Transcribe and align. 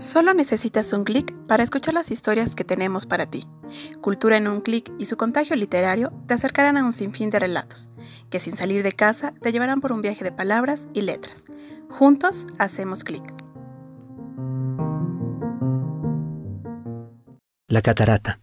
Solo 0.00 0.32
necesitas 0.32 0.94
un 0.94 1.04
clic 1.04 1.36
para 1.46 1.62
escuchar 1.62 1.92
las 1.92 2.10
historias 2.10 2.56
que 2.56 2.64
tenemos 2.64 3.04
para 3.04 3.26
ti. 3.26 3.46
Cultura 4.00 4.38
en 4.38 4.48
un 4.48 4.62
clic 4.62 4.90
y 4.98 5.04
su 5.04 5.18
contagio 5.18 5.56
literario 5.56 6.10
te 6.26 6.32
acercarán 6.32 6.78
a 6.78 6.84
un 6.86 6.94
sinfín 6.94 7.28
de 7.28 7.38
relatos, 7.38 7.90
que 8.30 8.40
sin 8.40 8.56
salir 8.56 8.82
de 8.82 8.92
casa 8.92 9.34
te 9.42 9.52
llevarán 9.52 9.82
por 9.82 9.92
un 9.92 10.00
viaje 10.00 10.24
de 10.24 10.32
palabras 10.32 10.88
y 10.94 11.02
letras. 11.02 11.44
Juntos 11.90 12.46
hacemos 12.58 13.04
clic. 13.04 13.22
La 17.68 17.82
catarata. 17.82 18.40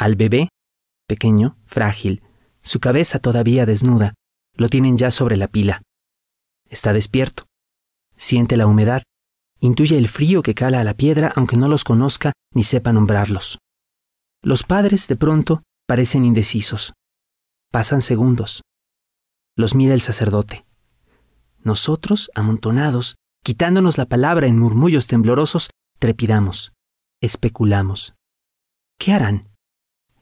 Al 0.00 0.16
bebé, 0.16 0.48
pequeño, 1.06 1.56
frágil, 1.64 2.24
su 2.60 2.80
cabeza 2.80 3.20
todavía 3.20 3.66
desnuda, 3.66 4.14
lo 4.56 4.68
tienen 4.68 4.96
ya 4.96 5.12
sobre 5.12 5.36
la 5.36 5.46
pila. 5.46 5.82
Está 6.68 6.92
despierto. 6.92 7.44
Siente 8.16 8.56
la 8.56 8.66
humedad 8.66 9.04
Intuye 9.64 9.96
el 9.96 10.08
frío 10.08 10.42
que 10.42 10.54
cala 10.54 10.82
a 10.82 10.84
la 10.84 10.92
piedra 10.92 11.32
aunque 11.34 11.56
no 11.56 11.68
los 11.68 11.84
conozca 11.84 12.34
ni 12.52 12.64
sepa 12.64 12.92
nombrarlos. 12.92 13.60
Los 14.42 14.62
padres, 14.62 15.08
de 15.08 15.16
pronto, 15.16 15.62
parecen 15.88 16.26
indecisos. 16.26 16.92
Pasan 17.72 18.02
segundos. 18.02 18.60
Los 19.56 19.74
mira 19.74 19.94
el 19.94 20.02
sacerdote. 20.02 20.66
Nosotros, 21.62 22.30
amontonados, 22.34 23.16
quitándonos 23.42 23.96
la 23.96 24.04
palabra 24.04 24.48
en 24.48 24.58
murmullos 24.58 25.06
temblorosos, 25.06 25.70
trepidamos, 25.98 26.74
especulamos. 27.22 28.12
¿Qué 28.98 29.14
harán? 29.14 29.48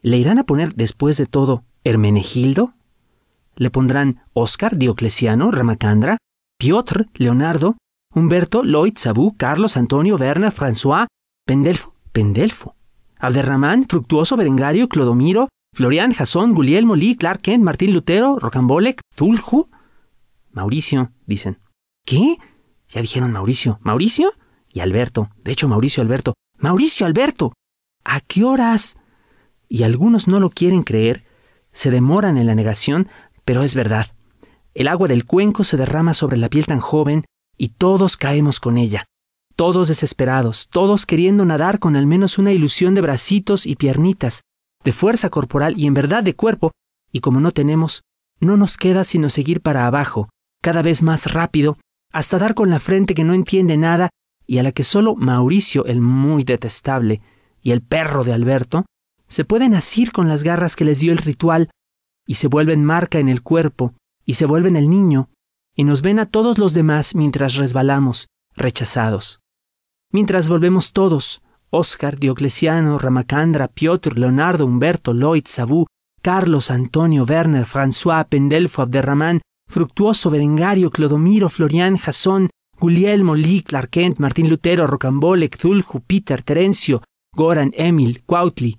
¿Le 0.02 0.19
irán 0.19 0.38
a 0.38 0.45
poner 0.45 0.77
después 0.77 1.16
de 1.16 1.27
todo 1.27 1.64
Hermenegildo? 1.83 2.74
¿Le 3.56 3.70
pondrán 3.70 4.22
Oscar 4.34 4.77
Diocleciano, 4.77 5.50
Ramacandra, 5.50 6.19
Piotr, 6.59 7.09
Leonardo, 7.14 7.77
Humberto, 8.15 8.62
Lloyd, 8.62 8.95
Sabú, 8.97 9.34
Carlos, 9.36 9.77
Antonio, 9.77 10.17
Werner, 10.17 10.53
François, 10.53 11.06
Pendelfo, 11.47 11.95
Pendelfo, 12.12 12.77
Abderramán, 13.19 13.86
Fructuoso, 13.89 14.36
Berengario, 14.36 14.89
Clodomiro, 14.89 15.48
Florian, 15.75 16.12
Jasón, 16.12 16.55
Guglielmo, 16.55 16.97
Lee, 16.97 17.17
Clark 17.17 17.41
Kent, 17.41 17.64
Martín 17.64 17.92
Lutero, 17.92 18.39
Rocambolec, 18.39 19.01
Tulhu. 19.14 19.69
Mauricio, 20.51 21.12
dicen. 21.27 21.59
¿Qué? 22.05 22.36
Ya 22.89 23.01
dijeron 23.01 23.33
Mauricio. 23.33 23.78
¿Mauricio? 23.83 24.33
Y 24.73 24.81
Alberto. 24.81 25.31
De 25.42 25.53
hecho, 25.53 25.69
Mauricio 25.69 26.03
Alberto. 26.03 26.34
Mauricio 26.58 27.06
Alberto. 27.06 27.55
¿A 28.05 28.20
qué 28.20 28.45
horas? 28.45 28.97
Y 29.69 29.84
algunos 29.84 30.29
no 30.29 30.41
lo 30.41 30.51
quieren 30.51 30.83
creer, 30.83 31.25
se 31.73 31.91
demoran 31.91 32.36
en 32.36 32.47
la 32.47 32.55
negación, 32.55 33.08
pero 33.47 33.62
es 33.62 33.75
verdad. 33.75 34.08
El 34.75 34.89
agua 34.89 35.08
del 35.08 35.25
cuenco 35.25 35.64
se 35.64 35.79
derrama 35.79 36.12
sobre 36.12 36.36
la 36.36 36.51
piel 36.51 36.67
tan 36.67 36.81
joven 36.81 37.25
y 37.56 37.69
todos 37.69 38.17
caemos 38.17 38.61
con 38.61 38.78
ella, 38.78 39.06
todos 39.56 39.89
desesperados, 39.89 40.69
todos 40.69 41.06
queriendo 41.06 41.45
nadar 41.45 41.78
con 41.78 41.97
al 41.97 42.06
menos 42.06 42.39
una 42.39 42.53
ilusión 42.53 42.95
de 42.95 43.00
bracitos 43.00 43.67
y 43.67 43.77
piernitas, 43.77 44.42
de 44.84 44.92
fuerza 44.92 45.31
corporal 45.31 45.78
y 45.78 45.86
en 45.86 45.95
verdad 45.95 46.23
de 46.23 46.34
cuerpo, 46.34 46.73
y 47.12 47.20
como 47.20 47.41
no 47.41 47.53
tenemos, 47.53 48.03
no 48.41 48.56
nos 48.56 48.77
queda 48.77 49.05
sino 49.05 49.28
seguir 49.30 49.61
para 49.61 49.86
abajo, 49.86 50.28
cada 50.62 50.83
vez 50.83 51.03
más 51.03 51.33
rápido, 51.33 51.78
hasta 52.12 52.39
dar 52.39 52.55
con 52.55 52.70
la 52.70 52.80
frente 52.80 53.14
que 53.14 53.25
no 53.25 53.34
entiende 53.34 53.77
nada 53.77 54.11
y 54.47 54.58
a 54.58 54.62
la 54.62 54.73
que 54.73 54.84
solo 54.84 55.14
Mauricio, 55.14 55.86
el 55.86 56.00
muy 56.00 56.45
detestable, 56.45 57.20
y 57.62 57.70
el 57.70 57.80
perro 57.80 58.25
de 58.25 58.33
Alberto, 58.33 58.84
se 59.28 59.45
pueden 59.45 59.75
asir 59.75 60.12
con 60.12 60.28
las 60.28 60.42
garras 60.42 60.77
que 60.77 60.84
les 60.84 61.00
dio 61.00 61.12
el 61.12 61.19
ritual, 61.19 61.70
y 62.27 62.34
se 62.34 62.48
vuelven 62.48 62.84
marca 62.84 63.19
en 63.19 63.28
el 63.28 63.42
cuerpo, 63.42 63.95
y 64.27 64.34
se 64.34 64.47
vuelven 64.47 64.77
el 64.77 64.91
niño, 64.91 65.30
y 65.75 65.84
nos 65.84 66.03
ven 66.03 66.19
a 66.19 66.27
todos 66.27 66.59
los 66.59 66.75
demás 66.75 67.15
mientras 67.15 67.55
resbalamos, 67.55 68.28
rechazados. 68.55 69.41
Mientras 70.11 70.48
volvemos 70.48 70.92
todos, 70.92 71.42
Oscar, 71.70 72.19
Diocleciano, 72.19 72.98
Ramacandra, 72.98 73.69
Piotr, 73.69 74.19
Leonardo, 74.19 74.67
Humberto, 74.67 75.14
Lloyd, 75.14 75.45
Sabú, 75.46 75.86
Carlos, 76.20 76.70
Antonio, 76.70 77.24
Werner, 77.24 77.64
François, 77.64 78.27
Pendelfo, 78.29 78.83
Abderramán, 78.83 79.41
Fructuoso, 79.69 80.30
Berengario, 80.30 80.91
Clodomiro, 80.91 81.48
Florian, 81.48 81.96
Jasón, 81.96 82.51
Guglielmo, 82.79 83.35
Lee, 83.35 83.63
Clark 83.63 83.91
Kent, 83.91 84.19
Martín 84.19 84.51
Lutero, 84.51 84.86
Rocambole, 84.86 85.48
Cthulhu, 85.48 85.83
Júpiter, 85.83 86.42
Terencio, 86.42 87.02
Goran, 87.35 87.73
Emil, 87.75 88.23
Cuautli. 88.25 88.79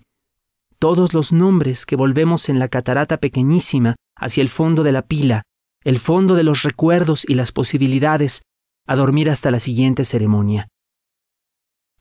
Todos 0.77 1.13
los 1.13 1.33
nombres 1.33 1.85
que 1.85 1.95
volvemos 1.95 2.49
en 2.49 2.59
la 2.59 2.67
catarata 2.67 3.17
pequeñísima 3.17 3.95
hacia 4.15 4.41
el 4.41 4.49
fondo 4.49 4.83
de 4.83 4.91
la 4.91 5.01
pila, 5.01 5.41
el 5.83 5.99
fondo 5.99 6.35
de 6.35 6.43
los 6.43 6.63
recuerdos 6.63 7.25
y 7.27 7.35
las 7.35 7.51
posibilidades, 7.51 8.41
a 8.87 8.95
dormir 8.95 9.29
hasta 9.29 9.51
la 9.51 9.59
siguiente 9.59 10.05
ceremonia. 10.05 10.67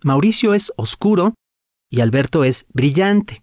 Mauricio 0.02 0.54
es 0.54 0.72
oscuro 0.76 1.34
y 1.90 2.00
Alberto 2.00 2.44
es 2.44 2.66
brillante. 2.72 3.42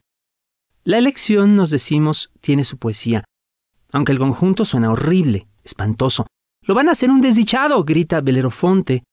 La 0.83 0.97
elección, 0.97 1.55
nos 1.55 1.69
decimos, 1.69 2.31
tiene 2.41 2.66
su 2.66 2.78
poesía, 2.78 3.23
aunque 3.91 4.11
el 4.11 4.19
conjunto 4.19 4.66
suena 4.66 4.91
horrible, 4.91 5.47
espantoso. 5.63 6.28
Lo 6.61 6.75
van 6.75 6.89
a 6.89 6.91
hacer 6.91 7.09
un 7.09 7.22
desdichado, 7.22 7.83
grita 7.83 8.22
Belerofonte, 8.22 9.03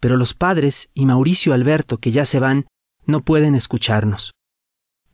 pero 0.00 0.16
los 0.16 0.34
padres 0.34 0.90
y 0.94 1.06
Mauricio 1.06 1.54
Alberto, 1.54 1.98
que 1.98 2.10
ya 2.10 2.24
se 2.24 2.38
van, 2.38 2.66
no 3.06 3.20
pueden 3.20 3.54
escucharnos. 3.54 4.32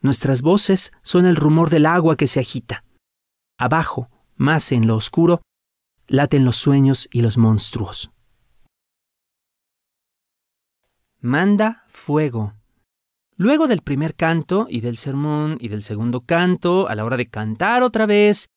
Nuestras 0.00 0.42
voces 0.42 0.92
son 1.02 1.26
el 1.26 1.36
rumor 1.36 1.70
del 1.70 1.86
agua 1.86 2.16
que 2.16 2.26
se 2.26 2.40
agita. 2.40 2.84
Abajo, 3.58 4.08
más 4.36 4.72
en 4.72 4.86
lo 4.86 4.94
oscuro, 4.94 5.42
laten 6.08 6.44
los 6.44 6.56
sueños 6.56 7.08
y 7.12 7.20
los 7.20 7.36
monstruos. 7.38 8.10
Manda 11.20 11.84
fuego. 11.88 12.54
Luego 13.36 13.68
del 13.68 13.82
primer 13.82 14.14
canto 14.14 14.66
y 14.68 14.80
del 14.80 14.96
sermón 14.96 15.58
y 15.60 15.68
del 15.68 15.82
segundo 15.82 16.22
canto, 16.22 16.88
a 16.88 16.94
la 16.94 17.04
hora 17.04 17.16
de 17.16 17.28
cantar 17.28 17.82
otra 17.82 18.06
vez, 18.06 18.48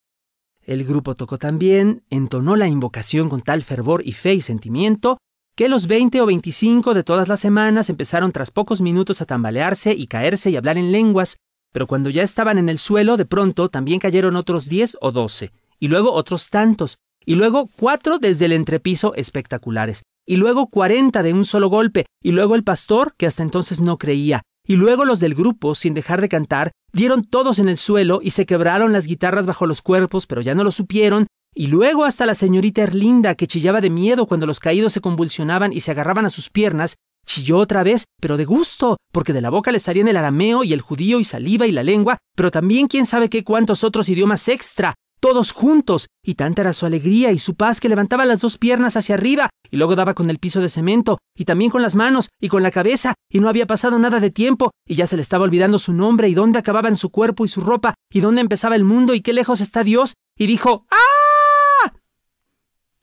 el 0.63 0.85
grupo 0.85 1.15
tocó 1.15 1.37
también, 1.37 2.03
entonó 2.09 2.55
la 2.55 2.67
invocación 2.67 3.29
con 3.29 3.41
tal 3.41 3.61
fervor 3.63 4.01
y 4.05 4.13
fe 4.13 4.33
y 4.33 4.41
sentimiento, 4.41 5.17
que 5.55 5.69
los 5.69 5.87
veinte 5.87 6.21
o 6.21 6.25
veinticinco 6.25 6.93
de 6.93 7.03
todas 7.03 7.27
las 7.27 7.39
semanas 7.39 7.89
empezaron 7.89 8.31
tras 8.31 8.51
pocos 8.51 8.81
minutos 8.81 9.21
a 9.21 9.25
tambalearse 9.25 9.93
y 9.93 10.07
caerse 10.07 10.49
y 10.49 10.55
hablar 10.55 10.77
en 10.77 10.91
lenguas, 10.91 11.37
pero 11.73 11.87
cuando 11.87 12.09
ya 12.09 12.23
estaban 12.23 12.57
en 12.57 12.69
el 12.69 12.77
suelo, 12.77 13.17
de 13.17 13.25
pronto 13.25 13.69
también 13.69 13.99
cayeron 13.99 14.35
otros 14.35 14.69
diez 14.69 14.97
o 15.01 15.11
doce, 15.11 15.51
y 15.79 15.89
luego 15.89 16.13
otros 16.13 16.49
tantos, 16.49 16.97
y 17.25 17.35
luego 17.35 17.69
cuatro 17.75 18.19
desde 18.19 18.45
el 18.45 18.51
entrepiso 18.51 19.13
espectaculares, 19.15 20.03
y 20.25 20.37
luego 20.37 20.67
cuarenta 20.67 21.23
de 21.23 21.33
un 21.33 21.45
solo 21.45 21.69
golpe, 21.69 22.05
y 22.23 22.31
luego 22.31 22.55
el 22.55 22.63
pastor, 22.63 23.13
que 23.17 23.27
hasta 23.27 23.43
entonces 23.43 23.81
no 23.81 23.97
creía, 23.97 24.43
y 24.67 24.75
luego 24.75 25.05
los 25.05 25.19
del 25.19 25.35
grupo, 25.35 25.75
sin 25.75 25.93
dejar 25.93 26.21
de 26.21 26.29
cantar, 26.29 26.71
dieron 26.93 27.23
todos 27.23 27.59
en 27.59 27.69
el 27.69 27.77
suelo 27.77 28.19
y 28.21 28.31
se 28.31 28.45
quebraron 28.45 28.93
las 28.93 29.07
guitarras 29.07 29.47
bajo 29.47 29.65
los 29.65 29.81
cuerpos, 29.81 30.27
pero 30.27 30.41
ya 30.41 30.55
no 30.55 30.63
lo 30.63 30.71
supieron, 30.71 31.27
y 31.53 31.67
luego 31.67 32.05
hasta 32.05 32.25
la 32.25 32.35
señorita 32.35 32.83
Erlinda, 32.83 33.35
que 33.35 33.47
chillaba 33.47 33.81
de 33.81 33.89
miedo 33.89 34.25
cuando 34.25 34.45
los 34.45 34.59
caídos 34.59 34.93
se 34.93 35.01
convulsionaban 35.01 35.73
y 35.73 35.81
se 35.81 35.91
agarraban 35.91 36.25
a 36.25 36.29
sus 36.29 36.49
piernas, 36.49 36.95
chilló 37.25 37.57
otra 37.57 37.83
vez, 37.83 38.05
pero 38.21 38.37
de 38.37 38.45
gusto, 38.45 38.97
porque 39.11 39.33
de 39.33 39.41
la 39.41 39.49
boca 39.49 39.71
le 39.71 39.79
salían 39.79 40.07
el 40.07 40.17
arameo 40.17 40.63
y 40.63 40.73
el 40.73 40.81
judío 40.81 41.19
y 41.19 41.25
saliva 41.25 41.67
y 41.67 41.71
la 41.71 41.83
lengua, 41.83 42.17
pero 42.35 42.51
también 42.51 42.87
quién 42.87 43.05
sabe 43.05 43.29
qué 43.29 43.43
cuántos 43.43 43.83
otros 43.83 44.09
idiomas 44.09 44.47
extra, 44.47 44.95
todos 45.21 45.51
juntos, 45.51 46.09
y 46.23 46.33
tanta 46.33 46.63
era 46.63 46.73
su 46.73 46.85
alegría 46.85 47.31
y 47.31 47.39
su 47.39 47.55
paz 47.55 47.79
que 47.79 47.87
levantaba 47.87 48.25
las 48.25 48.41
dos 48.41 48.57
piernas 48.57 48.97
hacia 48.97 49.15
arriba, 49.15 49.49
y 49.69 49.77
luego 49.77 49.95
daba 49.95 50.15
con 50.15 50.29
el 50.29 50.39
piso 50.39 50.59
de 50.59 50.67
cemento, 50.67 51.19
y 51.37 51.45
también 51.45 51.71
con 51.71 51.81
las 51.81 51.95
manos, 51.95 52.29
y 52.41 52.49
con 52.49 52.63
la 52.63 52.71
cabeza, 52.71 53.13
y 53.29 53.39
no 53.39 53.47
había 53.47 53.67
pasado 53.67 53.99
nada 53.99 54.19
de 54.19 54.31
tiempo, 54.31 54.71
y 54.85 54.95
ya 54.95 55.07
se 55.07 55.15
le 55.15 55.21
estaba 55.21 55.45
olvidando 55.45 55.79
su 55.79 55.93
nombre, 55.93 56.27
y 56.27 56.33
dónde 56.33 56.59
acababan 56.59 56.95
su 56.97 57.11
cuerpo 57.11 57.45
y 57.45 57.47
su 57.47 57.61
ropa, 57.61 57.93
y 58.11 58.19
dónde 58.19 58.41
empezaba 58.41 58.75
el 58.75 58.83
mundo, 58.83 59.13
y 59.13 59.21
qué 59.21 59.31
lejos 59.31 59.61
está 59.61 59.83
Dios, 59.83 60.15
y 60.37 60.47
dijo 60.47 60.85
¡Ah! 60.89 61.93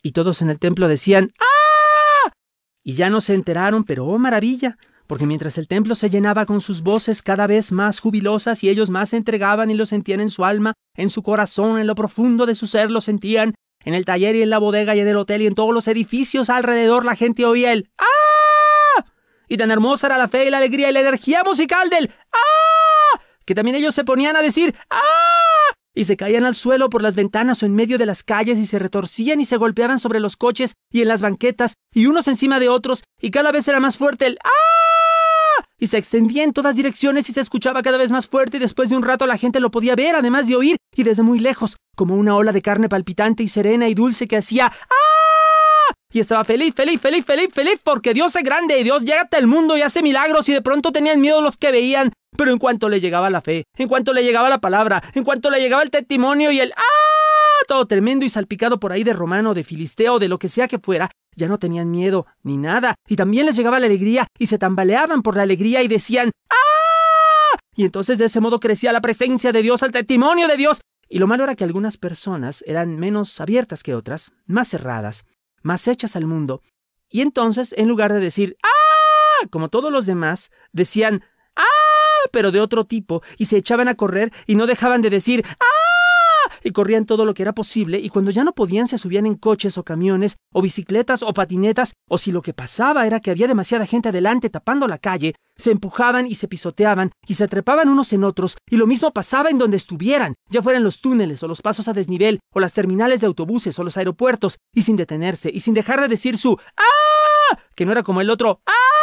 Y 0.03 0.13
todos 0.13 0.43
en 0.43 0.51
el 0.51 0.59
templo 0.59 0.89
decían 0.89 1.33
¡Ah! 1.39 2.33
Y 2.83 2.95
ya 2.95 3.11
no 3.11 3.21
se 3.21 3.35
enteraron, 3.35 3.85
pero 3.85 4.07
oh 4.07 4.19
maravilla, 4.19 4.77
porque 5.09 5.27
mientras 5.27 5.57
el 5.59 5.67
templo 5.67 5.95
se 5.95 6.11
llenaba 6.11 6.47
con 6.47 6.61
sus 6.61 6.83
voces 6.83 7.23
cada 7.23 7.47
vez 7.47 7.73
más 7.73 7.99
jubilosas 7.99 8.63
y 8.63 8.69
ellos 8.69 8.91
más 8.91 9.09
se 9.11 9.17
entregaban 9.17 9.71
y 9.71 9.75
lo 9.75 9.87
sentían 9.87 10.21
en 10.21 10.31
su 10.31 10.45
alma, 10.45 10.75
en 10.95 11.09
su 11.11 11.23
corazón, 11.23 11.81
en 11.81 11.87
lo 11.87 11.95
profundo 11.95 12.45
de 12.45 12.55
su 12.55 12.67
ser 12.67 12.91
lo 12.91 13.01
sentían, 13.01 13.55
en 13.85 13.95
el 13.95 14.05
taller 14.05 14.37
y 14.37 14.43
en 14.43 14.51
la 14.51 14.59
bodega 14.59 14.95
y 14.95 15.01
en 15.01 15.09
el 15.09 15.17
hotel 15.17 15.43
y 15.43 15.47
en 15.47 15.55
todos 15.55 15.73
los 15.73 15.89
edificios 15.89 16.51
alrededor 16.51 17.07
la 17.07 17.17
gente 17.17 17.47
oía 17.47 17.73
el 17.73 17.91
¡Ah! 17.99 19.05
Y 19.49 19.57
tan 19.57 19.71
hermosa 19.71 20.09
era 20.09 20.19
la 20.19 20.29
fe 20.29 20.45
y 20.45 20.51
la 20.51 20.59
alegría 20.59 20.91
y 20.91 20.93
la 20.93 21.01
energía 21.01 21.43
musical 21.43 21.89
del 21.89 22.13
¡Ah! 22.31 23.21
que 23.47 23.55
también 23.55 23.77
ellos 23.77 23.95
se 23.95 24.05
ponían 24.05 24.37
a 24.37 24.43
decir 24.43 24.75
¡Ah! 24.91 25.41
y 25.95 26.05
se 26.05 26.19
caían 26.19 26.45
al 26.45 26.55
suelo 26.55 26.91
por 26.91 27.03
las 27.03 27.17
ventanas 27.17 27.63
o 27.63 27.67
en 27.67 27.75
medio 27.75 27.97
de 27.97 28.05
las 28.05 28.23
calles 28.23 28.59
y 28.59 28.67
se 28.67 28.79
retorcían 28.79 29.41
y 29.41 29.47
se 29.47 29.57
golpeaban 29.57 29.99
sobre 29.99 30.21
los 30.21 30.37
coches 30.37 30.75
y 30.93 31.01
en 31.01 31.09
las 31.09 31.23
banquetas 31.23 31.77
y 31.95 32.07
unos 32.07 32.29
encima 32.29 32.61
de 32.61 32.69
otros 32.69 33.05
y 33.23 33.31
cada 33.31 33.53
vez 33.53 33.67
era 33.69 33.81
más 33.81 33.97
fuerte 33.97 34.27
el 34.27 34.39
¡Ah! 34.45 34.78
Y 35.79 35.87
se 35.87 35.99
extendía 35.99 36.45
en 36.45 36.53
todas 36.53 36.77
direcciones 36.77 37.29
y 37.29 37.33
se 37.33 37.41
escuchaba 37.41 37.83
cada 37.83 37.99
vez 37.99 38.11
más 38.11 38.27
fuerte 38.27 38.57
y 38.57 38.61
después 38.61 38.91
de 38.91 38.97
un 38.97 39.03
rato 39.03 39.27
la 39.27 39.39
gente 39.39 39.61
lo 39.61 39.71
podía 39.71 39.95
ver, 39.95 40.17
además 40.17 40.49
de 40.49 40.57
oír, 40.57 40.77
y 40.95 41.05
desde 41.05 41.23
muy 41.23 41.39
lejos, 41.39 41.77
como 41.97 42.17
una 42.17 42.35
ola 42.35 42.53
de 42.53 42.63
carne 42.63 42.89
palpitante 42.89 43.43
y 43.43 43.49
serena 43.49 43.89
y 43.89 43.95
dulce 43.95 44.27
que 44.27 44.37
hacía 44.37 44.67
¡Ah! 44.67 45.95
y 46.13 46.21
estaba 46.21 46.43
feliz, 46.45 46.75
feliz, 46.75 47.01
feliz, 47.01 47.25
feliz, 47.25 47.49
feliz, 47.53 47.81
porque 47.85 48.15
Dios 48.15 48.35
es 48.35 48.43
grande, 48.43 48.83
Dios 48.83 49.05
llega 49.05 49.23
hasta 49.23 49.39
el 49.39 49.47
mundo 49.47 49.77
y 49.77 49.83
hace 49.83 50.03
milagros 50.03 50.49
y 50.49 50.53
de 50.53 50.63
pronto 50.63 50.91
tenían 50.91 51.21
miedo 51.21 51.43
los 51.43 51.57
que 51.57 51.71
veían, 51.71 52.13
pero 52.37 52.51
en 52.51 52.59
cuanto 52.59 52.89
le 52.89 53.01
llegaba 53.01 53.29
la 53.31 53.43
fe, 53.43 53.65
en 53.77 53.89
cuanto 53.89 54.13
le 54.13 54.25
llegaba 54.25 54.49
la 54.49 54.59
palabra, 54.59 55.03
en 55.15 55.25
cuanto 55.25 55.51
le 55.51 55.61
llegaba 55.61 55.83
el 55.83 55.91
testimonio 55.91 56.51
y 56.51 56.61
el 56.61 56.73
¡ah! 56.77 56.83
todo 57.67 57.87
tremendo 57.87 58.25
y 58.25 58.31
salpicado 58.31 58.81
por 58.81 58.93
ahí 58.93 59.05
de 59.05 59.13
romano, 59.13 59.55
de 59.55 59.65
filisteo, 59.65 60.19
de 60.19 60.29
lo 60.29 60.39
que 60.39 60.49
sea 60.49 60.69
que 60.69 60.79
fuera, 60.79 61.11
ya 61.39 61.49
no 61.49 61.59
tenían 61.59 61.91
miedo 61.91 62.27
ni 62.43 62.57
nada, 62.57 62.95
y 63.07 63.17
también 63.17 63.47
les 63.47 63.57
llegaba 63.57 63.81
la 63.81 63.87
alegría 63.87 64.27
y 64.39 64.47
se 64.47 64.59
tambaleaban 64.59 65.23
por 65.23 65.37
la 65.37 65.45
alegría 65.45 65.83
y 65.83 65.89
decían 65.89 66.33
¡ah! 66.51 67.59
Y 67.75 67.85
entonces 67.85 68.19
de 68.19 68.27
ese 68.27 68.41
modo 68.41 68.61
crecía 68.61 68.93
la 68.93 69.01
presencia 69.01 69.53
de 69.53 69.63
Dios, 69.63 69.83
el 69.83 69.93
testimonio 69.93 70.49
de 70.49 70.57
Dios, 70.57 70.81
y 71.09 71.19
lo 71.19 71.27
malo 71.27 71.45
era 71.45 71.55
que 71.55 71.65
algunas 71.65 71.97
personas 71.97 72.63
eran 72.67 72.99
menos 72.99 73.41
abiertas 73.41 73.83
que 73.83 73.95
otras, 73.95 74.33
más 74.47 74.69
cerradas, 74.69 75.25
más 75.63 75.89
hechas 75.89 76.17
al 76.17 76.27
mundo, 76.27 76.61
y 77.09 77.23
entonces, 77.23 77.75
en 77.79 77.89
lugar 77.89 78.13
de 78.13 78.21
decir 78.21 78.57
¡Ah! 78.63 79.47
como 79.51 79.69
todos 79.69 79.93
los 79.93 80.07
demás, 80.07 80.51
decían 80.73 81.25
¡Ah! 81.57 81.65
pero 82.33 82.51
de 82.51 82.61
otro 82.61 82.85
tipo, 82.85 83.23
y 83.39 83.47
se 83.47 83.57
echaban 83.57 83.89
a 83.89 83.95
correr 83.95 84.33
y 84.47 84.57
no 84.57 84.67
dejaban 84.67 85.01
de 85.01 85.11
decir 85.11 85.45
¡Ah! 85.61 85.98
Y 86.63 86.71
corrían 86.71 87.05
todo 87.05 87.25
lo 87.25 87.35
que 87.35 87.43
era 87.43 87.53
posible, 87.53 87.99
y 87.99 88.09
cuando 88.09 88.31
ya 88.31 88.45
no 88.45 88.53
podían 88.53 88.89
se 88.89 88.99
subían 88.99 89.27
en 89.27 89.35
coches 89.35 89.79
o 89.79 89.85
camiones, 89.85 90.37
o 90.53 90.63
bicicletas 90.63 91.23
o 91.23 91.33
patinetas, 91.33 91.95
o 92.09 92.19
si 92.19 92.33
lo 92.33 92.43
que 92.43 92.55
pasaba 92.55 93.07
era 93.07 93.21
que 93.21 93.31
había 93.31 93.49
demasiada 93.49 93.87
gente 93.87 94.09
adelante 94.09 94.51
tapando 94.51 94.87
la 94.87 94.99
calle, 94.99 95.35
se 95.57 95.71
empujaban 95.71 96.27
y 96.27 96.35
se 96.37 96.49
pisoteaban, 96.49 97.11
y 97.27 97.35
se 97.35 97.49
trepaban 97.49 97.89
unos 97.89 98.13
en 98.13 98.25
otros, 98.25 98.57
y 98.71 98.77
lo 98.77 98.87
mismo 98.87 99.13
pasaba 99.13 99.51
en 99.51 99.59
donde 99.59 99.77
estuvieran, 99.77 100.35
ya 100.49 100.63
fueran 100.63 100.85
los 100.85 101.01
túneles, 101.01 101.43
o 101.43 101.49
los 101.49 101.63
pasos 101.63 101.89
a 101.89 101.93
desnivel, 101.93 102.41
o 102.53 102.61
las 102.61 102.75
terminales 102.75 103.21
de 103.21 103.27
autobuses, 103.27 103.79
o 103.79 103.85
los 103.85 103.97
aeropuertos, 103.97 104.59
y 104.75 104.83
sin 104.83 104.97
detenerse, 104.97 105.51
y 105.53 105.61
sin 105.61 105.75
dejar 105.75 106.01
de 106.01 106.09
decir 106.09 106.39
su 106.39 106.59
¡Ah! 106.77 107.59
que 107.75 107.87
no 107.87 107.93
era 107.93 108.03
como 108.03 108.21
el 108.21 108.31
otro 108.31 108.61
¡Ah! 108.67 108.98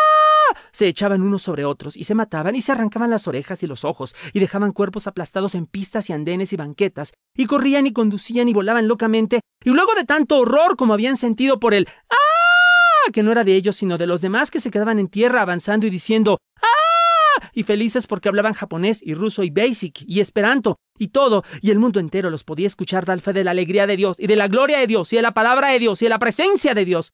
Se 0.75 0.89
echaban 0.89 1.21
unos 1.21 1.41
sobre 1.41 1.63
otros 1.63 1.95
y 1.95 2.03
se 2.03 2.15
mataban 2.15 2.53
y 2.53 2.59
se 2.59 2.73
arrancaban 2.73 3.09
las 3.09 3.29
orejas 3.29 3.63
y 3.63 3.65
los 3.65 3.85
ojos 3.85 4.13
y 4.33 4.41
dejaban 4.41 4.73
cuerpos 4.73 5.07
aplastados 5.07 5.55
en 5.55 5.67
pistas 5.67 6.09
y 6.09 6.13
andenes 6.13 6.51
y 6.51 6.57
banquetas 6.57 7.13
y 7.33 7.45
corrían 7.45 7.87
y 7.87 7.93
conducían 7.93 8.49
y 8.49 8.53
volaban 8.53 8.89
locamente 8.89 9.39
y 9.63 9.69
luego 9.69 9.95
de 9.95 10.03
tanto 10.03 10.37
horror 10.37 10.75
como 10.75 10.93
habían 10.93 11.15
sentido 11.15 11.61
por 11.61 11.73
el 11.73 11.87
¡Ah! 12.09 13.11
que 13.13 13.23
no 13.23 13.31
era 13.31 13.45
de 13.45 13.55
ellos 13.55 13.77
sino 13.77 13.97
de 13.97 14.05
los 14.05 14.19
demás 14.19 14.51
que 14.51 14.59
se 14.59 14.69
quedaban 14.69 14.99
en 14.99 15.07
tierra 15.07 15.41
avanzando 15.41 15.87
y 15.87 15.89
diciendo 15.89 16.39
¡Ah! 16.61 17.49
y 17.53 17.63
felices 17.63 18.05
porque 18.05 18.27
hablaban 18.27 18.51
japonés 18.51 18.99
y 19.01 19.13
ruso 19.13 19.43
y 19.43 19.51
basic 19.51 20.03
y 20.05 20.19
esperanto 20.19 20.75
y 20.99 21.07
todo, 21.07 21.45
y 21.61 21.71
el 21.71 21.79
mundo 21.79 22.01
entero 22.01 22.29
los 22.29 22.43
podía 22.43 22.67
escuchar 22.67 23.05
dar 23.05 23.21
fe 23.21 23.31
de 23.31 23.45
la 23.45 23.51
alegría 23.51 23.87
de 23.87 23.95
Dios 23.95 24.17
y 24.19 24.27
de 24.27 24.35
la 24.35 24.49
gloria 24.49 24.79
de 24.79 24.87
Dios 24.87 25.13
y 25.13 25.15
de 25.15 25.21
la 25.21 25.33
palabra 25.33 25.69
de 25.69 25.79
Dios 25.79 26.01
y 26.01 26.05
de 26.05 26.09
la 26.09 26.19
presencia 26.19 26.73
de 26.73 26.83
Dios. 26.83 27.13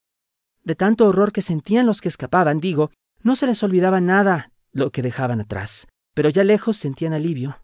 De 0.64 0.76
tanto 0.76 1.06
horror 1.08 1.32
que 1.32 1.44
sentían 1.44 1.86
los 1.86 2.02
que 2.02 2.10
escapaban, 2.10 2.60
digo, 2.60 2.92
no 3.24 3.36
se 3.36 3.48
les 3.48 3.62
olvidaba 3.64 4.02
nada 4.02 4.52
lo 4.72 4.92
que 4.92 5.02
dejaban 5.02 5.42
atrás, 5.42 5.88
pero 6.14 6.30
ya 6.30 6.44
lejos 6.44 6.78
sentían 6.78 7.14
alivio, 7.14 7.62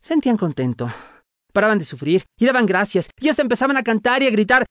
sentían 0.00 0.36
contento. 0.36 0.92
Paraban 1.52 1.78
de 1.78 1.84
sufrir 1.84 2.24
y 2.38 2.46
daban 2.46 2.66
gracias, 2.66 3.10
y 3.20 3.28
hasta 3.28 3.42
empezaban 3.42 3.76
a 3.76 3.82
cantar 3.82 4.22
y 4.22 4.26
a 4.26 4.30
gritar 4.30 4.66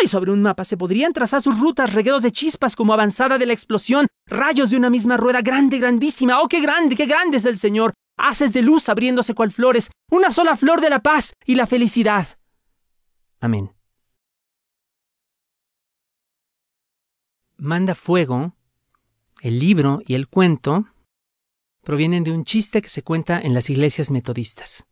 ¡Ay! 0.00 0.06
Sobre 0.06 0.30
un 0.30 0.42
mapa 0.42 0.64
se 0.64 0.76
podrían 0.76 1.12
trazar 1.12 1.42
sus 1.42 1.58
rutas 1.58 1.92
reguedos 1.94 2.22
de 2.22 2.32
chispas 2.32 2.76
como 2.76 2.92
avanzada 2.92 3.38
de 3.38 3.46
la 3.46 3.52
explosión, 3.52 4.06
rayos 4.26 4.70
de 4.70 4.76
una 4.76 4.90
misma 4.90 5.16
rueda 5.16 5.42
grande, 5.42 5.78
grandísima. 5.78 6.40
¡Oh, 6.40 6.48
qué 6.48 6.60
grande, 6.60 6.96
qué 6.96 7.06
grande 7.06 7.38
es 7.38 7.44
el 7.44 7.56
Señor! 7.56 7.94
Haces 8.18 8.52
de 8.52 8.62
luz 8.62 8.88
abriéndose 8.88 9.34
cual 9.34 9.50
flores, 9.50 9.90
una 10.10 10.30
sola 10.30 10.56
flor 10.56 10.80
de 10.80 10.90
la 10.90 11.00
paz 11.00 11.34
y 11.44 11.54
la 11.54 11.66
felicidad. 11.66 12.26
Amén. 13.40 13.70
Manda 17.58 17.94
fuego 17.94 18.55
el 19.42 19.58
libro 19.58 20.00
y 20.06 20.14
el 20.14 20.28
cuento 20.28 20.86
provienen 21.82 22.24
de 22.24 22.32
un 22.32 22.44
chiste 22.44 22.82
que 22.82 22.88
se 22.88 23.02
cuenta 23.02 23.40
en 23.40 23.54
las 23.54 23.70
iglesias 23.70 24.10
metodistas. 24.10 24.86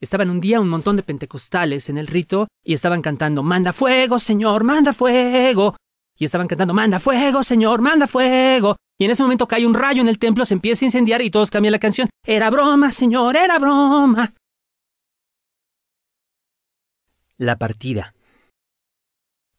Estaban 0.00 0.30
un 0.30 0.40
día 0.40 0.60
un 0.60 0.68
montón 0.68 0.96
de 0.96 1.04
pentecostales 1.04 1.88
en 1.88 1.96
el 1.96 2.08
rito 2.08 2.48
y 2.64 2.74
estaban 2.74 3.02
cantando 3.02 3.44
Manda 3.44 3.72
fuego, 3.72 4.18
Señor, 4.18 4.64
manda 4.64 4.92
fuego. 4.92 5.76
Y 6.18 6.24
estaban 6.24 6.48
cantando 6.48 6.74
Manda 6.74 6.98
fuego, 6.98 7.44
Señor, 7.44 7.80
manda 7.80 8.08
fuego. 8.08 8.76
Y 8.98 9.04
en 9.04 9.12
ese 9.12 9.22
momento 9.22 9.46
cae 9.46 9.64
un 9.64 9.74
rayo 9.74 10.02
en 10.02 10.08
el 10.08 10.18
templo, 10.18 10.44
se 10.44 10.54
empieza 10.54 10.84
a 10.84 10.86
incendiar 10.86 11.22
y 11.22 11.30
todos 11.30 11.50
cambian 11.50 11.72
la 11.72 11.78
canción. 11.78 12.08
Era 12.26 12.50
broma, 12.50 12.90
Señor, 12.90 13.36
era 13.36 13.58
broma. 13.60 14.34
La 17.36 17.56
partida. 17.56 18.14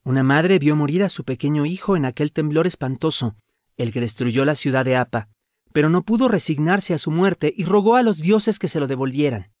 Una 0.04 0.22
madre 0.22 0.58
vio 0.58 0.76
morir 0.76 1.02
a 1.02 1.08
su 1.08 1.24
pequeño 1.24 1.64
hijo 1.64 1.96
en 1.96 2.04
aquel 2.04 2.32
temblor 2.32 2.66
espantoso 2.66 3.36
el 3.76 3.92
que 3.92 4.00
destruyó 4.00 4.44
la 4.44 4.54
ciudad 4.54 4.84
de 4.84 4.96
Apa, 4.96 5.28
pero 5.72 5.90
no 5.90 6.02
pudo 6.02 6.28
resignarse 6.28 6.94
a 6.94 6.98
su 6.98 7.10
muerte 7.10 7.52
y 7.56 7.64
rogó 7.64 7.96
a 7.96 8.02
los 8.02 8.18
dioses 8.18 8.58
que 8.58 8.68
se 8.68 8.80
lo 8.80 8.86
devolvieran. 8.86 9.52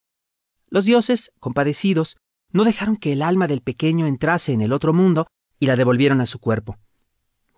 Los 0.68 0.84
dioses, 0.84 1.32
compadecidos, 1.40 2.16
no 2.52 2.64
dejaron 2.64 2.96
que 2.96 3.12
el 3.12 3.22
alma 3.22 3.46
del 3.46 3.60
pequeño 3.60 4.06
entrase 4.06 4.52
en 4.52 4.60
el 4.60 4.72
otro 4.72 4.92
mundo 4.92 5.26
y 5.58 5.66
la 5.66 5.76
devolvieron 5.76 6.20
a 6.20 6.26
su 6.26 6.38
cuerpo. 6.38 6.78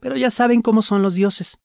Pero 0.00 0.16
ya 0.16 0.30
saben 0.30 0.62
cómo 0.62 0.82
son 0.82 1.02
los 1.02 1.14
dioses. 1.14 1.58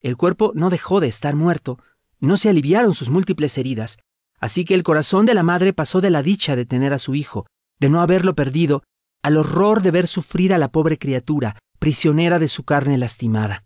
El 0.00 0.16
cuerpo 0.16 0.52
no 0.54 0.70
dejó 0.70 1.00
de 1.00 1.08
estar 1.08 1.34
muerto, 1.34 1.78
no 2.20 2.36
se 2.36 2.48
aliviaron 2.48 2.94
sus 2.94 3.10
múltiples 3.10 3.56
heridas, 3.58 3.98
así 4.38 4.64
que 4.64 4.74
el 4.74 4.82
corazón 4.82 5.26
de 5.26 5.34
la 5.34 5.42
madre 5.42 5.72
pasó 5.72 6.00
de 6.00 6.10
la 6.10 6.22
dicha 6.22 6.56
de 6.56 6.66
tener 6.66 6.92
a 6.92 6.98
su 6.98 7.14
hijo, 7.14 7.46
de 7.80 7.88
no 7.88 8.00
haberlo 8.00 8.34
perdido, 8.34 8.82
al 9.22 9.36
horror 9.36 9.82
de 9.82 9.90
ver 9.90 10.08
sufrir 10.08 10.54
a 10.54 10.58
la 10.58 10.70
pobre 10.70 10.98
criatura, 10.98 11.58
prisionera 11.78 12.38
de 12.38 12.48
su 12.48 12.64
carne 12.64 12.98
lastimada. 12.98 13.64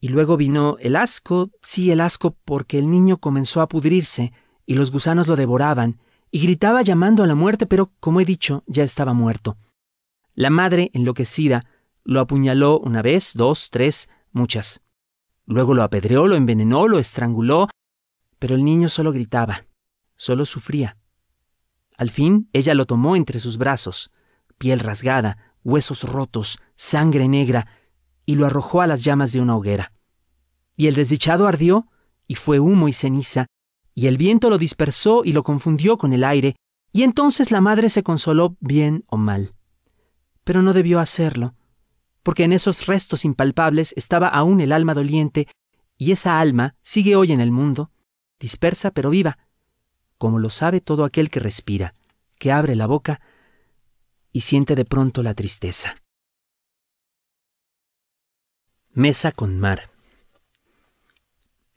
Y 0.00 0.08
luego 0.08 0.36
vino 0.36 0.76
el 0.80 0.96
asco, 0.96 1.50
sí 1.62 1.90
el 1.90 2.00
asco, 2.00 2.36
porque 2.44 2.78
el 2.78 2.90
niño 2.90 3.18
comenzó 3.18 3.60
a 3.60 3.68
pudrirse, 3.68 4.32
y 4.66 4.74
los 4.74 4.90
gusanos 4.90 5.26
lo 5.26 5.36
devoraban, 5.36 6.00
y 6.30 6.42
gritaba 6.42 6.82
llamando 6.82 7.22
a 7.22 7.26
la 7.26 7.34
muerte, 7.34 7.66
pero, 7.66 7.92
como 8.00 8.20
he 8.20 8.24
dicho, 8.24 8.62
ya 8.66 8.84
estaba 8.84 9.14
muerto. 9.14 9.56
La 10.34 10.50
madre, 10.50 10.90
enloquecida, 10.92 11.64
lo 12.04 12.20
apuñaló 12.20 12.78
una 12.78 13.02
vez, 13.02 13.32
dos, 13.34 13.70
tres, 13.70 14.10
muchas. 14.32 14.82
Luego 15.46 15.74
lo 15.74 15.82
apedreó, 15.82 16.26
lo 16.26 16.36
envenenó, 16.36 16.88
lo 16.88 16.98
estranguló, 16.98 17.68
pero 18.38 18.54
el 18.54 18.64
niño 18.64 18.88
solo 18.88 19.12
gritaba, 19.12 19.66
solo 20.14 20.44
sufría. 20.44 20.98
Al 21.96 22.10
fin 22.10 22.48
ella 22.52 22.74
lo 22.74 22.84
tomó 22.84 23.16
entre 23.16 23.40
sus 23.40 23.56
brazos, 23.56 24.10
piel 24.58 24.80
rasgada, 24.80 25.54
huesos 25.64 26.04
rotos, 26.04 26.58
sangre 26.76 27.28
negra, 27.28 27.66
y 28.24 28.34
lo 28.34 28.46
arrojó 28.46 28.82
a 28.82 28.86
las 28.86 29.04
llamas 29.04 29.32
de 29.32 29.40
una 29.40 29.56
hoguera. 29.56 29.92
Y 30.76 30.88
el 30.88 30.94
desdichado 30.94 31.46
ardió, 31.46 31.88
y 32.26 32.34
fue 32.34 32.60
humo 32.60 32.88
y 32.88 32.92
ceniza, 32.92 33.46
y 33.94 34.08
el 34.08 34.16
viento 34.16 34.50
lo 34.50 34.58
dispersó 34.58 35.22
y 35.24 35.32
lo 35.32 35.42
confundió 35.42 35.96
con 35.96 36.12
el 36.12 36.24
aire, 36.24 36.56
y 36.92 37.02
entonces 37.02 37.50
la 37.50 37.60
madre 37.60 37.88
se 37.90 38.02
consoló 38.02 38.56
bien 38.60 39.04
o 39.08 39.16
mal. 39.16 39.54
Pero 40.44 40.62
no 40.62 40.72
debió 40.72 41.00
hacerlo, 41.00 41.54
porque 42.22 42.44
en 42.44 42.52
esos 42.52 42.86
restos 42.86 43.24
impalpables 43.24 43.94
estaba 43.96 44.28
aún 44.28 44.60
el 44.60 44.72
alma 44.72 44.94
doliente, 44.94 45.48
y 45.98 46.12
esa 46.12 46.40
alma 46.40 46.74
sigue 46.82 47.16
hoy 47.16 47.32
en 47.32 47.40
el 47.40 47.50
mundo, 47.50 47.90
dispersa 48.38 48.90
pero 48.90 49.10
viva, 49.10 49.38
como 50.18 50.38
lo 50.38 50.50
sabe 50.50 50.80
todo 50.80 51.04
aquel 51.04 51.30
que 51.30 51.40
respira, 51.40 51.94
que 52.38 52.52
abre 52.52 52.74
la 52.76 52.86
boca 52.86 53.20
y 54.36 54.42
siente 54.42 54.74
de 54.74 54.84
pronto 54.84 55.22
la 55.22 55.32
tristeza. 55.32 55.96
Mesa 58.92 59.32
con 59.32 59.58
mar. 59.58 59.90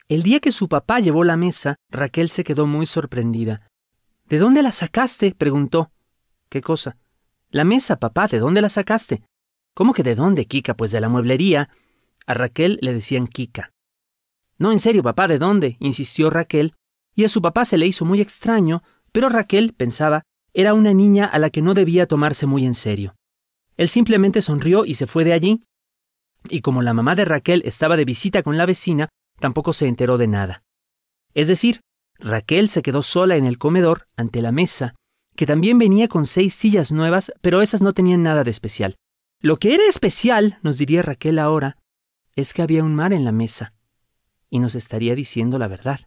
El 0.09 0.23
día 0.23 0.41
que 0.41 0.51
su 0.51 0.67
papá 0.67 0.99
llevó 0.99 1.23
la 1.23 1.37
mesa, 1.37 1.77
Raquel 1.89 2.27
se 2.27 2.43
quedó 2.43 2.67
muy 2.67 2.85
sorprendida. 2.85 3.65
¿De 4.25 4.39
dónde 4.39 4.61
la 4.61 4.73
sacaste? 4.73 5.33
preguntó. 5.33 5.93
¿Qué 6.49 6.59
cosa? 6.59 6.97
La 7.49 7.63
mesa, 7.63 7.97
papá, 7.97 8.27
¿de 8.27 8.39
dónde 8.39 8.59
la 8.61 8.67
sacaste? 8.67 9.23
¿Cómo 9.73 9.93
que 9.93 10.03
de 10.03 10.15
dónde, 10.15 10.45
Kika? 10.45 10.75
Pues 10.75 10.91
de 10.91 10.99
la 10.99 11.07
mueblería. 11.07 11.69
A 12.25 12.33
Raquel 12.33 12.77
le 12.81 12.93
decían 12.93 13.27
Kika. 13.27 13.71
No, 14.57 14.73
en 14.73 14.79
serio, 14.79 15.01
papá, 15.01 15.29
¿de 15.29 15.37
dónde? 15.37 15.77
insistió 15.79 16.29
Raquel, 16.29 16.75
y 17.15 17.23
a 17.23 17.29
su 17.29 17.41
papá 17.41 17.63
se 17.63 17.77
le 17.77 17.87
hizo 17.87 18.03
muy 18.03 18.19
extraño, 18.19 18.83
pero 19.13 19.29
Raquel, 19.29 19.73
pensaba, 19.73 20.23
era 20.53 20.73
una 20.73 20.93
niña 20.93 21.25
a 21.25 21.39
la 21.39 21.49
que 21.49 21.61
no 21.61 21.73
debía 21.73 22.07
tomarse 22.07 22.45
muy 22.45 22.65
en 22.65 22.75
serio. 22.75 23.15
Él 23.77 23.89
simplemente 23.89 24.41
sonrió 24.41 24.85
y 24.85 24.95
se 24.95 25.07
fue 25.07 25.23
de 25.23 25.33
allí, 25.33 25.61
y 26.49 26.61
como 26.61 26.81
la 26.81 26.93
mamá 26.93 27.15
de 27.15 27.25
Raquel 27.25 27.61
estaba 27.65 27.97
de 27.97 28.05
visita 28.05 28.43
con 28.43 28.57
la 28.57 28.65
vecina, 28.65 29.09
tampoco 29.39 29.73
se 29.73 29.87
enteró 29.87 30.17
de 30.17 30.27
nada. 30.27 30.63
Es 31.33 31.47
decir, 31.47 31.81
Raquel 32.17 32.69
se 32.69 32.81
quedó 32.81 33.01
sola 33.01 33.37
en 33.37 33.45
el 33.45 33.57
comedor, 33.57 34.07
ante 34.17 34.41
la 34.41 34.51
mesa, 34.51 34.95
que 35.35 35.45
también 35.45 35.77
venía 35.77 36.07
con 36.07 36.25
seis 36.25 36.53
sillas 36.53 36.91
nuevas, 36.91 37.31
pero 37.41 37.61
esas 37.61 37.81
no 37.81 37.93
tenían 37.93 38.23
nada 38.23 38.43
de 38.43 38.51
especial. 38.51 38.95
Lo 39.41 39.57
que 39.57 39.73
era 39.73 39.87
especial, 39.87 40.59
nos 40.63 40.77
diría 40.77 41.01
Raquel 41.01 41.39
ahora, 41.39 41.77
es 42.35 42.53
que 42.53 42.61
había 42.61 42.83
un 42.83 42.95
mar 42.95 43.13
en 43.13 43.23
la 43.23 43.31
mesa, 43.31 43.73
y 44.49 44.59
nos 44.59 44.75
estaría 44.75 45.15
diciendo 45.15 45.57
la 45.57 45.67
verdad. 45.67 46.01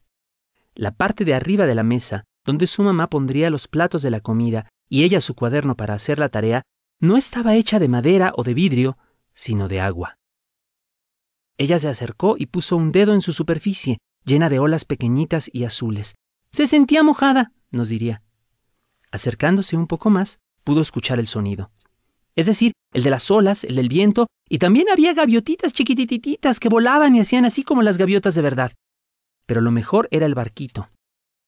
La 0.74 0.90
parte 0.90 1.24
de 1.24 1.34
arriba 1.34 1.66
de 1.66 1.74
la 1.74 1.82
mesa, 1.82 2.24
donde 2.44 2.66
su 2.66 2.82
mamá 2.82 3.08
pondría 3.08 3.50
los 3.50 3.68
platos 3.68 4.02
de 4.02 4.10
la 4.10 4.20
comida 4.20 4.68
y 4.88 5.04
ella 5.04 5.20
su 5.20 5.34
cuaderno 5.34 5.76
para 5.76 5.94
hacer 5.94 6.18
la 6.18 6.28
tarea, 6.28 6.62
no 7.00 7.16
estaba 7.16 7.54
hecha 7.54 7.78
de 7.78 7.88
madera 7.88 8.32
o 8.36 8.42
de 8.42 8.54
vidrio, 8.54 8.98
sino 9.34 9.68
de 9.68 9.80
agua. 9.80 10.18
Ella 11.58 11.78
se 11.78 11.88
acercó 11.88 12.36
y 12.38 12.46
puso 12.46 12.76
un 12.76 12.92
dedo 12.92 13.14
en 13.14 13.20
su 13.20 13.32
superficie, 13.32 13.98
llena 14.24 14.48
de 14.48 14.58
olas 14.58 14.84
pequeñitas 14.84 15.50
y 15.52 15.64
azules. 15.64 16.14
Se 16.50 16.66
sentía 16.66 17.02
mojada, 17.02 17.52
nos 17.70 17.88
diría. 17.88 18.22
Acercándose 19.10 19.76
un 19.76 19.86
poco 19.86 20.10
más, 20.10 20.38
pudo 20.64 20.80
escuchar 20.80 21.18
el 21.18 21.26
sonido. 21.26 21.70
Es 22.34 22.46
decir, 22.46 22.72
el 22.92 23.02
de 23.02 23.10
las 23.10 23.30
olas, 23.30 23.64
el 23.64 23.76
del 23.76 23.88
viento, 23.88 24.26
y 24.48 24.58
también 24.58 24.88
había 24.90 25.14
gaviotitas 25.14 25.72
chiquitititas 25.72 26.60
que 26.60 26.68
volaban 26.68 27.14
y 27.14 27.20
hacían 27.20 27.44
así 27.44 27.62
como 27.62 27.82
las 27.82 27.98
gaviotas 27.98 28.34
de 28.34 28.42
verdad. 28.42 28.72
Pero 29.46 29.60
lo 29.60 29.70
mejor 29.70 30.08
era 30.10 30.26
el 30.26 30.34
barquito. 30.34 30.88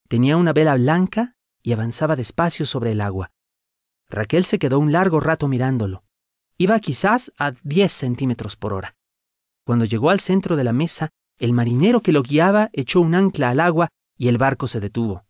Tenía 0.08 0.36
una 0.36 0.52
vela 0.52 0.74
blanca 0.74 1.36
y 1.62 1.72
avanzaba 1.72 2.16
despacio 2.16 2.66
sobre 2.66 2.92
el 2.92 3.00
agua. 3.00 3.30
Raquel 4.08 4.44
se 4.44 4.58
quedó 4.58 4.78
un 4.78 4.92
largo 4.92 5.20
rato 5.20 5.48
mirándolo. 5.48 6.04
Iba 6.58 6.78
quizás 6.78 7.32
a 7.38 7.52
diez 7.62 7.92
centímetros 7.92 8.56
por 8.56 8.74
hora. 8.74 8.94
Cuando 9.64 9.84
llegó 9.84 10.10
al 10.10 10.20
centro 10.20 10.56
de 10.56 10.64
la 10.64 10.72
mesa, 10.72 11.10
el 11.38 11.52
marinero 11.52 12.00
que 12.00 12.12
lo 12.12 12.22
guiaba 12.22 12.70
echó 12.72 13.00
un 13.00 13.14
ancla 13.14 13.50
al 13.50 13.60
agua 13.60 13.88
y 14.16 14.28
el 14.28 14.38
barco 14.38 14.68
se 14.68 14.80
detuvo. 14.80 15.24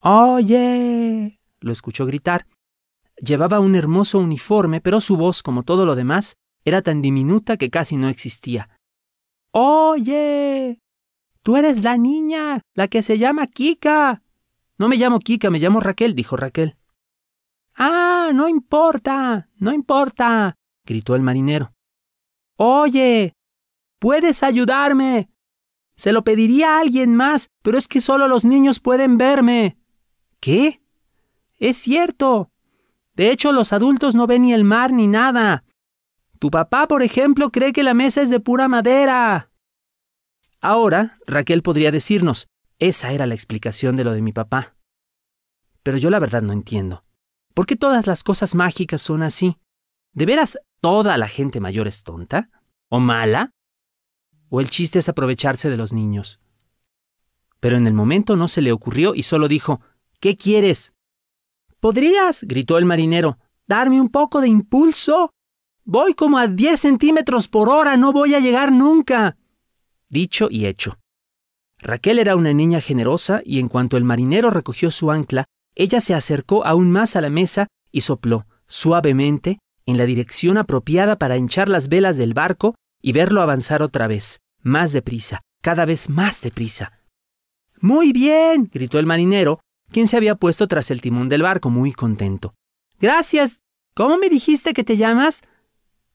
¡Oye! 0.00 1.40
lo 1.60 1.72
escuchó 1.72 2.04
gritar. 2.04 2.46
Llevaba 3.16 3.60
un 3.60 3.76
hermoso 3.76 4.18
uniforme, 4.18 4.80
pero 4.80 5.00
su 5.00 5.16
voz, 5.16 5.42
como 5.42 5.62
todo 5.62 5.86
lo 5.86 5.94
demás, 5.94 6.36
era 6.64 6.82
tan 6.82 7.02
diminuta 7.02 7.56
que 7.56 7.70
casi 7.70 7.96
no 7.96 8.08
existía. 8.08 8.68
Oye. 9.52 10.81
Tú 11.42 11.56
eres 11.56 11.82
la 11.82 11.96
niña, 11.96 12.62
la 12.74 12.88
que 12.88 13.02
se 13.02 13.18
llama 13.18 13.48
Kika. 13.48 14.22
No 14.78 14.88
me 14.88 14.96
llamo 14.96 15.18
Kika, 15.18 15.50
me 15.50 15.58
llamo 15.58 15.80
Raquel, 15.80 16.14
dijo 16.14 16.36
Raquel. 16.36 16.76
Ah, 17.74 18.30
no 18.34 18.48
importa, 18.48 19.48
no 19.56 19.72
importa, 19.72 20.56
gritó 20.84 21.16
el 21.16 21.22
marinero. 21.22 21.72
Oye, 22.56 23.34
puedes 23.98 24.42
ayudarme. 24.42 25.30
Se 25.96 26.12
lo 26.12 26.22
pediría 26.22 26.76
a 26.76 26.80
alguien 26.80 27.14
más, 27.16 27.50
pero 27.62 27.78
es 27.78 27.88
que 27.88 28.00
solo 28.00 28.28
los 28.28 28.44
niños 28.44 28.80
pueden 28.80 29.18
verme. 29.18 29.78
¿Qué? 30.40 30.82
Es 31.58 31.76
cierto. 31.76 32.50
De 33.14 33.30
hecho, 33.30 33.52
los 33.52 33.72
adultos 33.72 34.14
no 34.14 34.26
ven 34.26 34.42
ni 34.42 34.52
el 34.52 34.64
mar 34.64 34.92
ni 34.92 35.06
nada. 35.06 35.64
Tu 36.38 36.50
papá, 36.50 36.88
por 36.88 37.02
ejemplo, 37.02 37.50
cree 37.50 37.72
que 37.72 37.82
la 37.82 37.94
mesa 37.94 38.22
es 38.22 38.30
de 38.30 38.40
pura 38.40 38.68
madera. 38.68 39.51
Ahora, 40.62 41.18
Raquel 41.26 41.60
podría 41.62 41.90
decirnos, 41.90 42.46
esa 42.78 43.12
era 43.12 43.26
la 43.26 43.34
explicación 43.34 43.96
de 43.96 44.04
lo 44.04 44.12
de 44.12 44.22
mi 44.22 44.32
papá. 44.32 44.76
Pero 45.82 45.98
yo 45.98 46.08
la 46.08 46.20
verdad 46.20 46.40
no 46.40 46.52
entiendo. 46.52 47.04
¿Por 47.52 47.66
qué 47.66 47.74
todas 47.74 48.06
las 48.06 48.22
cosas 48.22 48.54
mágicas 48.54 49.02
son 49.02 49.24
así? 49.24 49.58
¿De 50.12 50.24
veras 50.24 50.58
toda 50.80 51.18
la 51.18 51.26
gente 51.26 51.58
mayor 51.58 51.88
es 51.88 52.04
tonta? 52.04 52.48
¿O 52.88 53.00
mala? 53.00 53.50
¿O 54.50 54.60
el 54.60 54.70
chiste 54.70 55.00
es 55.00 55.08
aprovecharse 55.08 55.68
de 55.68 55.76
los 55.76 55.92
niños? 55.92 56.40
Pero 57.58 57.76
en 57.76 57.88
el 57.88 57.94
momento 57.94 58.36
no 58.36 58.46
se 58.46 58.62
le 58.62 58.70
ocurrió 58.70 59.16
y 59.16 59.24
solo 59.24 59.48
dijo, 59.48 59.80
¿Qué 60.20 60.36
quieres? 60.36 60.94
¿Podrías? 61.80 62.44
gritó 62.44 62.78
el 62.78 62.84
marinero, 62.84 63.38
darme 63.66 64.00
un 64.00 64.10
poco 64.10 64.40
de 64.40 64.48
impulso. 64.48 65.34
Voy 65.84 66.14
como 66.14 66.38
a 66.38 66.46
diez 66.46 66.80
centímetros 66.80 67.48
por 67.48 67.68
hora, 67.68 67.96
no 67.96 68.12
voy 68.12 68.36
a 68.36 68.40
llegar 68.40 68.70
nunca. 68.70 69.36
Dicho 70.12 70.48
y 70.50 70.66
hecho. 70.66 70.98
Raquel 71.78 72.18
era 72.18 72.36
una 72.36 72.52
niña 72.52 72.82
generosa 72.82 73.40
y 73.46 73.60
en 73.60 73.68
cuanto 73.68 73.96
el 73.96 74.04
marinero 74.04 74.50
recogió 74.50 74.90
su 74.90 75.10
ancla, 75.10 75.46
ella 75.74 76.02
se 76.02 76.12
acercó 76.12 76.66
aún 76.66 76.90
más 76.90 77.16
a 77.16 77.22
la 77.22 77.30
mesa 77.30 77.68
y 77.90 78.02
sopló, 78.02 78.46
suavemente, 78.66 79.58
en 79.86 79.96
la 79.96 80.04
dirección 80.04 80.58
apropiada 80.58 81.16
para 81.16 81.38
hinchar 81.38 81.70
las 81.70 81.88
velas 81.88 82.18
del 82.18 82.34
barco 82.34 82.74
y 83.00 83.12
verlo 83.12 83.40
avanzar 83.40 83.82
otra 83.82 84.06
vez, 84.06 84.40
más 84.60 84.92
deprisa, 84.92 85.40
cada 85.62 85.86
vez 85.86 86.10
más 86.10 86.42
deprisa. 86.42 87.00
Muy 87.80 88.12
bien, 88.12 88.68
gritó 88.70 88.98
el 88.98 89.06
marinero, 89.06 89.60
quien 89.90 90.08
se 90.08 90.18
había 90.18 90.34
puesto 90.34 90.68
tras 90.68 90.90
el 90.90 91.00
timón 91.00 91.30
del 91.30 91.42
barco, 91.42 91.70
muy 91.70 91.92
contento. 91.92 92.52
Gracias. 93.00 93.60
¿Cómo 93.94 94.18
me 94.18 94.28
dijiste 94.28 94.74
que 94.74 94.84
te 94.84 94.98
llamas? 94.98 95.40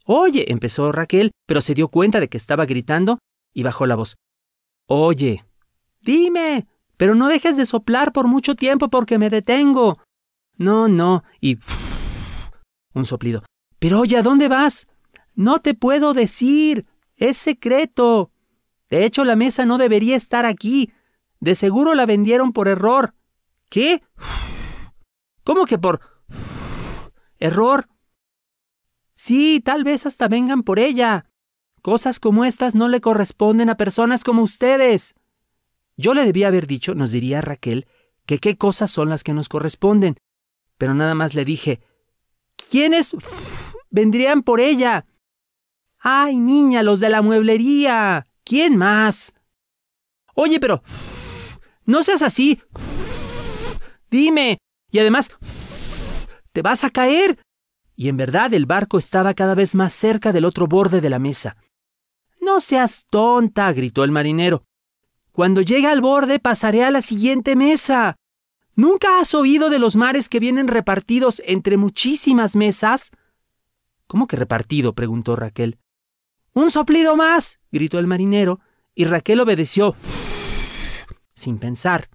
Oye, 0.05 0.51
empezó 0.51 0.91
Raquel, 0.91 1.31
pero 1.47 1.61
se 1.61 1.73
dio 1.73 1.87
cuenta 1.87 2.19
de 2.19 2.27
que 2.27 2.37
estaba 2.37 2.67
gritando 2.67 3.17
y 3.57 3.63
bajó 3.63 3.87
la 3.87 3.95
voz. 3.95 4.17
Oye. 4.85 5.43
Dime. 6.01 6.67
Pero 6.95 7.15
no 7.15 7.27
dejes 7.27 7.57
de 7.57 7.65
soplar 7.65 8.13
por 8.13 8.27
mucho 8.27 8.53
tiempo 8.53 8.87
porque 8.89 9.17
me 9.17 9.31
detengo. 9.31 9.97
No, 10.57 10.87
no. 10.87 11.23
Y... 11.41 11.57
un 12.93 13.03
soplido. 13.03 13.43
Pero 13.79 14.01
oye, 14.01 14.15
¿a 14.15 14.21
dónde 14.21 14.47
vas? 14.47 14.87
No 15.33 15.59
te 15.59 15.73
puedo 15.73 16.13
decir. 16.13 16.85
Es 17.15 17.39
secreto. 17.39 18.29
De 18.91 19.05
hecho, 19.05 19.25
la 19.25 19.35
mesa 19.35 19.65
no 19.65 19.79
debería 19.79 20.15
estar 20.15 20.45
aquí. 20.45 20.93
De 21.39 21.55
seguro 21.55 21.95
la 21.95 22.05
vendieron 22.05 22.53
por 22.53 22.67
error. 22.67 23.15
¿Qué? 23.71 24.03
¿Cómo 25.43 25.65
que 25.65 25.79
por... 25.79 25.99
error? 27.39 27.89
Sí, 29.15 29.63
tal 29.65 29.83
vez 29.83 30.05
hasta 30.05 30.27
vengan 30.27 30.61
por 30.61 30.77
ella. 30.77 31.25
Cosas 31.87 32.19
como 32.19 32.43
estas 32.43 32.75
no 32.75 32.89
le 32.89 32.99
corresponden 32.99 33.69
a 33.69 33.77
personas 33.77 34.25
como 34.25 34.41
ustedes. 34.41 35.15
Yo 35.95 36.13
le 36.13 36.25
debía 36.25 36.49
haber 36.49 36.67
dicho, 36.67 36.95
nos 36.95 37.11
diría 37.11 37.39
Raquel, 37.39 37.87
que 38.25 38.39
qué 38.39 38.57
cosas 38.57 38.91
son 38.91 39.07
las 39.07 39.23
que 39.23 39.31
nos 39.31 39.47
corresponden. 39.47 40.17
Pero 40.77 40.93
nada 40.93 41.15
más 41.15 41.33
le 41.33 41.45
dije, 41.45 41.79
¿quiénes 42.69 43.15
vendrían 43.89 44.41
por 44.43 44.59
ella? 44.59 45.05
Ay, 45.97 46.39
niña, 46.39 46.83
los 46.83 46.99
de 46.99 47.07
la 47.07 47.21
mueblería. 47.21 48.25
¿Quién 48.43 48.75
más? 48.75 49.33
Oye, 50.35 50.59
pero... 50.59 50.83
No 51.85 52.03
seas 52.03 52.21
así. 52.21 52.61
Dime. 54.11 54.57
Y 54.91 54.99
además... 54.99 55.31
Te 56.51 56.61
vas 56.61 56.83
a 56.83 56.89
caer. 56.89 57.39
Y 57.95 58.09
en 58.09 58.17
verdad 58.17 58.53
el 58.53 58.65
barco 58.65 58.97
estaba 58.97 59.33
cada 59.33 59.55
vez 59.55 59.73
más 59.73 59.93
cerca 59.93 60.33
del 60.33 60.43
otro 60.43 60.67
borde 60.67 60.99
de 60.99 61.09
la 61.09 61.19
mesa. 61.19 61.55
No 62.47 62.59
seas 62.59 63.05
tonta, 63.09 63.71
gritó 63.73 64.03
el 64.03 64.11
marinero. 64.11 64.63
Cuando 65.31 65.61
llegue 65.61 65.85
al 65.85 66.01
borde 66.01 66.39
pasaré 66.39 66.83
a 66.83 66.89
la 66.89 67.03
siguiente 67.03 67.55
mesa. 67.55 68.15
¿Nunca 68.75 69.19
has 69.19 69.35
oído 69.35 69.69
de 69.69 69.77
los 69.77 69.95
mares 69.95 70.29
que 70.29 70.39
vienen 70.39 70.67
repartidos 70.67 71.41
entre 71.45 71.77
muchísimas 71.77 72.55
mesas? 72.55 73.11
¿Cómo 74.07 74.25
que 74.25 74.37
repartido? 74.37 74.93
preguntó 74.93 75.35
Raquel. 75.35 75.77
Un 76.53 76.71
soplido 76.71 77.15
más, 77.15 77.59
gritó 77.71 77.99
el 77.99 78.07
marinero, 78.07 78.59
y 78.95 79.05
Raquel 79.05 79.41
obedeció, 79.41 79.95
sin 81.35 81.59
pensar 81.59 82.09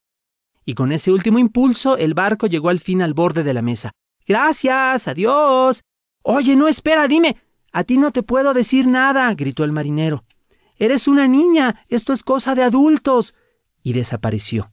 y 0.65 0.75
con 0.75 0.93
ese 0.93 1.11
último 1.11 1.39
impulso 1.39 1.97
el 1.97 2.15
barco 2.15 2.47
llegó 2.47 2.69
al 2.69 2.81
fin 2.81 3.03
al 3.03 3.15
borde 3.15 3.43
de 3.43 3.55
la 3.55 3.63
mesa. 3.63 3.93
Gracias, 4.27 5.09
adiós. 5.09 5.83
Oye, 6.23 6.57
no 6.57 6.69
espera, 6.69 7.09
dime. 7.09 7.37
A 7.73 7.85
ti 7.85 7.97
no 7.97 8.13
te 8.13 8.23
puedo 8.23 8.53
decir 8.53 8.87
nada, 8.87 9.33
gritó 9.35 9.65
el 9.65 9.73
marinero. 9.73 10.25
Eres 10.77 11.09
una 11.09 11.27
niña, 11.27 11.85
esto 11.89 12.13
es 12.13 12.23
cosa 12.23 12.55
de 12.55 12.63
adultos. 12.63 13.35
Y 13.83 13.95
desapareció. 13.95 14.73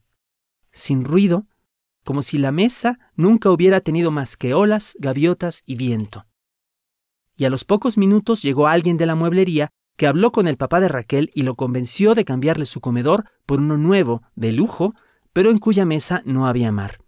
Sin 0.72 1.06
ruido, 1.06 1.48
como 2.04 2.22
si 2.22 2.38
la 2.38 2.52
mesa 2.52 3.00
nunca 3.16 3.52
hubiera 3.52 3.80
tenido 3.80 4.12
más 4.12 4.36
que 4.36 4.54
olas, 4.54 4.96
gaviotas 5.00 5.64
y 5.66 5.76
viento. 5.76 6.26
Y 7.38 7.46
a 7.46 7.50
los 7.50 7.64
pocos 7.64 7.98
minutos 7.98 8.42
llegó 8.42 8.68
alguien 8.68 8.98
de 8.98 9.06
la 9.06 9.16
mueblería 9.16 9.70
que 9.96 10.08
habló 10.08 10.32
con 10.32 10.48
el 10.48 10.58
papá 10.58 10.80
de 10.80 10.90
Raquel 10.90 11.30
y 11.34 11.44
lo 11.44 11.56
convenció 11.56 12.16
de 12.16 12.26
cambiarle 12.26 12.66
su 12.66 12.82
comedor 12.82 13.30
por 13.46 13.60
uno 13.60 13.78
nuevo, 13.78 14.24
de 14.36 14.52
lujo, 14.52 14.94
pero 15.32 15.52
en 15.52 15.58
cuya 15.58 15.86
mesa 15.86 16.22
no 16.26 16.48
había 16.48 16.72
mar. 16.72 17.00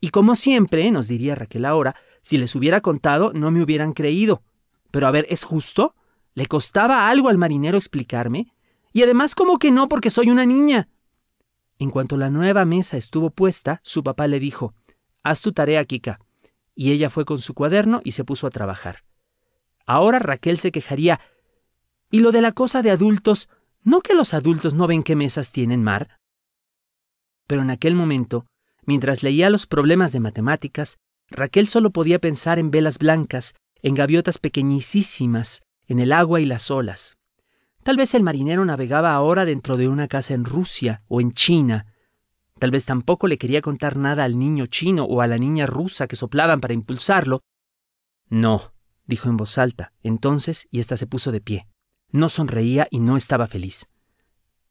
Y 0.00 0.10
como 0.10 0.34
siempre, 0.34 0.90
nos 0.90 1.08
diría 1.08 1.34
Raquel 1.34 1.64
ahora, 1.66 1.96
si 2.22 2.38
les 2.38 2.54
hubiera 2.54 2.80
contado 2.80 3.32
no 3.34 3.50
me 3.50 3.62
hubieran 3.62 3.92
creído. 3.92 4.42
Pero 4.90 5.06
a 5.06 5.10
ver, 5.10 5.26
¿es 5.28 5.44
justo? 5.44 5.94
¿Le 6.34 6.46
costaba 6.46 7.08
algo 7.08 7.28
al 7.28 7.38
marinero 7.38 7.76
explicarme? 7.76 8.52
Y 8.92 9.02
además, 9.02 9.34
¿cómo 9.34 9.58
que 9.58 9.70
no? 9.70 9.88
Porque 9.88 10.10
soy 10.10 10.30
una 10.30 10.46
niña. 10.46 10.88
En 11.78 11.90
cuanto 11.90 12.16
la 12.16 12.30
nueva 12.30 12.64
mesa 12.64 12.96
estuvo 12.96 13.30
puesta, 13.30 13.80
su 13.84 14.02
papá 14.02 14.26
le 14.26 14.40
dijo, 14.40 14.74
Haz 15.22 15.42
tu 15.42 15.52
tarea, 15.52 15.84
Kika. 15.84 16.20
Y 16.74 16.92
ella 16.92 17.10
fue 17.10 17.24
con 17.24 17.40
su 17.40 17.54
cuaderno 17.54 18.00
y 18.04 18.12
se 18.12 18.24
puso 18.24 18.46
a 18.46 18.50
trabajar. 18.50 19.04
Ahora 19.86 20.18
Raquel 20.18 20.58
se 20.58 20.72
quejaría. 20.72 21.20
¿Y 22.10 22.20
lo 22.20 22.32
de 22.32 22.42
la 22.42 22.52
cosa 22.52 22.82
de 22.82 22.90
adultos? 22.90 23.48
¿No 23.82 24.00
que 24.00 24.14
los 24.14 24.34
adultos 24.34 24.74
no 24.74 24.86
ven 24.86 25.02
qué 25.02 25.16
mesas 25.16 25.52
tienen 25.52 25.82
mar? 25.82 26.18
Pero 27.46 27.62
en 27.62 27.70
aquel 27.70 27.94
momento, 27.94 28.46
mientras 28.84 29.22
leía 29.22 29.50
los 29.50 29.66
problemas 29.66 30.12
de 30.12 30.20
matemáticas, 30.20 30.98
Raquel 31.30 31.66
solo 31.66 31.90
podía 31.90 32.18
pensar 32.18 32.58
en 32.58 32.70
velas 32.70 32.98
blancas, 32.98 33.54
en 33.82 33.94
gaviotas 33.94 34.38
pequeñísimas, 34.38 35.62
en 35.86 36.00
el 36.00 36.12
agua 36.12 36.40
y 36.40 36.44
las 36.44 36.70
olas. 36.70 37.16
Tal 37.82 37.96
vez 37.96 38.14
el 38.14 38.22
marinero 38.22 38.64
navegaba 38.64 39.14
ahora 39.14 39.44
dentro 39.44 39.76
de 39.76 39.88
una 39.88 40.06
casa 40.06 40.34
en 40.34 40.44
Rusia 40.44 41.02
o 41.08 41.20
en 41.20 41.32
China. 41.32 41.86
Tal 42.58 42.70
vez 42.70 42.84
tampoco 42.84 43.26
le 43.26 43.38
quería 43.38 43.62
contar 43.62 43.96
nada 43.96 44.24
al 44.24 44.38
niño 44.38 44.66
chino 44.66 45.04
o 45.04 45.22
a 45.22 45.26
la 45.26 45.38
niña 45.38 45.66
rusa 45.66 46.06
que 46.06 46.16
soplaban 46.16 46.60
para 46.60 46.74
impulsarlo. 46.74 47.40
No, 48.28 48.74
dijo 49.06 49.28
en 49.30 49.38
voz 49.38 49.56
alta, 49.56 49.92
entonces, 50.02 50.68
y 50.70 50.80
ésta 50.80 50.96
se 50.96 51.06
puso 51.06 51.32
de 51.32 51.40
pie. 51.40 51.66
No 52.10 52.28
sonreía 52.28 52.86
y 52.90 53.00
no 53.00 53.16
estaba 53.16 53.46
feliz. 53.46 53.86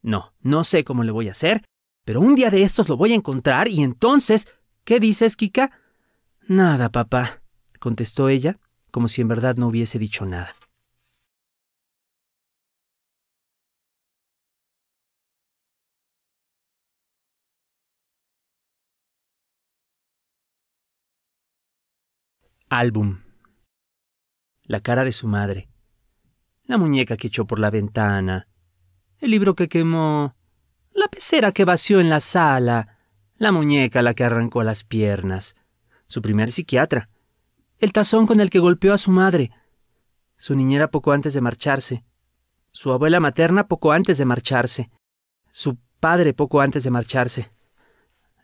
No, 0.02 0.32
no 0.40 0.64
sé 0.64 0.84
cómo 0.84 1.04
le 1.04 1.10
voy 1.10 1.28
a 1.28 1.32
hacer, 1.32 1.64
pero 2.04 2.20
un 2.20 2.34
día 2.36 2.50
de 2.50 2.62
estos 2.62 2.88
lo 2.88 2.96
voy 2.96 3.12
a 3.12 3.16
encontrar 3.16 3.68
y 3.68 3.82
entonces... 3.82 4.46
¿Qué 4.84 4.98
dices, 4.98 5.36
Kika? 5.36 5.70
Nada, 6.48 6.90
papá, 6.90 7.42
contestó 7.78 8.28
ella, 8.30 8.58
como 8.90 9.08
si 9.08 9.20
en 9.20 9.28
verdad 9.28 9.56
no 9.56 9.68
hubiese 9.68 9.98
dicho 9.98 10.26
nada. 10.26 10.54
Álbum. 22.72 23.18
La 24.62 24.78
cara 24.78 25.02
de 25.02 25.10
su 25.10 25.26
madre. 25.26 25.68
La 26.62 26.78
muñeca 26.78 27.16
que 27.16 27.26
echó 27.26 27.44
por 27.44 27.58
la 27.58 27.68
ventana. 27.68 28.46
El 29.18 29.32
libro 29.32 29.56
que 29.56 29.68
quemó. 29.68 30.36
La 30.92 31.08
pecera 31.08 31.50
que 31.50 31.64
vació 31.64 31.98
en 31.98 32.08
la 32.08 32.20
sala. 32.20 32.96
La 33.38 33.50
muñeca 33.50 34.02
la 34.02 34.14
que 34.14 34.22
arrancó 34.22 34.62
las 34.62 34.84
piernas. 34.84 35.56
Su 36.06 36.22
primer 36.22 36.52
psiquiatra. 36.52 37.08
El 37.80 37.92
tazón 37.92 38.26
con 38.26 38.40
el 38.40 38.50
que 38.50 38.58
golpeó 38.58 38.92
a 38.92 38.98
su 38.98 39.10
madre. 39.10 39.50
Su 40.36 40.54
niñera 40.54 40.90
poco 40.90 41.12
antes 41.12 41.32
de 41.32 41.40
marcharse. 41.40 42.04
Su 42.72 42.92
abuela 42.92 43.20
materna 43.20 43.68
poco 43.68 43.92
antes 43.92 44.18
de 44.18 44.26
marcharse. 44.26 44.90
Su 45.50 45.78
padre 45.98 46.34
poco 46.34 46.60
antes 46.60 46.84
de 46.84 46.90
marcharse. 46.90 47.50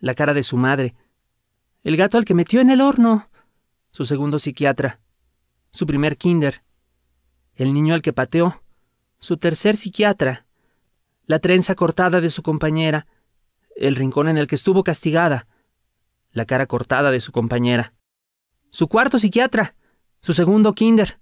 La 0.01 0.15
cara 0.15 0.33
de 0.33 0.43
su 0.43 0.57
madre. 0.57 0.95
El 1.85 1.99
gato 1.99 2.17
al 2.17 2.25
que 2.25 2.33
metió 2.33 2.63
en 2.63 2.71
el 2.71 2.81
horno 2.81 3.29
su 3.91 4.05
segundo 4.05 4.39
psiquiatra, 4.39 5.01
su 5.71 5.87
primer 5.87 6.19
kinder, 6.19 6.63
el 7.55 7.73
niño 7.73 7.95
al 7.95 8.03
que 8.03 8.13
pateó, 8.13 8.63
su 9.19 9.39
tercer 9.39 9.79
psiquiatra, 9.79 10.45
la 11.25 11.39
trenza 11.39 11.75
cortada 11.75 12.21
de 12.21 12.29
su 12.29 12.43
compañera, 12.43 13.07
el 13.75 13.97
rincón 13.97 14.29
en 14.29 14.37
el 14.37 14.47
que 14.47 14.55
estuvo 14.55 14.85
castigada, 14.85 15.47
la 16.31 16.45
cara 16.45 16.67
cortada 16.67 17.11
de 17.11 17.21
su 17.21 17.33
compañera, 17.33 17.95
su 18.77 18.89
cuarto 18.89 19.19
psiquiatra, 19.19 19.75
su 20.21 20.35
segundo 20.35 20.75
kinder, 20.75 21.19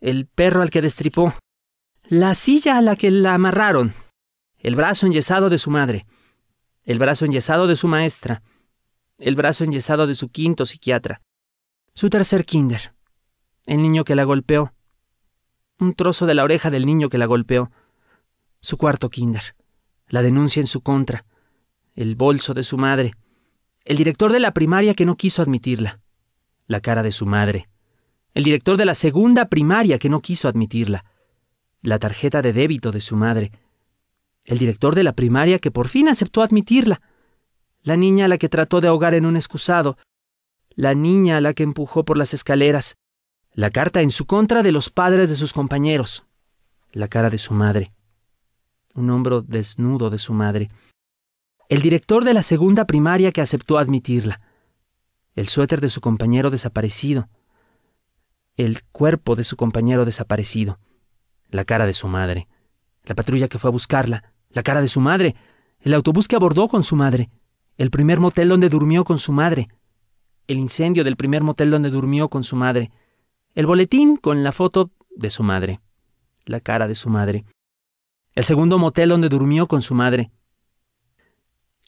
el 0.00 0.26
perro 0.26 0.62
al 0.62 0.70
que 0.70 0.82
destripó, 0.82 1.32
la 2.08 2.34
silla 2.34 2.76
a 2.76 2.82
la 2.82 2.96
que 2.96 3.12
la 3.12 3.34
amarraron, 3.34 3.94
el 4.58 4.74
brazo 4.74 5.06
enyesado 5.06 5.48
de 5.48 5.58
su 5.58 5.70
madre, 5.70 6.08
el 6.82 6.98
brazo 6.98 7.24
enyesado 7.24 7.68
de 7.68 7.76
su 7.76 7.86
maestra, 7.86 8.42
el 9.16 9.36
brazo 9.36 9.62
enyesado 9.62 10.08
de 10.08 10.16
su 10.16 10.28
quinto 10.28 10.66
psiquiatra, 10.66 11.22
su 11.94 12.10
tercer 12.10 12.44
kinder. 12.44 12.92
El 13.64 13.80
niño 13.80 14.02
que 14.02 14.16
la 14.16 14.24
golpeó. 14.24 14.74
Un 15.78 15.94
trozo 15.94 16.26
de 16.26 16.34
la 16.34 16.42
oreja 16.42 16.70
del 16.70 16.84
niño 16.84 17.08
que 17.08 17.18
la 17.18 17.26
golpeó. 17.26 17.70
Su 18.58 18.76
cuarto 18.76 19.08
kinder. 19.08 19.54
La 20.08 20.20
denuncia 20.20 20.58
en 20.58 20.66
su 20.66 20.80
contra. 20.80 21.26
El 21.94 22.16
bolso 22.16 22.54
de 22.54 22.64
su 22.64 22.76
madre. 22.76 23.14
El 23.84 23.96
director 23.96 24.32
de 24.32 24.40
la 24.40 24.52
primaria 24.52 24.94
que 24.94 25.06
no 25.06 25.16
quiso 25.16 25.42
admitirla. 25.42 26.00
La 26.66 26.80
cara 26.80 27.02
de 27.02 27.12
su 27.12 27.26
madre. 27.26 27.68
El 28.34 28.44
director 28.44 28.76
de 28.76 28.84
la 28.84 28.94
segunda 28.94 29.48
primaria 29.48 29.98
que 29.98 30.08
no 30.08 30.20
quiso 30.20 30.48
admitirla. 30.48 31.04
La 31.82 31.98
tarjeta 31.98 32.42
de 32.42 32.52
débito 32.52 32.92
de 32.92 33.00
su 33.00 33.16
madre. 33.16 33.52
El 34.44 34.58
director 34.58 34.94
de 34.94 35.04
la 35.04 35.14
primaria 35.14 35.58
que 35.58 35.70
por 35.70 35.88
fin 35.88 36.08
aceptó 36.08 36.42
admitirla. 36.42 37.00
La 37.82 37.96
niña 37.96 38.24
a 38.24 38.28
la 38.28 38.38
que 38.38 38.48
trató 38.48 38.80
de 38.80 38.88
ahogar 38.88 39.14
en 39.14 39.26
un 39.26 39.36
excusado 39.36 39.96
la 40.76 40.94
niña 40.94 41.38
a 41.38 41.40
la 41.40 41.54
que 41.54 41.62
empujó 41.62 42.04
por 42.04 42.18
las 42.18 42.34
escaleras, 42.34 42.96
la 43.52 43.70
carta 43.70 44.02
en 44.02 44.10
su 44.10 44.26
contra 44.26 44.62
de 44.62 44.72
los 44.72 44.90
padres 44.90 45.30
de 45.30 45.34
sus 45.34 45.54
compañeros, 45.54 46.26
la 46.92 47.08
cara 47.08 47.30
de 47.30 47.38
su 47.38 47.54
madre, 47.54 47.94
un 48.94 49.08
hombro 49.10 49.40
desnudo 49.40 50.10
de 50.10 50.18
su 50.18 50.34
madre, 50.34 50.70
el 51.70 51.80
director 51.80 52.24
de 52.24 52.34
la 52.34 52.42
segunda 52.42 52.86
primaria 52.86 53.32
que 53.32 53.40
aceptó 53.40 53.78
admitirla, 53.78 54.42
el 55.36 55.48
suéter 55.48 55.80
de 55.80 55.90
su 55.90 56.00
compañero 56.00 56.50
desaparecido, 56.50 57.28
el 58.56 58.82
cuerpo 58.84 59.36
de 59.36 59.44
su 59.44 59.56
compañero 59.56 60.06
desaparecido, 60.06 60.80
la 61.50 61.64
cara 61.64 61.86
de 61.86 61.92
su 61.92 62.08
madre, 62.08 62.48
la 63.04 63.14
patrulla 63.14 63.46
que 63.46 63.58
fue 63.58 63.68
a 63.68 63.72
buscarla, 63.72 64.32
la 64.50 64.62
cara 64.62 64.80
de 64.80 64.88
su 64.88 65.00
madre, 65.00 65.36
el 65.80 65.92
autobús 65.92 66.26
que 66.26 66.36
abordó 66.36 66.68
con 66.68 66.82
su 66.82 66.96
madre, 66.96 67.30
el 67.76 67.90
primer 67.90 68.18
motel 68.18 68.48
donde 68.48 68.70
durmió 68.70 69.04
con 69.04 69.18
su 69.18 69.30
madre, 69.30 69.68
el 70.48 70.56
incendio 70.56 71.04
del 71.04 71.16
primer 71.16 71.42
motel 71.42 71.70
donde 71.70 71.90
durmió 71.90 72.30
con 72.30 72.42
su 72.42 72.56
madre, 72.56 72.90
el 73.54 73.66
boletín 73.66 74.16
con 74.16 74.42
la 74.42 74.52
foto 74.52 74.90
de 75.14 75.28
su 75.28 75.42
madre, 75.42 75.80
la 76.46 76.60
cara 76.60 76.88
de 76.88 76.94
su 76.94 77.10
madre, 77.10 77.44
el 78.32 78.44
segundo 78.44 78.78
motel 78.78 79.10
donde 79.10 79.28
durmió 79.28 79.66
con 79.66 79.82
su 79.82 79.94
madre, 79.94 80.30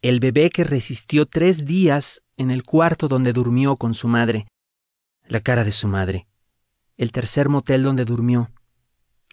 el 0.01 0.21
bebé 0.21 0.51
que 0.51 0.65
resistió 0.65 1.27
tres 1.27 1.65
días 1.65 2.23
en 2.37 2.51
el 2.51 2.63
cuarto 2.63 3.09
donde 3.09 3.33
durmió 3.33 3.77
con 3.77 3.95
su 3.95 4.07
madre, 4.07 4.47
la 5.27 5.41
cara 5.41 5.65
de 5.65 5.73
su 5.73 5.89
madre, 5.89 6.29
el 6.97 7.11
tercer 7.11 7.49
motel 7.49 7.83
donde 7.83 8.05
durmió, 8.05 8.51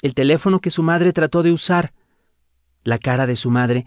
el 0.01 0.15
teléfono 0.15 0.59
que 0.59 0.71
su 0.71 0.81
madre 0.81 1.13
trató 1.13 1.43
de 1.43 1.51
usar, 1.51 1.93
la 2.83 2.97
cara 2.97 3.27
de 3.27 3.35
su 3.35 3.51
madre, 3.51 3.85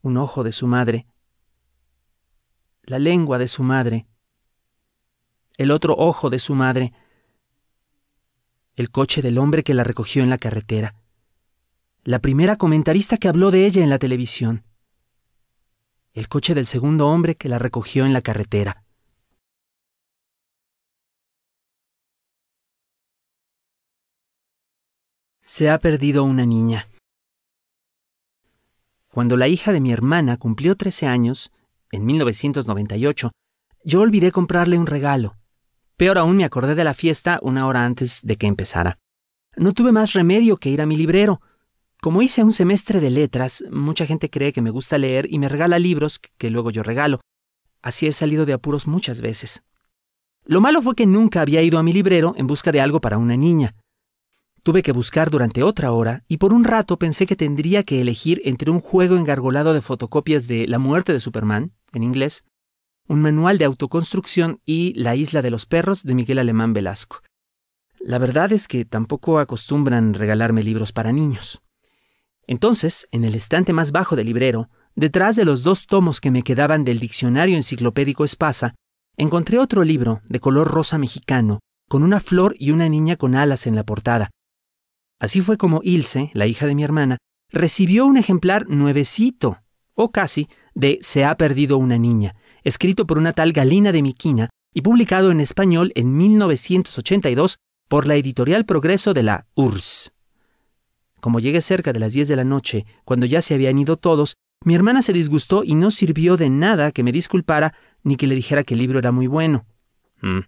un 0.00 0.16
ojo 0.16 0.42
de 0.42 0.52
su 0.52 0.66
madre, 0.66 1.06
la 2.84 2.98
lengua 2.98 3.38
de 3.38 3.48
su 3.48 3.62
madre, 3.62 4.06
el 5.56 5.70
otro 5.70 5.94
ojo 5.96 6.30
de 6.30 6.38
su 6.38 6.54
madre, 6.54 6.92
el 8.74 8.90
coche 8.90 9.22
del 9.22 9.38
hombre 9.38 9.62
que 9.62 9.74
la 9.74 9.84
recogió 9.84 10.22
en 10.22 10.30
la 10.30 10.38
carretera, 10.38 10.94
la 12.04 12.18
primera 12.18 12.56
comentarista 12.56 13.18
que 13.18 13.28
habló 13.28 13.50
de 13.50 13.66
ella 13.66 13.82
en 13.82 13.90
la 13.90 13.98
televisión, 13.98 14.64
el 16.14 16.28
coche 16.28 16.54
del 16.54 16.66
segundo 16.66 17.08
hombre 17.08 17.34
que 17.34 17.48
la 17.48 17.58
recogió 17.58 18.06
en 18.06 18.12
la 18.12 18.22
carretera. 18.22 18.84
Se 25.44 25.68
ha 25.68 25.78
perdido 25.78 26.22
una 26.22 26.46
niña. 26.46 26.88
Cuando 29.08 29.36
la 29.36 29.48
hija 29.48 29.72
de 29.72 29.80
mi 29.80 29.92
hermana 29.92 30.36
cumplió 30.36 30.76
13 30.76 31.06
años, 31.06 31.52
en 31.90 32.06
1998, 32.06 33.32
yo 33.84 34.00
olvidé 34.00 34.32
comprarle 34.32 34.78
un 34.78 34.86
regalo. 34.86 35.36
Peor 35.96 36.18
aún 36.18 36.36
me 36.36 36.44
acordé 36.44 36.74
de 36.76 36.84
la 36.84 36.94
fiesta 36.94 37.38
una 37.42 37.66
hora 37.66 37.84
antes 37.84 38.20
de 38.22 38.36
que 38.36 38.46
empezara. 38.46 38.98
No 39.56 39.72
tuve 39.72 39.92
más 39.92 40.12
remedio 40.12 40.56
que 40.56 40.70
ir 40.70 40.80
a 40.80 40.86
mi 40.86 40.96
librero. 40.96 41.40
Como 42.04 42.20
hice 42.20 42.44
un 42.44 42.52
semestre 42.52 43.00
de 43.00 43.08
letras, 43.08 43.64
mucha 43.70 44.04
gente 44.04 44.28
cree 44.28 44.52
que 44.52 44.60
me 44.60 44.68
gusta 44.68 44.98
leer 44.98 45.26
y 45.30 45.38
me 45.38 45.48
regala 45.48 45.78
libros 45.78 46.18
que 46.18 46.50
luego 46.50 46.70
yo 46.70 46.82
regalo. 46.82 47.20
Así 47.80 48.06
he 48.06 48.12
salido 48.12 48.44
de 48.44 48.52
apuros 48.52 48.86
muchas 48.86 49.22
veces. 49.22 49.62
Lo 50.44 50.60
malo 50.60 50.82
fue 50.82 50.96
que 50.96 51.06
nunca 51.06 51.40
había 51.40 51.62
ido 51.62 51.78
a 51.78 51.82
mi 51.82 51.94
librero 51.94 52.34
en 52.36 52.46
busca 52.46 52.72
de 52.72 52.82
algo 52.82 53.00
para 53.00 53.16
una 53.16 53.38
niña. 53.38 53.74
Tuve 54.62 54.82
que 54.82 54.92
buscar 54.92 55.30
durante 55.30 55.62
otra 55.62 55.92
hora 55.92 56.24
y 56.28 56.36
por 56.36 56.52
un 56.52 56.64
rato 56.64 56.98
pensé 56.98 57.24
que 57.24 57.36
tendría 57.36 57.84
que 57.84 58.02
elegir 58.02 58.42
entre 58.44 58.70
un 58.70 58.80
juego 58.80 59.16
engargolado 59.16 59.72
de 59.72 59.80
fotocopias 59.80 60.46
de 60.46 60.66
La 60.66 60.78
muerte 60.78 61.14
de 61.14 61.20
Superman, 61.20 61.72
en 61.94 62.02
inglés, 62.02 62.44
un 63.08 63.22
manual 63.22 63.56
de 63.56 63.64
autoconstrucción 63.64 64.60
y 64.66 64.92
La 64.92 65.16
isla 65.16 65.40
de 65.40 65.50
los 65.50 65.64
perros 65.64 66.02
de 66.02 66.14
Miguel 66.14 66.38
Alemán 66.38 66.74
Velasco. 66.74 67.22
La 67.98 68.18
verdad 68.18 68.52
es 68.52 68.68
que 68.68 68.84
tampoco 68.84 69.38
acostumbran 69.38 70.12
regalarme 70.12 70.62
libros 70.62 70.92
para 70.92 71.10
niños. 71.10 71.63
Entonces, 72.46 73.08
en 73.10 73.24
el 73.24 73.34
estante 73.34 73.72
más 73.72 73.92
bajo 73.92 74.16
del 74.16 74.26
librero, 74.26 74.68
detrás 74.94 75.36
de 75.36 75.44
los 75.44 75.62
dos 75.62 75.86
tomos 75.86 76.20
que 76.20 76.30
me 76.30 76.42
quedaban 76.42 76.84
del 76.84 76.98
diccionario 76.98 77.56
enciclopédico 77.56 78.24
Espasa, 78.24 78.74
encontré 79.16 79.58
otro 79.58 79.84
libro 79.84 80.20
de 80.28 80.40
color 80.40 80.68
rosa 80.68 80.98
mexicano, 80.98 81.60
con 81.88 82.02
una 82.02 82.20
flor 82.20 82.54
y 82.58 82.70
una 82.70 82.88
niña 82.88 83.16
con 83.16 83.34
alas 83.34 83.66
en 83.66 83.76
la 83.76 83.84
portada, 83.84 84.30
Así 85.24 85.40
fue 85.40 85.56
como 85.56 85.80
Ilse, 85.82 86.30
la 86.34 86.46
hija 86.46 86.66
de 86.66 86.74
mi 86.74 86.84
hermana, 86.84 87.18
recibió 87.50 88.04
un 88.06 88.16
ejemplar 88.16 88.68
nuevecito, 88.68 89.58
o 89.94 90.10
casi, 90.10 90.48
de 90.74 90.98
Se 91.02 91.24
ha 91.24 91.36
perdido 91.36 91.78
una 91.78 91.98
niña, 91.98 92.34
escrito 92.62 93.06
por 93.06 93.16
una 93.16 93.32
tal 93.32 93.52
Galina 93.52 93.92
de 93.92 94.02
Miquina 94.02 94.50
y 94.74 94.82
publicado 94.82 95.30
en 95.30 95.40
español 95.40 95.92
en 95.94 96.16
1982 96.16 97.58
por 97.88 98.06
la 98.06 98.16
editorial 98.16 98.64
Progreso 98.66 99.14
de 99.14 99.22
la 99.22 99.46
URSS. 99.54 100.13
Como 101.24 101.40
llegué 101.40 101.62
cerca 101.62 101.94
de 101.94 102.00
las 102.00 102.12
10 102.12 102.28
de 102.28 102.36
la 102.36 102.44
noche, 102.44 102.84
cuando 103.06 103.24
ya 103.24 103.40
se 103.40 103.54
habían 103.54 103.78
ido 103.78 103.96
todos, 103.96 104.36
mi 104.62 104.74
hermana 104.74 105.00
se 105.00 105.14
disgustó 105.14 105.64
y 105.64 105.74
no 105.74 105.90
sirvió 105.90 106.36
de 106.36 106.50
nada 106.50 106.92
que 106.92 107.02
me 107.02 107.12
disculpara 107.12 107.72
ni 108.02 108.16
que 108.16 108.26
le 108.26 108.34
dijera 108.34 108.62
que 108.62 108.74
el 108.74 108.80
libro 108.80 108.98
era 108.98 109.10
muy 109.10 109.26
bueno. 109.26 109.64
Mm. 110.20 110.40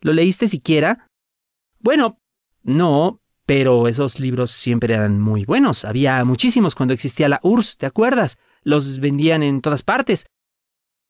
¿Lo 0.00 0.12
leíste 0.12 0.48
siquiera? 0.48 1.06
Bueno, 1.78 2.18
no, 2.64 3.20
pero 3.46 3.86
esos 3.86 4.18
libros 4.18 4.50
siempre 4.50 4.94
eran 4.94 5.20
muy 5.20 5.44
buenos. 5.44 5.84
Había 5.84 6.24
muchísimos 6.24 6.74
cuando 6.74 6.94
existía 6.94 7.28
la 7.28 7.38
URSS, 7.44 7.76
¿te 7.76 7.86
acuerdas? 7.86 8.36
Los 8.64 8.98
vendían 8.98 9.44
en 9.44 9.60
todas 9.60 9.84
partes. 9.84 10.26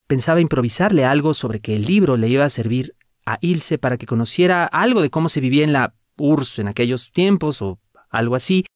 Pensaba 0.06 0.42
improvisarle 0.42 1.06
algo 1.06 1.32
sobre 1.32 1.60
que 1.60 1.76
el 1.76 1.86
libro 1.86 2.18
le 2.18 2.28
iba 2.28 2.44
a 2.44 2.50
servir 2.50 2.94
a 3.24 3.38
Ilse 3.40 3.78
para 3.78 3.96
que 3.96 4.04
conociera 4.04 4.66
algo 4.66 5.00
de 5.00 5.08
cómo 5.08 5.30
se 5.30 5.40
vivía 5.40 5.64
en 5.64 5.72
la 5.72 5.94
URSS 6.18 6.58
en 6.58 6.68
aquellos 6.68 7.10
tiempos 7.10 7.62
o 7.62 7.80
algo 8.10 8.36
así. 8.36 8.66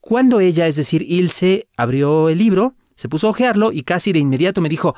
Cuando 0.00 0.40
ella, 0.40 0.66
es 0.66 0.76
decir, 0.76 1.02
Ilse, 1.02 1.68
abrió 1.76 2.28
el 2.28 2.38
libro, 2.38 2.74
se 2.94 3.08
puso 3.08 3.26
a 3.26 3.30
hojearlo 3.30 3.72
y 3.72 3.82
casi 3.82 4.12
de 4.12 4.18
inmediato 4.18 4.60
me 4.60 4.68
dijo, 4.68 4.96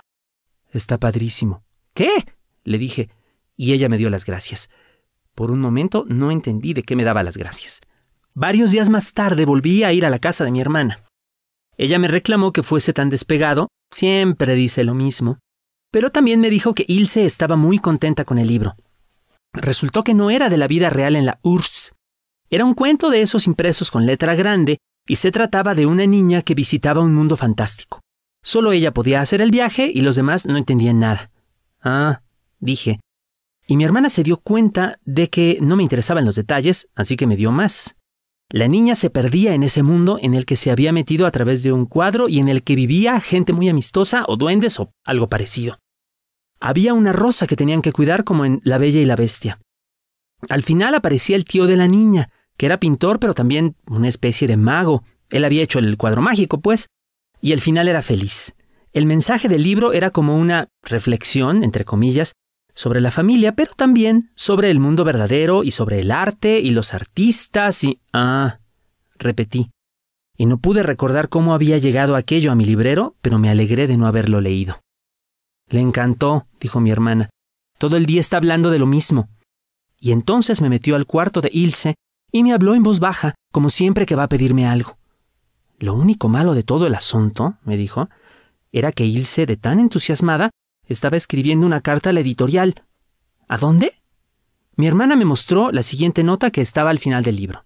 Está 0.70 0.98
padrísimo. 0.98 1.64
¿Qué? 1.92 2.24
le 2.64 2.78
dije, 2.78 3.10
y 3.56 3.72
ella 3.72 3.88
me 3.88 3.98
dio 3.98 4.08
las 4.08 4.24
gracias. 4.24 4.70
Por 5.34 5.50
un 5.50 5.60
momento 5.60 6.04
no 6.08 6.30
entendí 6.30 6.72
de 6.72 6.82
qué 6.82 6.96
me 6.96 7.04
daba 7.04 7.22
las 7.22 7.36
gracias. 7.36 7.80
Varios 8.34 8.70
días 8.70 8.88
más 8.88 9.12
tarde 9.12 9.44
volví 9.44 9.84
a 9.84 9.92
ir 9.92 10.06
a 10.06 10.10
la 10.10 10.18
casa 10.18 10.44
de 10.44 10.50
mi 10.50 10.60
hermana. 10.60 11.04
Ella 11.76 11.98
me 11.98 12.08
reclamó 12.08 12.52
que 12.52 12.62
fuese 12.62 12.92
tan 12.92 13.10
despegado, 13.10 13.68
siempre 13.90 14.54
dice 14.54 14.84
lo 14.84 14.94
mismo, 14.94 15.38
pero 15.90 16.10
también 16.10 16.40
me 16.40 16.50
dijo 16.50 16.74
que 16.74 16.84
Ilse 16.88 17.26
estaba 17.26 17.56
muy 17.56 17.78
contenta 17.78 18.24
con 18.24 18.38
el 18.38 18.48
libro. 18.48 18.76
Resultó 19.52 20.02
que 20.02 20.14
no 20.14 20.30
era 20.30 20.48
de 20.48 20.56
la 20.56 20.66
vida 20.66 20.88
real 20.88 21.16
en 21.16 21.26
la 21.26 21.38
URSS. 21.42 21.92
Era 22.48 22.64
un 22.64 22.74
cuento 22.74 23.10
de 23.10 23.20
esos 23.20 23.46
impresos 23.46 23.90
con 23.90 24.06
letra 24.06 24.34
grande 24.34 24.78
y 25.06 25.16
se 25.16 25.30
trataba 25.30 25.74
de 25.74 25.86
una 25.86 26.06
niña 26.06 26.42
que 26.42 26.54
visitaba 26.54 27.02
un 27.02 27.14
mundo 27.14 27.36
fantástico. 27.36 28.00
Solo 28.42 28.72
ella 28.72 28.92
podía 28.92 29.20
hacer 29.20 29.40
el 29.40 29.50
viaje 29.50 29.90
y 29.92 30.02
los 30.02 30.16
demás 30.16 30.46
no 30.46 30.56
entendían 30.56 30.98
nada. 30.98 31.30
Ah, 31.82 32.22
dije. 32.58 33.00
Y 33.66 33.76
mi 33.76 33.84
hermana 33.84 34.08
se 34.08 34.22
dio 34.22 34.38
cuenta 34.38 34.98
de 35.04 35.30
que 35.30 35.58
no 35.60 35.76
me 35.76 35.84
interesaban 35.84 36.24
los 36.24 36.34
detalles, 36.34 36.88
así 36.94 37.16
que 37.16 37.26
me 37.26 37.36
dio 37.36 37.52
más. 37.52 37.96
La 38.50 38.68
niña 38.68 38.96
se 38.96 39.08
perdía 39.08 39.54
en 39.54 39.62
ese 39.62 39.82
mundo 39.82 40.18
en 40.20 40.34
el 40.34 40.44
que 40.44 40.56
se 40.56 40.70
había 40.70 40.92
metido 40.92 41.26
a 41.26 41.30
través 41.30 41.62
de 41.62 41.72
un 41.72 41.86
cuadro 41.86 42.28
y 42.28 42.38
en 42.38 42.48
el 42.48 42.62
que 42.62 42.74
vivía 42.74 43.18
gente 43.20 43.52
muy 43.52 43.68
amistosa 43.68 44.24
o 44.28 44.36
duendes 44.36 44.78
o 44.78 44.92
algo 45.04 45.28
parecido. 45.28 45.78
Había 46.60 46.92
una 46.92 47.12
rosa 47.12 47.46
que 47.46 47.56
tenían 47.56 47.80
que 47.80 47.92
cuidar 47.92 48.24
como 48.24 48.44
en 48.44 48.60
La 48.62 48.78
Bella 48.78 49.00
y 49.00 49.04
la 49.04 49.16
Bestia. 49.16 49.58
Al 50.48 50.62
final 50.62 50.94
aparecía 50.94 51.36
el 51.36 51.44
tío 51.44 51.66
de 51.66 51.76
la 51.76 51.88
niña, 51.88 52.28
que 52.56 52.66
era 52.66 52.80
pintor 52.80 53.18
pero 53.18 53.34
también 53.34 53.76
una 53.86 54.08
especie 54.08 54.48
de 54.48 54.56
mago. 54.56 55.04
Él 55.30 55.44
había 55.44 55.62
hecho 55.62 55.78
el 55.78 55.96
cuadro 55.96 56.22
mágico, 56.22 56.60
pues, 56.60 56.86
y 57.40 57.52
al 57.52 57.60
final 57.60 57.88
era 57.88 58.02
feliz. 58.02 58.54
El 58.92 59.06
mensaje 59.06 59.48
del 59.48 59.62
libro 59.62 59.92
era 59.92 60.10
como 60.10 60.36
una 60.36 60.68
reflexión, 60.82 61.64
entre 61.64 61.84
comillas, 61.84 62.32
sobre 62.74 63.00
la 63.00 63.10
familia, 63.10 63.52
pero 63.54 63.72
también 63.74 64.30
sobre 64.34 64.70
el 64.70 64.80
mundo 64.80 65.04
verdadero 65.04 65.64
y 65.64 65.70
sobre 65.70 66.00
el 66.00 66.10
arte 66.10 66.60
y 66.60 66.70
los 66.70 66.94
artistas 66.94 67.84
y... 67.84 68.00
Ah, 68.12 68.60
repetí. 69.18 69.70
Y 70.36 70.46
no 70.46 70.58
pude 70.58 70.82
recordar 70.82 71.28
cómo 71.28 71.54
había 71.54 71.78
llegado 71.78 72.16
aquello 72.16 72.52
a 72.52 72.54
mi 72.54 72.64
librero, 72.64 73.16
pero 73.20 73.38
me 73.38 73.50
alegré 73.50 73.86
de 73.86 73.96
no 73.96 74.06
haberlo 74.06 74.40
leído. 74.40 74.80
Le 75.68 75.80
encantó, 75.80 76.46
dijo 76.60 76.80
mi 76.80 76.90
hermana. 76.90 77.30
Todo 77.78 77.96
el 77.96 78.06
día 78.06 78.20
está 78.20 78.36
hablando 78.36 78.70
de 78.70 78.78
lo 78.78 78.86
mismo. 78.86 79.28
Y 79.98 80.12
entonces 80.12 80.60
me 80.60 80.68
metió 80.68 80.96
al 80.96 81.06
cuarto 81.06 81.40
de 81.40 81.50
Ilse 81.52 81.94
y 82.32 82.42
me 82.42 82.52
habló 82.52 82.74
en 82.74 82.82
voz 82.82 82.98
baja, 82.98 83.34
como 83.52 83.70
siempre 83.70 84.06
que 84.06 84.16
va 84.16 84.24
a 84.24 84.28
pedirme 84.28 84.66
algo. 84.66 84.96
Lo 85.78 85.94
único 85.94 86.28
malo 86.28 86.54
de 86.54 86.62
todo 86.62 86.86
el 86.86 86.94
asunto, 86.94 87.58
me 87.64 87.76
dijo, 87.76 88.08
era 88.72 88.90
que 88.90 89.04
Ilse, 89.04 89.46
de 89.46 89.56
tan 89.56 89.78
entusiasmada, 89.78 90.50
estaba 90.86 91.16
escribiendo 91.16 91.66
una 91.66 91.82
carta 91.82 92.10
a 92.10 92.12
la 92.12 92.20
editorial. 92.20 92.82
¿A 93.48 93.58
dónde? 93.58 93.92
Mi 94.76 94.86
hermana 94.86 95.14
me 95.14 95.26
mostró 95.26 95.70
la 95.70 95.82
siguiente 95.82 96.24
nota 96.24 96.50
que 96.50 96.62
estaba 96.62 96.90
al 96.90 96.98
final 96.98 97.22
del 97.22 97.36
libro. 97.36 97.64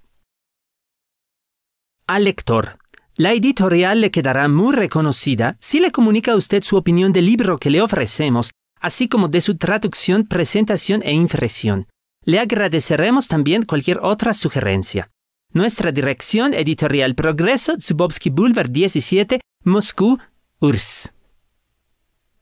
Al 2.07 2.25
lector. 2.25 2.79
La 3.15 3.33
editorial 3.33 4.01
le 4.01 4.11
quedará 4.11 4.49
muy 4.49 4.75
reconocida 4.75 5.57
si 5.61 5.81
le 5.81 5.91
comunica 5.91 6.33
a 6.33 6.37
usted 6.37 6.63
su 6.63 6.77
opinión 6.77 7.13
del 7.13 7.27
libro 7.27 7.59
que 7.59 7.71
le 7.71 7.81
ofrecemos, 7.81 8.51
así 8.81 9.09
como 9.09 9.29
de 9.29 9.41
su 9.41 9.57
traducción, 9.57 10.25
presentación 10.25 11.03
e 11.03 11.13
impresión. 11.13 11.87
Le 12.27 12.41
agradeceremos 12.41 13.29
también 13.29 13.63
cualquier 13.63 14.01
otra 14.03 14.35
sugerencia. 14.35 15.13
Nuestra 15.53 15.93
dirección 15.93 16.55
editorial 16.55 17.15
Progreso, 17.15 17.77
Zubovsky 17.81 18.31
Boulevard 18.31 18.69
17, 18.69 19.41
Moscú, 19.63 20.19
URSS. 20.59 21.13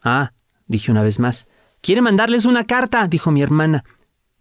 Ah, 0.02 0.32
dije 0.66 0.90
una 0.90 1.02
vez 1.02 1.18
más. 1.18 1.48
Quiere 1.82 2.00
mandarles 2.00 2.46
una 2.46 2.64
carta, 2.64 3.06
dijo 3.08 3.30
mi 3.30 3.42
hermana. 3.42 3.84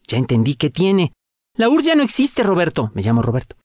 Ya 0.08 0.18
entendí 0.18 0.56
que 0.56 0.70
tiene. 0.70 1.12
La 1.58 1.68
URSS 1.68 1.86
ya 1.88 1.96
no 1.96 2.04
existe, 2.04 2.42
Roberto. 2.42 2.92
Me 2.94 3.02
llamo 3.02 3.22
Roberto. 3.22 3.58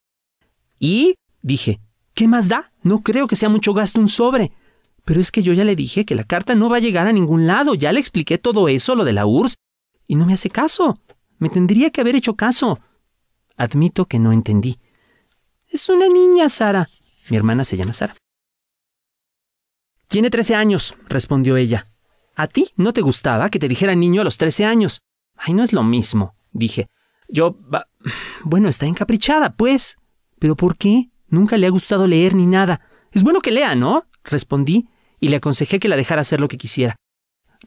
¿Y? 0.81 1.15
dije. 1.43 1.79
¿Qué 2.13 2.27
más 2.27 2.49
da? 2.49 2.73
No 2.83 3.05
creo 3.05 3.29
que 3.29 3.37
sea 3.37 3.51
mucho 3.51 3.73
gasto 3.73 4.01
un 4.01 4.09
sobre. 4.09 4.51
Pero 5.05 5.21
es 5.21 5.31
que 5.31 5.45
yo 5.45 5.53
ya 5.53 5.63
le 5.63 5.77
dije 5.77 6.05
que 6.05 6.17
la 6.17 6.25
carta 6.25 6.57
no 6.57 6.69
va 6.69 6.79
a 6.79 6.81
llegar 6.81 7.07
a 7.07 7.13
ningún 7.13 7.47
lado. 7.47 7.77
Ya 7.77 7.93
le 7.93 8.01
expliqué 8.01 8.37
todo 8.37 8.67
eso, 8.67 8.97
lo 8.97 9.05
de 9.05 9.13
la 9.13 9.27
URSS. 9.27 9.55
Y 10.09 10.17
no 10.17 10.27
me 10.27 10.35
hace 10.35 10.51
caso. 10.51 10.99
Me 11.39 11.49
tendría 11.49 11.91
que 11.91 12.01
haber 12.01 12.17
hecho 12.17 12.35
caso. 12.35 12.81
Admito 13.57 14.07
que 14.07 14.19
no 14.19 14.33
entendí. 14.33 14.79
Es 15.69 15.89
una 15.89 16.09
niña, 16.09 16.49
Sara. 16.49 16.89
Mi 17.31 17.37
hermana 17.37 17.65
se 17.65 17.77
llama 17.77 17.93
Sara. 17.93 18.15
Tiene 20.09 20.31
trece 20.31 20.55
años, 20.55 20.97
respondió 21.09 21.57
ella. 21.57 21.87
¿A 22.35 22.47
ti 22.47 22.71
no 22.77 22.93
te 22.93 23.03
gustaba 23.03 23.51
que 23.51 23.59
te 23.59 23.69
dijera 23.69 23.95
niño 23.95 24.23
a 24.23 24.25
los 24.25 24.39
trece 24.39 24.65
años? 24.65 25.01
Ay, 25.37 25.55
no 25.55 25.63
es 25.63 25.73
lo 25.73 25.83
mismo, 25.83 26.35
dije. 26.53 26.89
Yo... 27.29 27.59
Bueno, 28.45 28.69
está 28.69 28.87
encaprichada, 28.87 29.55
pues. 29.55 29.97
¿Pero 30.39 30.57
por 30.57 30.77
qué? 30.77 31.11
Nunca 31.29 31.59
le 31.59 31.67
ha 31.67 31.71
gustado 31.71 32.07
leer 32.07 32.35
ni 32.35 32.47
nada. 32.47 32.81
Es 33.13 33.23
bueno 33.23 33.41
que 33.41 33.51
lea, 33.51 33.75
¿no? 33.75 34.09
respondí, 34.31 34.89
y 35.21 35.29
le 35.29 35.37
aconsejé 35.37 35.79
que 35.79 35.89
la 35.89 35.97
dejara 35.97 36.23
hacer 36.23 36.41
lo 36.41 36.49
que 36.49 36.59
quisiera. 36.59 36.97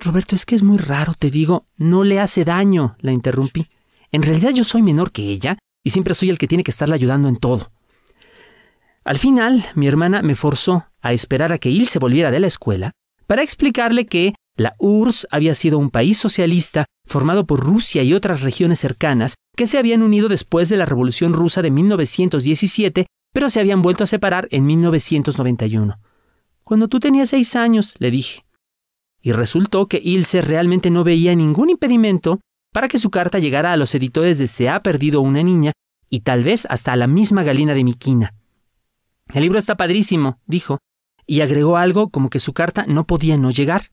Roberto, 0.01 0.35
es 0.35 0.45
que 0.45 0.55
es 0.55 0.63
muy 0.63 0.77
raro, 0.77 1.13
te 1.17 1.29
digo. 1.29 1.65
No 1.77 2.03
le 2.03 2.19
hace 2.19 2.43
daño, 2.43 2.95
la 2.99 3.11
interrumpí. 3.11 3.69
En 4.11 4.23
realidad 4.23 4.51
yo 4.51 4.63
soy 4.63 4.81
menor 4.81 5.11
que 5.11 5.23
ella, 5.23 5.57
y 5.83 5.91
siempre 5.91 6.13
soy 6.13 6.29
el 6.29 6.37
que 6.37 6.47
tiene 6.47 6.63
que 6.63 6.71
estarla 6.71 6.95
ayudando 6.95 7.27
en 7.27 7.37
todo. 7.37 7.71
Al 9.03 9.17
final, 9.17 9.63
mi 9.75 9.87
hermana 9.87 10.21
me 10.21 10.35
forzó 10.35 10.85
a 11.01 11.13
esperar 11.13 11.51
a 11.51 11.57
que 11.57 11.69
Il 11.69 11.87
se 11.87 11.99
volviera 11.99 12.29
de 12.31 12.39
la 12.39 12.47
escuela 12.47 12.91
para 13.25 13.41
explicarle 13.41 14.05
que 14.05 14.35
la 14.57 14.75
URSS 14.77 15.27
había 15.31 15.55
sido 15.55 15.79
un 15.79 15.89
país 15.89 16.17
socialista 16.17 16.85
formado 17.07 17.47
por 17.47 17.61
Rusia 17.61 18.03
y 18.03 18.13
otras 18.13 18.41
regiones 18.41 18.79
cercanas 18.79 19.35
que 19.55 19.65
se 19.65 19.77
habían 19.77 20.01
unido 20.01 20.27
después 20.29 20.69
de 20.69 20.77
la 20.77 20.85
Revolución 20.85 21.33
Rusa 21.33 21.61
de 21.61 21.71
1917, 21.71 23.07
pero 23.33 23.49
se 23.49 23.59
habían 23.59 23.81
vuelto 23.81 24.03
a 24.03 24.07
separar 24.07 24.47
en 24.51 24.65
1991. 24.65 25.99
Cuando 26.63 26.87
tú 26.87 26.99
tenías 26.99 27.29
seis 27.29 27.55
años, 27.55 27.95
le 27.99 28.11
dije. 28.11 28.45
Y 29.21 29.31
resultó 29.33 29.87
que 29.87 30.01
Ilse 30.03 30.41
realmente 30.41 30.89
no 30.89 31.03
veía 31.03 31.35
ningún 31.35 31.69
impedimento 31.69 32.39
para 32.73 32.87
que 32.87 32.97
su 32.97 33.11
carta 33.11 33.39
llegara 33.39 33.73
a 33.73 33.77
los 33.77 33.93
editores 33.93 34.37
de 34.37 34.47
Se 34.47 34.69
ha 34.69 34.79
perdido 34.79 35.21
una 35.21 35.43
niña 35.43 35.73
y 36.09 36.21
tal 36.21 36.43
vez 36.43 36.65
hasta 36.69 36.93
a 36.93 36.95
la 36.95 37.07
misma 37.07 37.43
Galina 37.43 37.73
de 37.73 37.83
Miquina. 37.83 38.33
El 39.33 39.43
libro 39.43 39.59
está 39.59 39.77
padrísimo, 39.77 40.39
dijo, 40.45 40.79
y 41.25 41.41
agregó 41.41 41.77
algo 41.77 42.09
como 42.09 42.29
que 42.29 42.39
su 42.39 42.53
carta 42.53 42.85
no 42.87 43.05
podía 43.05 43.37
no 43.37 43.51
llegar. 43.51 43.91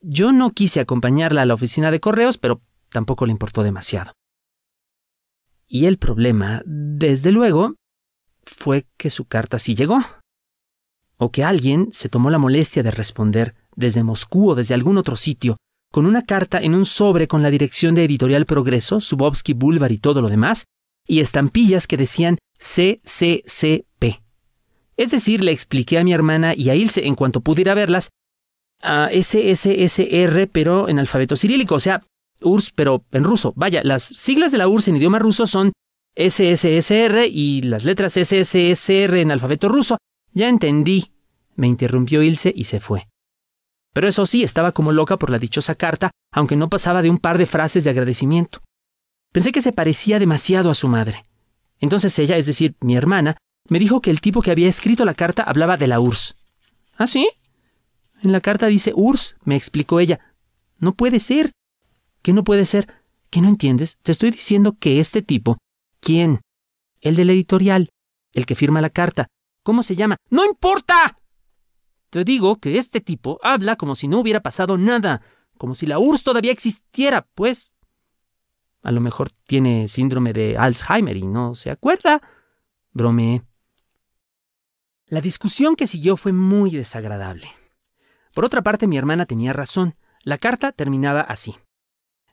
Yo 0.00 0.32
no 0.32 0.50
quise 0.50 0.80
acompañarla 0.80 1.42
a 1.42 1.46
la 1.46 1.54
oficina 1.54 1.90
de 1.90 2.00
correos, 2.00 2.38
pero 2.38 2.62
tampoco 2.88 3.26
le 3.26 3.32
importó 3.32 3.62
demasiado. 3.62 4.12
Y 5.66 5.86
el 5.86 5.98
problema, 5.98 6.62
desde 6.64 7.32
luego, 7.32 7.74
fue 8.44 8.86
que 8.96 9.10
su 9.10 9.26
carta 9.26 9.58
sí 9.58 9.74
llegó. 9.74 9.98
O 11.16 11.30
que 11.30 11.44
alguien 11.44 11.88
se 11.92 12.08
tomó 12.08 12.30
la 12.30 12.38
molestia 12.38 12.82
de 12.82 12.90
responder 12.90 13.54
desde 13.76 14.02
Moscú 14.02 14.50
o 14.50 14.54
desde 14.54 14.74
algún 14.74 14.98
otro 14.98 15.16
sitio, 15.16 15.56
con 15.90 16.06
una 16.06 16.22
carta 16.22 16.58
en 16.60 16.74
un 16.74 16.86
sobre 16.86 17.28
con 17.28 17.42
la 17.42 17.50
dirección 17.50 17.94
de 17.94 18.04
Editorial 18.04 18.46
Progreso, 18.46 19.00
Subovsky 19.00 19.52
Boulevard 19.52 19.92
y 19.92 19.98
todo 19.98 20.20
lo 20.20 20.28
demás, 20.28 20.64
y 21.06 21.20
estampillas 21.20 21.86
que 21.86 21.96
decían 21.96 22.38
CCCP. 22.58 24.22
Es 24.96 25.10
decir, 25.10 25.42
le 25.42 25.52
expliqué 25.52 25.98
a 25.98 26.04
mi 26.04 26.12
hermana 26.12 26.54
y 26.56 26.70
a 26.70 26.74
Ilse 26.74 27.06
en 27.06 27.14
cuanto 27.14 27.40
pudiera 27.40 27.74
verlas 27.74 28.10
a 28.82 29.08
SSSR, 29.12 30.48
pero 30.52 30.88
en 30.88 30.98
alfabeto 30.98 31.36
cirílico, 31.36 31.76
o 31.76 31.80
sea, 31.80 32.02
URSS, 32.40 32.72
pero 32.72 33.04
en 33.12 33.24
ruso. 33.24 33.52
Vaya, 33.56 33.82
las 33.82 34.02
siglas 34.02 34.52
de 34.52 34.58
la 34.58 34.68
URSS 34.68 34.88
en 34.88 34.96
idioma 34.96 35.18
ruso 35.18 35.46
son 35.46 35.72
SSSR 36.16 37.26
y 37.28 37.62
las 37.62 37.84
letras 37.84 38.12
SSSR 38.14 39.16
en 39.16 39.30
alfabeto 39.30 39.68
ruso. 39.68 39.98
Ya 40.32 40.48
entendí, 40.48 41.12
me 41.56 41.66
interrumpió 41.66 42.22
Ilse 42.22 42.52
y 42.54 42.64
se 42.64 42.80
fue. 42.80 43.08
Pero 43.94 44.08
eso 44.08 44.26
sí, 44.26 44.42
estaba 44.42 44.72
como 44.72 44.92
loca 44.92 45.18
por 45.18 45.30
la 45.30 45.38
dichosa 45.38 45.74
carta, 45.76 46.10
aunque 46.32 46.56
no 46.56 46.68
pasaba 46.68 47.00
de 47.00 47.08
un 47.08 47.18
par 47.18 47.38
de 47.38 47.46
frases 47.46 47.84
de 47.84 47.90
agradecimiento. 47.90 48.60
Pensé 49.32 49.52
que 49.52 49.62
se 49.62 49.72
parecía 49.72 50.18
demasiado 50.18 50.70
a 50.70 50.74
su 50.74 50.88
madre. 50.88 51.24
Entonces 51.78 52.18
ella, 52.18 52.36
es 52.36 52.44
decir, 52.44 52.76
mi 52.80 52.96
hermana, 52.96 53.36
me 53.68 53.78
dijo 53.78 54.00
que 54.00 54.10
el 54.10 54.20
tipo 54.20 54.42
que 54.42 54.50
había 54.50 54.68
escrito 54.68 55.04
la 55.04 55.14
carta 55.14 55.44
hablaba 55.44 55.76
de 55.76 55.86
la 55.86 56.00
URSS. 56.00 56.34
¿Ah, 56.96 57.06
sí? 57.06 57.28
En 58.20 58.32
la 58.32 58.40
carta 58.40 58.66
dice 58.66 58.92
URSS, 58.94 59.36
me 59.44 59.56
explicó 59.56 60.00
ella. 60.00 60.20
No 60.78 60.94
puede 60.94 61.20
ser. 61.20 61.52
¿Qué 62.20 62.32
no 62.32 62.42
puede 62.42 62.66
ser? 62.66 62.88
¿Qué 63.30 63.40
no 63.40 63.48
entiendes? 63.48 63.96
Te 64.02 64.12
estoy 64.12 64.32
diciendo 64.32 64.76
que 64.78 64.98
este 64.98 65.22
tipo. 65.22 65.58
¿Quién? 66.00 66.40
El 67.00 67.14
del 67.14 67.30
editorial. 67.30 67.90
El 68.32 68.44
que 68.44 68.56
firma 68.56 68.80
la 68.80 68.90
carta. 68.90 69.28
¿Cómo 69.62 69.82
se 69.82 69.94
llama? 69.94 70.16
¡No 70.30 70.44
importa! 70.44 71.18
Te 72.14 72.22
digo 72.22 72.60
que 72.60 72.78
este 72.78 73.00
tipo 73.00 73.40
habla 73.42 73.74
como 73.74 73.96
si 73.96 74.06
no 74.06 74.20
hubiera 74.20 74.40
pasado 74.40 74.78
nada. 74.78 75.20
Como 75.58 75.74
si 75.74 75.84
la 75.84 75.98
URSS 75.98 76.22
todavía 76.22 76.52
existiera, 76.52 77.26
pues. 77.34 77.72
A 78.84 78.92
lo 78.92 79.00
mejor 79.00 79.30
tiene 79.48 79.88
síndrome 79.88 80.32
de 80.32 80.56
Alzheimer 80.56 81.16
y 81.16 81.26
no 81.26 81.56
se 81.56 81.72
acuerda. 81.72 82.22
Bromeé. 82.92 83.42
La 85.06 85.20
discusión 85.20 85.74
que 85.74 85.88
siguió 85.88 86.16
fue 86.16 86.32
muy 86.32 86.70
desagradable. 86.70 87.48
Por 88.32 88.44
otra 88.44 88.62
parte, 88.62 88.86
mi 88.86 88.96
hermana 88.96 89.26
tenía 89.26 89.52
razón. 89.52 89.96
La 90.22 90.38
carta 90.38 90.70
terminaba 90.70 91.20
así. 91.20 91.56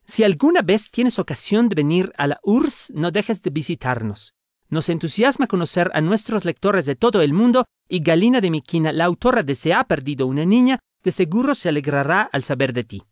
Si 0.06 0.24
alguna 0.24 0.62
vez 0.62 0.92
tienes 0.92 1.18
ocasión 1.18 1.70
de 1.70 1.74
venir 1.74 2.14
a 2.20 2.28
la 2.28 2.40
URSS, 2.44 2.92
no 2.92 3.10
dejes 3.10 3.42
de 3.42 3.50
visitarnos. 3.50 4.36
Nos 4.72 4.88
entusiasma 4.88 5.48
conocer 5.48 5.92
a 5.94 6.00
nuestros 6.00 6.46
lectores 6.46 6.86
de 6.86 6.96
todo 6.96 7.22
el 7.22 7.34
mundo 7.34 7.66
y 7.90 8.00
Galina 8.00 8.40
de 8.40 8.50
Miquina, 8.50 8.94
la 8.94 9.04
autora 9.04 9.44
de 9.44 9.54
Se 9.54 9.74
ha 9.74 9.84
perdido 9.84 10.28
una 10.28 10.46
niña, 10.46 10.80
de 11.04 11.12
seguro 11.12 11.56
se 11.56 11.68
alegrará 11.68 12.22
al 12.22 12.44
saber 12.44 12.72
de 12.72 12.86
ti. 12.86 13.04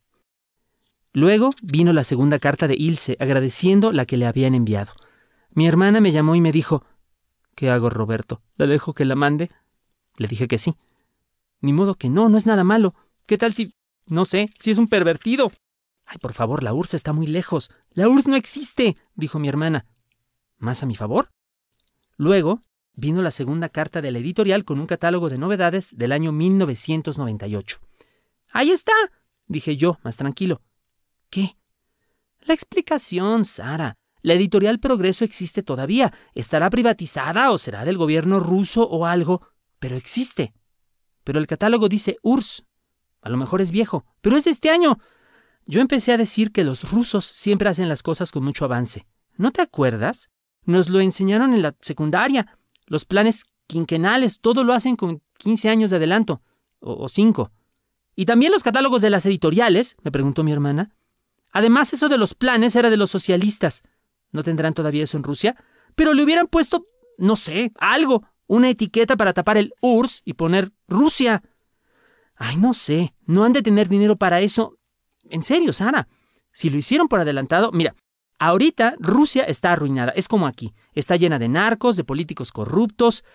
Luego 1.11 1.51
vino 1.61 1.91
la 1.91 2.05
segunda 2.05 2.39
carta 2.39 2.69
de 2.69 2.75
Ilse 2.75 3.17
agradeciendo 3.19 3.91
la 3.91 4.05
que 4.05 4.15
le 4.15 4.25
habían 4.25 4.55
enviado. 4.55 4.93
Mi 5.51 5.67
hermana 5.67 5.99
me 5.99 6.13
llamó 6.13 6.33
y 6.35 6.39
me 6.39 6.53
dijo 6.53 6.85
¿Qué 7.55 7.69
hago, 7.69 7.89
Roberto? 7.89 8.41
¿Le 8.55 8.65
dejo 8.65 8.93
que 8.93 9.03
la 9.03 9.15
mande? 9.15 9.49
Le 10.15 10.27
dije 10.29 10.47
que 10.47 10.59
sí. 10.59 10.75
Ni 11.59 11.73
modo 11.73 11.95
que 11.95 12.09
no, 12.09 12.29
no 12.29 12.37
es 12.37 12.45
nada 12.45 12.63
malo. 12.63 12.95
¿Qué 13.25 13.37
tal 13.37 13.53
si... 13.53 13.73
no 14.05 14.23
sé, 14.23 14.49
si 14.61 14.71
es 14.71 14.77
un 14.77 14.87
pervertido? 14.87 15.51
Ay, 16.05 16.19
por 16.19 16.31
favor, 16.31 16.63
la 16.63 16.73
URSS 16.73 16.93
está 16.93 17.11
muy 17.11 17.27
lejos. 17.27 17.69
La 17.91 18.07
URSS 18.07 18.29
no 18.29 18.37
existe, 18.37 18.95
dijo 19.15 19.39
mi 19.39 19.49
hermana. 19.49 19.85
¿Más 20.57 20.83
a 20.83 20.85
mi 20.85 20.95
favor? 20.95 21.29
Luego 22.19 22.61
vino 22.95 23.21
la 23.21 23.31
segunda 23.31 23.69
carta 23.69 24.01
de 24.01 24.11
la 24.11 24.19
editorial 24.19 24.65
con 24.65 24.81
un 24.81 24.87
catálogo 24.87 25.29
de 25.29 25.37
novedades 25.37 25.95
del 25.95 26.11
año 26.11 26.33
1998. 26.33 27.79
Ahí 28.51 28.71
está, 28.71 28.91
dije 29.47 29.77
yo, 29.77 29.99
más 30.03 30.17
tranquilo. 30.17 30.61
¿Qué? 31.29 31.55
La 32.41 32.53
explicación, 32.53 33.45
Sara. 33.45 33.95
La 34.21 34.33
editorial 34.33 34.81
Progreso 34.81 35.23
existe 35.23 35.63
todavía. 35.63 36.13
Estará 36.35 36.69
privatizada 36.69 37.51
o 37.51 37.57
será 37.57 37.85
del 37.85 37.97
gobierno 37.97 38.41
ruso 38.41 38.83
o 38.83 39.05
algo, 39.05 39.47
pero 39.79 39.95
existe. 39.95 40.53
Pero 41.23 41.39
el 41.39 41.47
catálogo 41.47 41.87
dice 41.87 42.17
URSS. 42.21 42.65
A 43.21 43.29
lo 43.29 43.37
mejor 43.37 43.61
es 43.61 43.71
viejo, 43.71 44.03
pero 44.19 44.35
es 44.35 44.43
de 44.43 44.51
este 44.51 44.69
año. 44.69 44.99
Yo 45.65 45.79
empecé 45.79 46.11
a 46.11 46.17
decir 46.17 46.51
que 46.51 46.65
los 46.65 46.91
rusos 46.91 47.23
siempre 47.23 47.69
hacen 47.69 47.87
las 47.87 48.03
cosas 48.03 48.33
con 48.33 48.43
mucho 48.43 48.65
avance. 48.65 49.07
¿No 49.37 49.51
te 49.51 49.61
acuerdas? 49.61 50.29
Nos 50.69 50.87
lo 50.87 51.01
enseñaron 51.01 51.55
en 51.55 51.63
la 51.63 51.75
secundaria. 51.81 52.45
Los 52.85 53.03
planes 53.03 53.45
quinquenales, 53.65 54.39
todo 54.39 54.63
lo 54.63 54.73
hacen 54.73 54.95
con 54.95 55.23
15 55.39 55.67
años 55.67 55.89
de 55.89 55.95
adelanto, 55.95 56.43
o, 56.79 57.09
5. 57.09 57.51
¿Y 58.15 58.25
también 58.25 58.51
los 58.51 58.61
catálogos 58.61 59.01
de 59.01 59.09
las 59.09 59.25
editoriales? 59.25 59.95
me 60.03 60.11
preguntó 60.11 60.43
mi 60.43 60.51
hermana. 60.51 60.95
Además, 61.51 61.91
eso 61.93 62.07
de 62.07 62.19
los 62.19 62.35
planes 62.35 62.75
era 62.75 62.91
de 62.91 62.97
los 62.97 63.09
socialistas. 63.09 63.81
¿No 64.31 64.43
tendrán 64.43 64.75
todavía 64.75 65.05
eso 65.05 65.17
en 65.17 65.23
Rusia? 65.23 65.55
Pero 65.95 66.13
le 66.13 66.21
hubieran 66.21 66.45
puesto, 66.45 66.85
no 67.17 67.35
sé, 67.35 67.71
algo, 67.79 68.23
una 68.45 68.69
etiqueta 68.69 69.17
para 69.17 69.33
tapar 69.33 69.57
el 69.57 69.73
URSS 69.81 70.21
y 70.23 70.33
poner 70.33 70.71
Rusia. 70.87 71.41
Ay, 72.35 72.57
no 72.57 72.75
sé, 72.75 73.15
no 73.25 73.43
han 73.43 73.53
de 73.53 73.63
tener 73.63 73.89
dinero 73.89 74.17
para 74.17 74.39
eso. 74.41 74.77
En 75.31 75.41
serio, 75.41 75.73
Sara. 75.73 76.07
Si 76.51 76.69
lo 76.69 76.77
hicieron 76.77 77.07
por 77.07 77.21
adelantado, 77.21 77.71
mira, 77.71 77.95
Ahorita 78.39 78.95
Rusia 78.99 79.43
está 79.43 79.73
arruinada, 79.73 80.13
es 80.15 80.29
como 80.29 80.47
aquí, 80.47 80.73
está 80.93 81.17
llena 81.17 81.39
de 81.39 81.49
narcos, 81.49 81.97
de 81.97 82.05
políticos 82.05 82.53
corruptos. 82.53 83.25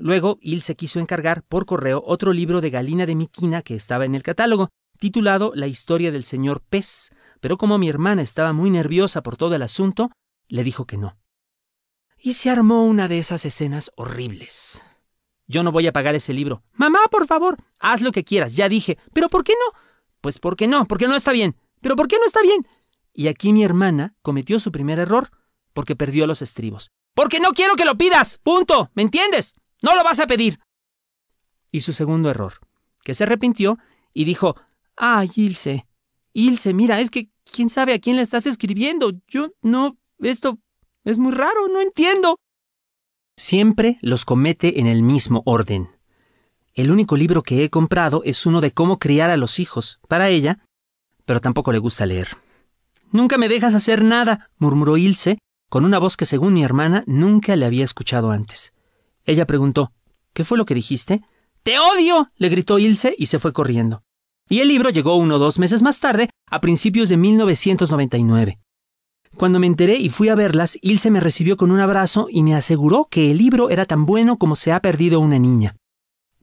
Luego, 0.00 0.38
Il 0.40 0.60
se 0.60 0.74
quiso 0.74 0.98
encargar 0.98 1.44
por 1.44 1.66
correo 1.66 2.02
otro 2.04 2.32
libro 2.32 2.60
de 2.60 2.70
Galina 2.70 3.06
de 3.06 3.14
Miquina 3.14 3.62
que 3.62 3.76
estaba 3.76 4.04
en 4.04 4.16
el 4.16 4.24
catálogo, 4.24 4.70
titulado 4.98 5.52
La 5.54 5.68
historia 5.68 6.10
del 6.10 6.24
señor 6.24 6.62
Pez, 6.68 7.10
pero 7.40 7.58
como 7.58 7.78
mi 7.78 7.88
hermana 7.88 8.22
estaba 8.22 8.52
muy 8.52 8.70
nerviosa 8.70 9.22
por 9.22 9.36
todo 9.36 9.54
el 9.54 9.62
asunto, 9.62 10.10
le 10.48 10.64
dijo 10.64 10.84
que 10.84 10.98
no. 10.98 11.16
Y 12.18 12.34
se 12.34 12.50
armó 12.50 12.84
una 12.84 13.06
de 13.06 13.18
esas 13.18 13.44
escenas 13.44 13.92
horribles. 13.94 14.82
Yo 15.46 15.62
no 15.62 15.70
voy 15.70 15.86
a 15.86 15.92
pagar 15.92 16.16
ese 16.16 16.32
libro. 16.32 16.62
Mamá, 16.72 17.00
por 17.10 17.26
favor, 17.26 17.56
haz 17.78 18.02
lo 18.02 18.10
que 18.10 18.24
quieras, 18.24 18.56
ya 18.56 18.68
dije. 18.68 18.98
¿Pero 19.12 19.28
por 19.28 19.44
qué 19.44 19.52
no? 19.52 19.78
Pues 20.20 20.38
porque 20.38 20.66
no, 20.66 20.86
porque 20.86 21.08
no 21.08 21.14
está 21.14 21.32
bien. 21.32 21.56
¿Pero 21.80 21.96
por 21.96 22.08
qué 22.08 22.18
no 22.18 22.26
está 22.26 22.42
bien? 22.42 22.66
Y 23.12 23.28
aquí 23.28 23.52
mi 23.52 23.64
hermana 23.64 24.14
cometió 24.22 24.60
su 24.60 24.72
primer 24.72 24.98
error, 24.98 25.30
porque 25.72 25.96
perdió 25.96 26.26
los 26.26 26.42
estribos. 26.42 26.90
Porque 27.14 27.40
no 27.40 27.52
quiero 27.52 27.74
que 27.74 27.84
lo 27.84 27.96
pidas. 27.96 28.38
Punto. 28.38 28.90
¿Me 28.94 29.02
entiendes? 29.02 29.54
No 29.82 29.94
lo 29.94 30.04
vas 30.04 30.20
a 30.20 30.26
pedir. 30.26 30.60
Y 31.72 31.80
su 31.80 31.92
segundo 31.92 32.30
error, 32.30 32.54
que 33.04 33.14
se 33.14 33.24
arrepintió 33.24 33.78
y 34.12 34.24
dijo, 34.24 34.56
ay, 34.96 35.30
Ilse, 35.34 35.86
Ilse, 36.32 36.74
mira, 36.74 37.00
es 37.00 37.10
que 37.10 37.30
quién 37.50 37.70
sabe 37.70 37.94
a 37.94 37.98
quién 37.98 38.16
le 38.16 38.22
estás 38.22 38.46
escribiendo. 38.46 39.12
Yo 39.28 39.52
no, 39.62 39.96
esto 40.18 40.58
es 41.04 41.18
muy 41.18 41.32
raro, 41.32 41.68
no 41.68 41.80
entiendo. 41.80 42.38
Siempre 43.36 43.98
los 44.02 44.24
comete 44.24 44.80
en 44.80 44.86
el 44.86 45.02
mismo 45.02 45.42
orden. 45.46 45.88
El 46.74 46.90
único 46.90 47.16
libro 47.16 47.42
que 47.42 47.64
he 47.64 47.70
comprado 47.70 48.22
es 48.24 48.46
uno 48.46 48.60
de 48.60 48.70
cómo 48.70 48.98
criar 48.98 49.30
a 49.30 49.36
los 49.36 49.58
hijos, 49.58 49.98
para 50.08 50.28
ella, 50.28 50.64
pero 51.24 51.40
tampoco 51.40 51.72
le 51.72 51.78
gusta 51.78 52.06
leer. 52.06 52.28
Nunca 53.12 53.38
me 53.38 53.48
dejas 53.48 53.74
hacer 53.74 54.02
nada, 54.04 54.48
murmuró 54.58 54.96
Ilse, 54.96 55.38
con 55.68 55.84
una 55.84 55.98
voz 55.98 56.16
que 56.16 56.26
según 56.26 56.54
mi 56.54 56.62
hermana 56.62 57.04
nunca 57.06 57.56
le 57.56 57.66
había 57.66 57.84
escuchado 57.84 58.30
antes. 58.30 58.72
Ella 59.24 59.46
preguntó 59.46 59.92
¿Qué 60.32 60.44
fue 60.44 60.58
lo 60.58 60.64
que 60.64 60.74
dijiste? 60.74 61.22
¡Te 61.62 61.78
odio! 61.78 62.30
le 62.36 62.48
gritó 62.48 62.78
Ilse 62.78 63.14
y 63.18 63.26
se 63.26 63.38
fue 63.38 63.52
corriendo. 63.52 64.02
Y 64.48 64.60
el 64.60 64.68
libro 64.68 64.90
llegó 64.90 65.16
uno 65.16 65.36
o 65.36 65.38
dos 65.38 65.58
meses 65.58 65.82
más 65.82 66.00
tarde, 66.00 66.30
a 66.50 66.60
principios 66.60 67.08
de 67.08 67.16
1999. 67.16 68.58
Cuando 69.36 69.60
me 69.60 69.66
enteré 69.66 69.96
y 69.96 70.08
fui 70.08 70.28
a 70.28 70.34
verlas, 70.34 70.76
Ilse 70.82 71.10
me 71.10 71.20
recibió 71.20 71.56
con 71.56 71.70
un 71.70 71.80
abrazo 71.80 72.26
y 72.30 72.42
me 72.42 72.54
aseguró 72.54 73.06
que 73.10 73.30
el 73.30 73.38
libro 73.38 73.70
era 73.70 73.86
tan 73.86 74.06
bueno 74.06 74.38
como 74.38 74.56
se 74.56 74.72
ha 74.72 74.80
perdido 74.80 75.20
una 75.20 75.38
niña. 75.38 75.76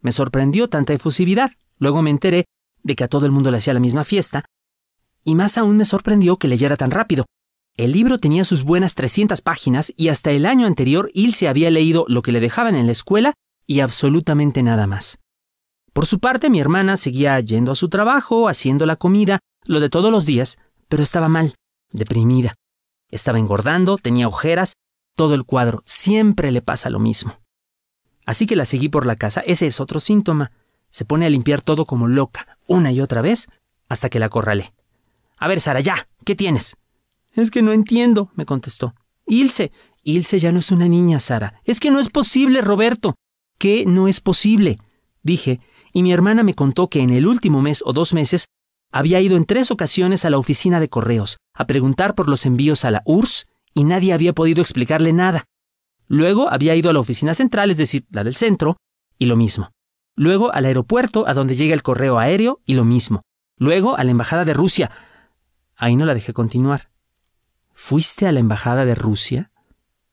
Me 0.01 0.11
sorprendió 0.11 0.69
tanta 0.69 0.93
efusividad. 0.93 1.51
Luego 1.79 2.01
me 2.01 2.11
enteré 2.11 2.45
de 2.83 2.95
que 2.95 3.03
a 3.03 3.07
todo 3.09 3.25
el 3.25 3.31
mundo 3.31 3.51
le 3.51 3.57
hacía 3.57 3.73
la 3.73 3.81
misma 3.81 4.05
fiesta, 4.05 4.45
y 5.27 5.35
más 5.35 5.57
aún 5.57 5.75
me 5.75 5.83
sorprendió 5.83 6.37
que 6.37 6.47
leyera 6.47 6.77
tan 6.77 6.89
rápido. 6.89 7.25
El 7.75 7.91
libro 7.91 8.17
tenía 8.17 8.45
sus 8.45 8.63
buenas 8.63 8.95
300 8.95 9.41
páginas 9.41 9.91
y 9.97 10.07
hasta 10.07 10.31
el 10.31 10.45
año 10.45 10.65
anterior 10.65 11.11
Ilse 11.13 11.49
había 11.49 11.69
leído 11.69 12.05
lo 12.07 12.21
que 12.21 12.31
le 12.31 12.39
dejaban 12.39 12.75
en 12.75 12.85
la 12.85 12.93
escuela 12.93 13.33
y 13.65 13.81
absolutamente 13.81 14.63
nada 14.63 14.87
más. 14.87 15.19
Por 15.91 16.05
su 16.05 16.19
parte, 16.19 16.49
mi 16.49 16.61
hermana 16.61 16.95
seguía 16.95 17.37
yendo 17.41 17.73
a 17.73 17.75
su 17.75 17.89
trabajo, 17.89 18.47
haciendo 18.47 18.85
la 18.85 18.95
comida, 18.95 19.39
lo 19.65 19.81
de 19.81 19.89
todos 19.89 20.13
los 20.13 20.25
días, 20.25 20.59
pero 20.87 21.03
estaba 21.03 21.27
mal, 21.27 21.55
deprimida. 21.91 22.53
Estaba 23.11 23.37
engordando, 23.37 23.97
tenía 23.97 24.29
ojeras, 24.29 24.75
todo 25.17 25.35
el 25.35 25.43
cuadro, 25.43 25.83
siempre 25.85 26.53
le 26.53 26.61
pasa 26.61 26.89
lo 26.89 26.99
mismo. 26.99 27.37
Así 28.25 28.45
que 28.45 28.55
la 28.55 28.63
seguí 28.63 28.87
por 28.87 29.05
la 29.05 29.17
casa, 29.17 29.41
ese 29.41 29.67
es 29.67 29.81
otro 29.81 29.99
síntoma. 29.99 30.53
Se 30.89 31.03
pone 31.03 31.25
a 31.25 31.29
limpiar 31.29 31.61
todo 31.61 31.85
como 31.85 32.07
loca, 32.07 32.57
una 32.65 32.93
y 32.93 33.01
otra 33.01 33.21
vez, 33.21 33.49
hasta 33.89 34.07
que 34.09 34.19
la 34.19 34.27
acorralé. 34.27 34.71
A 35.37 35.47
ver, 35.47 35.61
Sara, 35.61 35.79
ya, 35.79 36.07
¿qué 36.25 36.35
tienes? 36.35 36.77
Es 37.31 37.51
que 37.51 37.61
no 37.61 37.71
entiendo, 37.71 38.31
me 38.35 38.45
contestó. 38.45 38.95
Ilse, 39.25 39.71
Ilse 40.03 40.39
ya 40.39 40.51
no 40.51 40.59
es 40.59 40.71
una 40.71 40.87
niña, 40.87 41.19
Sara. 41.19 41.61
Es 41.63 41.79
que 41.79 41.91
no 41.91 41.99
es 41.99 42.09
posible, 42.09 42.61
Roberto. 42.61 43.15
¿Qué 43.59 43.85
no 43.85 44.07
es 44.07 44.21
posible? 44.21 44.79
Dije, 45.21 45.59
y 45.93 46.03
mi 46.03 46.11
hermana 46.11 46.43
me 46.43 46.53
contó 46.53 46.89
que 46.89 47.01
en 47.01 47.09
el 47.09 47.27
último 47.27 47.61
mes 47.61 47.83
o 47.85 47.93
dos 47.93 48.13
meses 48.13 48.47
había 48.91 49.19
ido 49.19 49.35
en 49.35 49.45
tres 49.45 49.69
ocasiones 49.71 50.25
a 50.25 50.29
la 50.29 50.37
oficina 50.37 50.79
de 50.79 50.89
correos 50.89 51.37
a 51.53 51.67
preguntar 51.67 52.15
por 52.15 52.29
los 52.29 52.45
envíos 52.45 52.85
a 52.85 52.91
la 52.91 53.01
URSS 53.05 53.47
y 53.73 53.83
nadie 53.83 54.13
había 54.13 54.33
podido 54.33 54.61
explicarle 54.61 55.13
nada. 55.13 55.43
Luego 56.07 56.49
había 56.49 56.75
ido 56.75 56.89
a 56.89 56.93
la 56.93 56.99
oficina 56.99 57.33
central, 57.33 57.69
es 57.69 57.77
decir, 57.77 58.05
la 58.09 58.23
del 58.23 58.35
centro, 58.35 58.77
y 59.19 59.25
lo 59.25 59.35
mismo. 59.35 59.71
Luego 60.15 60.53
al 60.53 60.65
aeropuerto 60.65 61.27
a 61.27 61.33
donde 61.33 61.55
llega 61.55 61.73
el 61.73 61.83
correo 61.83 62.17
aéreo 62.17 62.61
y 62.65 62.75
lo 62.75 62.85
mismo. 62.85 63.23
Luego 63.57 63.97
a 63.97 64.03
la 64.03 64.11
embajada 64.11 64.45
de 64.45 64.53
Rusia, 64.53 64.91
Ahí 65.77 65.95
no 65.95 66.05
la 66.05 66.15
dejé 66.15 66.33
continuar. 66.33 66.89
¿Fuiste 67.73 68.27
a 68.27 68.31
la 68.31 68.39
embajada 68.39 68.83
de 68.83 68.95
Rusia? 68.95 69.51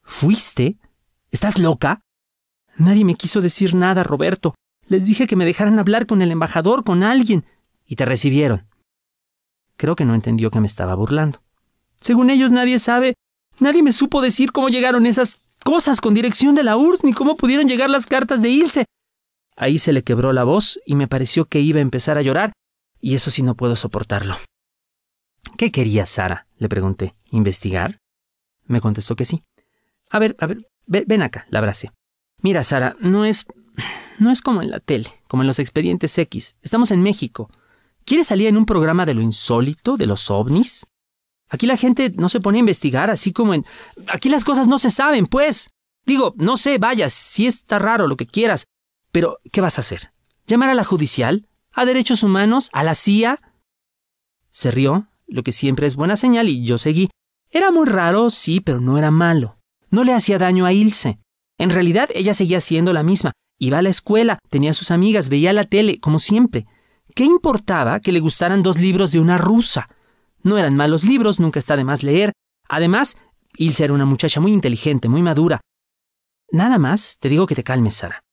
¿Fuiste? 0.03 0.79
¿Estás 1.31 1.59
loca? 1.59 2.03
Nadie 2.77 3.07
me 3.07 3.15
quiso 3.15 3.41
decir 3.41 3.75
nada, 3.75 4.03
Roberto. 4.03 4.55
Les 4.87 5.07
dije 5.07 5.27
que 5.27 5.37
me 5.37 5.47
dejaran 5.47 5.79
hablar 5.79 6.07
con 6.07 6.21
el 6.21 6.31
embajador, 6.31 6.85
con 6.85 7.03
alguien, 7.03 7.47
y 7.87 7.97
te 7.97 8.05
recibieron. 8.05 8.69
Creo 9.77 9.97
que 9.97 10.05
no 10.05 10.15
entendió 10.15 10.51
que 10.51 10.61
me 10.61 10.67
estaba 10.67 10.95
burlando. 10.95 11.43
Según 11.97 12.29
ellos 12.29 12.53
nadie 12.53 12.79
sabe, 12.79 13.15
nadie 13.59 13.83
me 13.83 13.93
supo 13.93 14.21
decir 14.21 14.53
cómo 14.53 14.69
llegaron 14.69 15.07
esas 15.07 15.41
cosas 15.65 16.03
con 16.03 16.13
dirección 16.13 16.55
de 16.55 16.65
la 16.65 16.77
URSS, 16.77 17.05
ni 17.05 17.15
cómo 17.15 17.39
pudieron 17.39 17.67
llegar 17.67 17.89
las 17.89 18.05
cartas 18.07 18.43
de 18.43 18.51
Ilse. 18.51 18.85
Ahí 19.57 19.79
se 19.79 19.95
le 19.95 20.03
quebró 20.03 20.35
la 20.35 20.45
voz 20.45 20.79
y 20.85 20.95
me 20.95 21.09
pareció 21.09 21.47
que 21.47 21.61
iba 21.61 21.79
a 21.79 21.83
empezar 21.83 22.19
a 22.19 22.23
llorar, 22.23 22.53
y 23.01 23.15
eso 23.15 23.31
sí 23.31 23.43
no 23.43 23.55
puedo 23.55 23.77
soportarlo. 23.77 24.37
¿Qué 25.57 25.71
quería 25.71 26.07
Sara? 26.07 26.47
le 26.59 26.69
pregunté. 26.69 27.15
¿Investigar? 27.31 27.99
Me 28.67 28.81
contestó 28.81 29.17
que 29.17 29.25
sí. 29.25 29.43
A 30.11 30.19
ver, 30.19 30.37
a 30.41 30.47
ver, 30.47 30.67
ven 30.87 31.23
acá, 31.23 31.47
la 31.51 31.59
abracé. 31.59 31.91
Mira, 32.43 32.65
Sara, 32.65 32.97
no 33.01 33.25
es. 33.25 33.47
no 34.19 34.31
es 34.31 34.41
como 34.41 34.63
en 34.63 34.71
la 34.71 34.81
tele, 34.81 35.11
como 35.29 35.43
en 35.43 35.47
los 35.47 35.59
expedientes 35.59 36.17
X. 36.17 36.57
Estamos 36.63 36.91
en 36.91 37.03
México. 37.03 37.51
¿Quieres 38.05 38.27
salir 38.27 38.49
en 38.49 38.57
un 38.57 38.67
programa 38.67 39.07
de 39.07 39.15
lo 39.15 39.23
insólito, 39.23 39.97
de 39.97 40.07
los 40.07 40.31
ovnis? 40.31 40.87
Aquí 41.49 41.67
la 41.67 41.77
gente 41.77 42.11
no 42.17 42.29
se 42.29 42.41
pone 42.41 42.59
a 42.59 42.61
investigar 42.61 43.11
así 43.11 43.33
como 43.33 43.55
en... 43.55 43.65
Aquí 44.09 44.29
las 44.29 44.45
cosas 44.45 44.67
no 44.67 44.79
se 44.79 44.91
saben, 44.91 45.27
pues. 45.27 45.71
Digo, 46.05 46.35
no 46.37 46.57
sé, 46.57 46.79
vaya, 46.79 47.09
si 47.09 47.47
está 47.47 47.79
raro 47.79 48.07
lo 48.07 48.17
que 48.17 48.27
quieras, 48.27 48.67
pero 49.11 49.39
¿qué 49.53 49.61
vas 49.61 49.79
a 49.79 49.81
hacer? 49.81 50.13
¿Llamar 50.47 50.71
a 50.71 50.75
la 50.75 50.85
judicial? 50.85 51.49
¿A 51.73 51.85
derechos 51.85 52.23
humanos? 52.23 52.69
¿A 52.73 52.83
la 52.83 52.95
CIA? 52.95 53.41
Se 54.51 54.71
rió, 54.71 55.09
lo 55.27 55.43
que 55.43 55.53
siempre 55.53 55.87
es 55.87 55.97
buena 55.97 56.17
señal, 56.17 56.49
y 56.49 56.65
yo 56.65 56.79
seguí. 56.79 57.11
Era 57.51 57.71
muy 57.71 57.87
raro, 57.87 58.31
sí, 58.31 58.61
pero 58.61 58.81
no 58.81 58.99
era 58.99 59.11
malo. 59.11 59.59
No 59.91 60.05
le 60.05 60.13
hacía 60.13 60.39
daño 60.39 60.67
a 60.67 60.73
Ilse. 60.73 61.19
En 61.59 61.71
realidad 61.71 62.09
ella 62.15 62.35
seguía 62.35 62.61
siendo 62.61 62.93
la 62.93 63.03
misma. 63.03 63.33
Iba 63.59 63.79
a 63.79 63.83
la 63.83 63.91
escuela, 63.91 64.39
tenía 64.51 64.75
sus 64.75 64.91
amigas, 64.91 65.29
veía 65.29 65.53
la 65.53 65.65
tele, 65.65 66.01
como 66.01 66.19
siempre. 66.19 66.67
¿Qué 67.15 67.25
importaba 67.25 68.01
que 68.01 68.11
le 68.11 68.21
gustaran 68.21 68.63
dos 68.63 68.79
libros 68.79 69.13
de 69.13 69.21
una 69.21 69.39
rusa? 69.39 69.89
No 70.43 70.59
eran 70.59 70.77
malos 70.77 71.05
libros, 71.05 71.39
nunca 71.39 71.61
está 71.61 71.77
de 71.77 71.85
más 71.85 72.03
leer. 72.03 72.33
Además, 72.69 73.17
Ilse 73.57 73.85
era 73.85 73.93
una 73.93 74.05
muchacha 74.05 74.41
muy 74.41 74.53
inteligente, 74.53 75.09
muy 75.09 75.23
madura. 75.23 75.61
Nada 76.51 76.79
más, 76.79 77.19
te 77.21 77.29
digo 77.29 77.47
que 77.47 77.55
te 77.55 77.63
calmes, 77.63 77.95
Sara. 77.97 78.25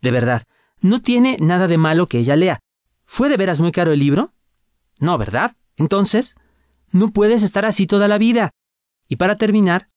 De 0.00 0.10
verdad, 0.10 0.44
no 0.80 1.02
tiene 1.02 1.36
nada 1.40 1.68
de 1.68 1.78
malo 1.78 2.06
que 2.06 2.18
ella 2.18 2.36
lea. 2.36 2.60
¿Fue 3.04 3.28
de 3.28 3.36
veras 3.36 3.60
muy 3.60 3.70
caro 3.70 3.92
el 3.92 3.98
libro? 3.98 4.32
No, 4.98 5.18
¿verdad? 5.18 5.56
Entonces, 5.76 6.36
no 6.90 7.12
puedes 7.12 7.42
estar 7.42 7.64
así 7.64 7.86
toda 7.86 8.08
la 8.08 8.18
vida. 8.18 8.50
Y 9.08 9.16
para 9.16 9.36
terminar, 9.36 9.88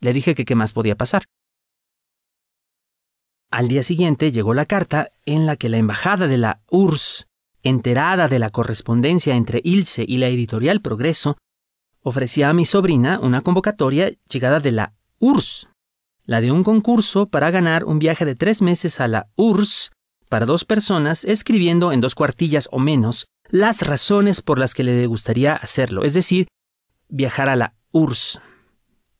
le 0.00 0.12
dije 0.12 0.34
que 0.34 0.44
qué 0.44 0.54
más 0.54 0.72
podía 0.72 0.96
pasar. 0.96 1.24
Al 3.50 3.68
día 3.68 3.82
siguiente 3.82 4.30
llegó 4.30 4.52
la 4.52 4.66
carta 4.66 5.10
en 5.24 5.46
la 5.46 5.56
que 5.56 5.68
la 5.68 5.78
embajada 5.78 6.26
de 6.26 6.36
la 6.36 6.60
URSS, 6.70 7.26
enterada 7.62 8.28
de 8.28 8.38
la 8.38 8.50
correspondencia 8.50 9.34
entre 9.34 9.60
Ilse 9.64 10.04
y 10.06 10.18
la 10.18 10.28
editorial 10.28 10.80
Progreso, 10.80 11.38
ofrecía 12.02 12.50
a 12.50 12.54
mi 12.54 12.64
sobrina 12.64 13.18
una 13.20 13.40
convocatoria 13.40 14.12
llegada 14.30 14.60
de 14.60 14.72
la 14.72 14.94
URSS, 15.18 15.68
la 16.24 16.42
de 16.42 16.52
un 16.52 16.62
concurso 16.62 17.26
para 17.26 17.50
ganar 17.50 17.84
un 17.84 17.98
viaje 17.98 18.26
de 18.26 18.36
tres 18.36 18.60
meses 18.60 19.00
a 19.00 19.08
la 19.08 19.28
URSS 19.36 19.92
para 20.28 20.44
dos 20.44 20.66
personas 20.66 21.24
escribiendo 21.24 21.90
en 21.90 22.02
dos 22.02 22.14
cuartillas 22.14 22.68
o 22.70 22.78
menos 22.78 23.28
las 23.48 23.82
razones 23.82 24.40
por 24.40 24.58
las 24.58 24.74
que 24.74 24.84
le 24.84 25.06
gustaría 25.06 25.54
hacerlo, 25.54 26.04
es 26.04 26.14
decir, 26.14 26.48
viajar 27.08 27.48
a 27.48 27.56
la 27.56 27.74
URSS. 27.92 28.40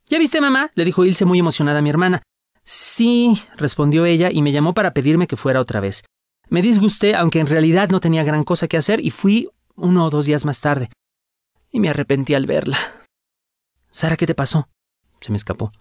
¿Ya 0.07 0.19
viste, 0.19 0.41
mamá? 0.41 0.71
le 0.75 0.85
dijo 0.85 1.05
Ilse 1.05 1.25
muy 1.25 1.39
emocionada 1.39 1.79
a 1.79 1.83
mi 1.83 1.91
hermana. 1.91 2.23
Sí, 2.65 3.43
respondió 3.57 4.05
ella 4.05 4.31
y 4.31 4.43
me 4.43 4.53
llamó 4.53 4.75
para 4.75 4.93
pedirme 4.93 5.27
que 5.27 5.37
fuera 5.37 5.61
otra 5.61 5.81
vez. 5.81 6.05
Me 6.49 6.63
disgusté, 6.63 7.15
aunque 7.15 7.41
en 7.41 7.47
realidad 7.47 7.91
no 7.91 8.01
tenía 8.01 8.25
gran 8.25 8.45
cosa 8.45 8.69
que 8.69 8.77
hacer, 8.77 9.05
y 9.05 9.11
fui 9.11 9.51
uno 9.77 10.07
o 10.07 10.11
dos 10.11 10.27
días 10.27 10.45
más 10.45 10.61
tarde. 10.61 10.91
Y 11.71 11.81
me 11.81 11.91
arrepentí 11.91 12.35
al 12.35 12.47
verla. 12.47 12.79
Sara, 13.91 14.17
¿qué 14.17 14.27
te 14.27 14.35
pasó? 14.35 14.69
Se 15.21 15.31
me 15.31 15.37
escapó. 15.37 15.73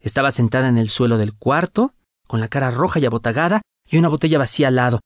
Estaba 0.00 0.30
sentada 0.30 0.68
en 0.68 0.78
el 0.78 0.88
suelo 0.88 1.18
del 1.18 1.34
cuarto, 1.34 1.94
con 2.26 2.40
la 2.40 2.48
cara 2.48 2.70
roja 2.70 2.98
y 2.98 3.06
abotagada, 3.06 3.62
y 3.88 3.98
una 3.98 4.08
botella 4.08 4.38
vacía 4.38 4.68
al 4.68 4.76
lado. 4.76 5.00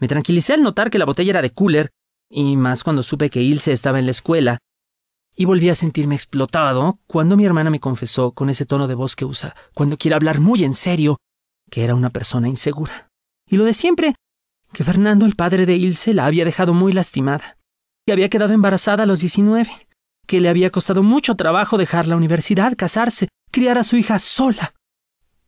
Me 0.00 0.08
tranquilicé 0.08 0.54
al 0.54 0.62
notar 0.62 0.90
que 0.90 0.98
la 0.98 1.04
botella 1.04 1.30
era 1.30 1.42
de 1.42 1.50
cooler, 1.50 1.90
y 2.28 2.56
más 2.56 2.82
cuando 2.82 3.02
supe 3.02 3.30
que 3.30 3.42
Ilse 3.42 3.72
estaba 3.72 3.98
en 3.98 4.06
la 4.06 4.12
escuela, 4.12 4.58
y 5.36 5.44
volví 5.44 5.68
a 5.68 5.74
sentirme 5.74 6.14
explotado 6.14 6.98
cuando 7.06 7.36
mi 7.36 7.44
hermana 7.44 7.70
me 7.70 7.80
confesó 7.80 8.32
con 8.32 8.50
ese 8.50 8.66
tono 8.66 8.88
de 8.88 8.94
voz 8.94 9.16
que 9.16 9.24
usa 9.24 9.54
cuando 9.74 9.96
quiere 9.96 10.14
hablar 10.14 10.40
muy 10.40 10.64
en 10.64 10.74
serio 10.74 11.18
que 11.70 11.84
era 11.84 11.94
una 11.94 12.10
persona 12.10 12.48
insegura. 12.48 13.08
Y 13.46 13.56
lo 13.56 13.64
de 13.64 13.74
siempre, 13.74 14.14
que 14.72 14.84
Fernando, 14.84 15.24
el 15.24 15.36
padre 15.36 15.66
de 15.66 15.76
Ilse, 15.76 16.14
la 16.14 16.26
había 16.26 16.44
dejado 16.44 16.74
muy 16.74 16.92
lastimada, 16.92 17.56
que 18.06 18.12
había 18.12 18.28
quedado 18.28 18.52
embarazada 18.52 19.04
a 19.04 19.06
los 19.06 19.20
19, 19.20 19.70
que 20.26 20.40
le 20.40 20.48
había 20.48 20.70
costado 20.70 21.02
mucho 21.02 21.36
trabajo 21.36 21.78
dejar 21.78 22.06
la 22.06 22.16
universidad, 22.16 22.76
casarse, 22.76 23.28
criar 23.52 23.78
a 23.78 23.84
su 23.84 23.96
hija 23.96 24.18
sola. 24.18 24.74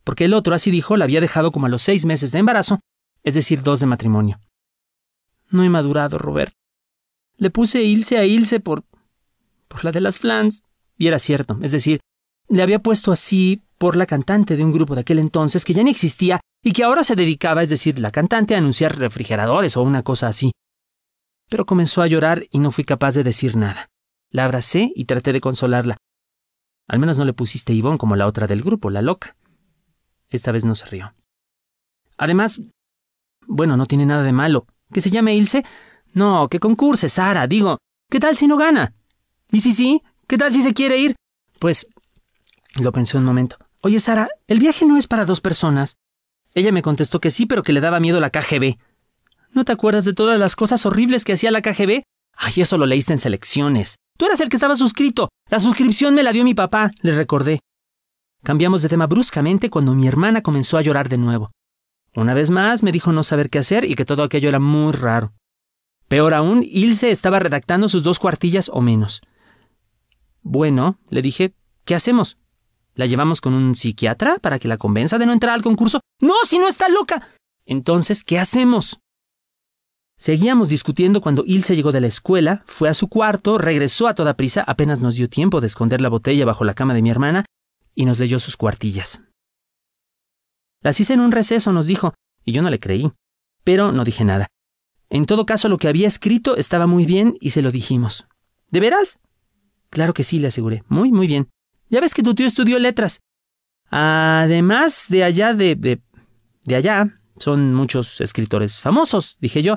Porque 0.05 0.25
el 0.25 0.35
otro, 0.35 0.55
así 0.55 0.71
dijo, 0.71 0.97
la 0.97 1.05
había 1.05 1.21
dejado 1.21 1.53
como 1.53 1.67
a 1.67 1.69
los 1.69 1.83
seis 1.83 2.05
meses 2.05 2.33
de 2.33 2.39
embarazo, 2.39 2.81
es 3.23 3.35
decir, 3.35 3.63
dos 3.63 3.81
de 3.81 3.87
matrimonio. 3.87 4.41
No 5.51 5.63
he 5.63 5.69
madurado, 5.69 6.19
Robert. 6.19 6.53
Le 7.37 7.51
puse 7.51 7.83
Ilse 7.83 8.19
a 8.19 8.25
Ilse 8.25 8.61
por 8.61 8.85
por 9.73 9.85
la 9.85 9.93
de 9.93 10.01
las 10.01 10.19
Flans. 10.19 10.63
Y 10.99 11.09
era 11.09 11.19
cierto, 11.19 11.59
es 11.63 11.73
decir, 11.73 12.01
le 12.49 12.63
había 12.63 12.81
puesto 12.81 13.11
así 13.11 13.63
por 13.79 13.97
la 13.97 14.07
cantante 14.07 14.57
de 14.57 14.65
un 14.65 14.71
grupo 14.71 14.95
de 14.95 15.01
aquel 15.01 15.19
entonces 15.19 15.65
que 15.65 15.73
ya 15.73 15.83
ni 15.83 15.91
existía 15.91 16.41
y 16.63 16.73
que 16.73 16.85
ahora 16.85 17.03
se 17.03 17.17
dedicaba, 17.17 17.63
es 17.63 17.71
decir, 17.71 17.99
la 17.99 18.13
cantante, 18.13 18.55
a 18.55 18.59
anunciar 18.59 18.97
refrigeradores 18.99 19.77
o 19.77 19.83
una 19.83 20.03
cosa 20.03 20.29
así. 20.29 20.53
Pero 21.49 21.67
comenzó 21.67 22.03
a 22.03 22.07
llorar 22.07 22.47
y 22.51 22.61
no 22.61 22.71
fui 22.71 22.85
capaz 22.85 23.15
de 23.15 23.25
decir 23.25 23.57
nada. 23.57 23.89
La 24.31 24.45
abracé 24.45 24.93
y 24.95 25.07
traté 25.07 25.33
de 25.33 25.41
consolarla. 25.41 25.97
Al 26.87 26.99
menos 26.99 27.19
no 27.19 27.25
le 27.25 27.33
pusiste 27.33 27.73
Ivón 27.73 27.99
como 27.99 28.15
la 28.15 28.27
otra 28.27 28.47
del 28.47 28.63
grupo, 28.63 28.91
la 28.91 29.03
loca. 29.03 29.37
Esta 30.29 30.53
vez 30.53 30.65
no 30.65 30.75
se 30.75 30.87
rió. 30.87 31.15
Además, 32.17 32.61
bueno, 33.47 33.77
no 33.77 33.87
tiene 33.87 34.07
nada 34.07 34.23
de 34.23 34.33
malo. 34.33 34.67
¿Que 34.93 35.01
se 35.01 35.11
llame 35.11 35.35
Ilse? 35.35 35.65
No, 36.13 36.49
que 36.49 36.61
concurse, 36.61 37.09
Sara. 37.09 37.47
Digo, 37.47 37.79
¿qué 38.11 38.21
tal 38.21 38.37
si 38.37 38.47
no 38.47 38.57
gana? 38.57 38.95
¿Y 39.51 39.61
si 39.61 39.73
sí? 39.73 40.03
¿Qué 40.27 40.39
tal 40.39 40.53
si 40.53 40.63
se 40.63 40.75
quiere 40.75 40.99
ir? 40.99 41.17
Pues... 41.59 41.87
Lo 42.81 42.93
pensé 42.93 43.19
un 43.19 43.25
momento. 43.25 43.57
Oye, 43.83 44.01
Sara, 44.01 44.29
el 44.47 44.59
viaje 44.59 44.87
no 44.87 44.97
es 44.97 45.07
para 45.07 45.25
dos 45.25 45.41
personas. 45.41 45.97
Ella 46.55 46.73
me 46.73 46.83
contestó 46.83 47.21
que 47.21 47.31
sí, 47.31 47.47
pero 47.47 47.63
que 47.63 47.73
le 47.73 47.81
daba 47.81 48.01
miedo 48.01 48.21
la 48.21 48.31
KGB. 48.31 48.77
¿No 49.53 49.65
te 49.65 49.73
acuerdas 49.73 50.05
de 50.05 50.15
todas 50.15 50.39
las 50.39 50.57
cosas 50.57 50.87
horribles 50.87 51.25
que 51.25 51.35
hacía 51.35 51.51
la 51.51 51.63
KGB? 51.63 52.03
Ay, 52.35 52.53
eso 52.57 52.79
lo 52.79 52.87
leíste 52.87 53.13
en 53.13 53.19
selecciones. 53.19 53.97
Tú 54.19 54.27
eras 54.27 54.41
el 54.41 54.49
que 54.49 54.57
estaba 54.57 54.77
suscrito. 54.77 55.29
La 55.51 55.61
suscripción 55.61 56.15
me 56.15 56.23
la 56.23 56.33
dio 56.33 56.45
mi 56.45 56.55
papá, 56.55 56.91
le 57.03 57.15
recordé. 57.15 57.61
Cambiamos 58.43 58.83
de 58.83 58.89
tema 58.89 59.07
bruscamente 59.07 59.71
cuando 59.71 59.95
mi 59.95 60.09
hermana 60.09 60.43
comenzó 60.43 60.79
a 60.79 60.83
llorar 60.83 61.09
de 61.09 61.19
nuevo. 61.19 61.51
Una 62.15 62.35
vez 62.35 62.51
más 62.51 62.83
me 62.83 62.93
dijo 62.93 63.13
no 63.13 63.23
saber 63.23 63.49
qué 63.49 63.59
hacer 63.59 63.85
y 63.85 63.95
que 63.95 64.05
todo 64.05 64.23
aquello 64.23 64.49
era 64.49 64.59
muy 64.59 64.93
raro. 64.93 65.33
Peor 66.09 66.35
aún, 66.35 66.63
Ilse 66.63 67.11
estaba 67.11 67.39
redactando 67.39 67.89
sus 67.89 68.03
dos 68.03 68.19
cuartillas 68.19 68.71
o 68.73 68.83
menos. 68.83 69.23
Bueno, 70.43 70.99
le 71.09 71.23
dije, 71.23 71.55
¿qué 71.87 71.95
hacemos? 71.95 72.37
¿La 72.95 73.07
llevamos 73.07 73.41
con 73.41 73.55
un 73.55 73.75
psiquiatra 73.75 74.39
para 74.39 74.59
que 74.59 74.69
la 74.69 74.77
convenza 74.77 75.17
de 75.17 75.25
no 75.25 75.33
entrar 75.33 75.55
al 75.55 75.63
concurso? 75.63 76.01
No, 76.21 76.35
si 76.45 76.59
no 76.59 76.69
está 76.69 76.91
loca. 76.91 77.29
Entonces, 77.65 78.25
¿qué 78.25 78.39
hacemos? 78.39 79.01
Seguíamos 80.19 80.69
discutiendo 80.69 81.23
cuando 81.23 81.45
Ilse 81.47 81.75
llegó 81.75 81.93
de 81.93 82.03
la 82.03 82.09
escuela, 82.09 82.63
fue 82.67 82.91
a 82.91 82.95
su 82.95 83.09
cuarto, 83.09 83.57
regresó 83.57 84.07
a 84.07 84.15
toda 84.15 84.37
prisa, 84.37 84.63
apenas 84.67 85.01
nos 85.01 85.15
dio 85.15 85.31
tiempo 85.31 85.63
de 85.63 85.67
esconder 85.69 86.03
la 86.03 86.11
botella 86.11 86.45
bajo 86.45 86.65
la 86.65 86.75
cama 86.75 86.93
de 86.93 87.03
mi 87.03 87.11
hermana, 87.11 87.47
y 87.95 88.05
nos 88.05 88.19
leyó 88.19 88.39
sus 88.39 88.57
cuartillas. 88.57 89.23
Las 90.83 91.01
hice 91.01 91.15
en 91.15 91.21
un 91.21 91.33
receso, 91.33 91.73
nos 91.73 91.87
dijo, 91.87 92.15
y 92.45 92.53
yo 92.53 92.63
no 92.63 92.71
le 92.71 92.81
creí, 92.81 93.13
pero 93.65 93.93
no 93.93 94.05
dije 94.05 94.25
nada. 94.25 94.49
En 95.11 95.27
todo 95.27 95.47
caso, 95.47 95.69
lo 95.69 95.79
que 95.79 95.89
había 95.89 96.09
escrito 96.09 96.57
estaba 96.57 96.87
muy 96.87 97.07
bien 97.07 97.37
y 97.41 97.51
se 97.51 97.63
lo 97.63 97.71
dijimos. 97.71 98.27
¿De 98.71 98.81
veras? 98.81 99.21
Claro 99.91 100.15
que 100.15 100.25
sí, 100.25 100.39
le 100.39 100.49
aseguré. 100.49 100.85
Muy, 100.89 101.13
muy 101.13 101.27
bien. 101.27 101.51
Ya 101.91 102.01
ves 102.01 102.15
que 102.15 102.23
tu 102.23 102.35
tío 102.35 102.47
estudió 102.47 102.79
letras. 102.79 103.21
Además 103.91 105.07
de 105.09 105.25
allá 105.25 105.53
de... 105.53 105.77
de, 105.77 106.01
de 106.65 106.75
allá, 106.75 107.21
son 107.37 107.75
muchos 107.75 108.21
escritores 108.21 108.81
famosos, 108.81 109.37
dije 109.41 109.63
yo. 109.63 109.77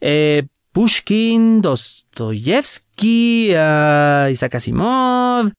Eh, 0.00 0.48
Pushkin, 0.72 1.60
Dostoyevsky, 1.60 3.50
uh, 3.50 4.30
Isaac 4.30 4.56
Asimov. 4.56 5.52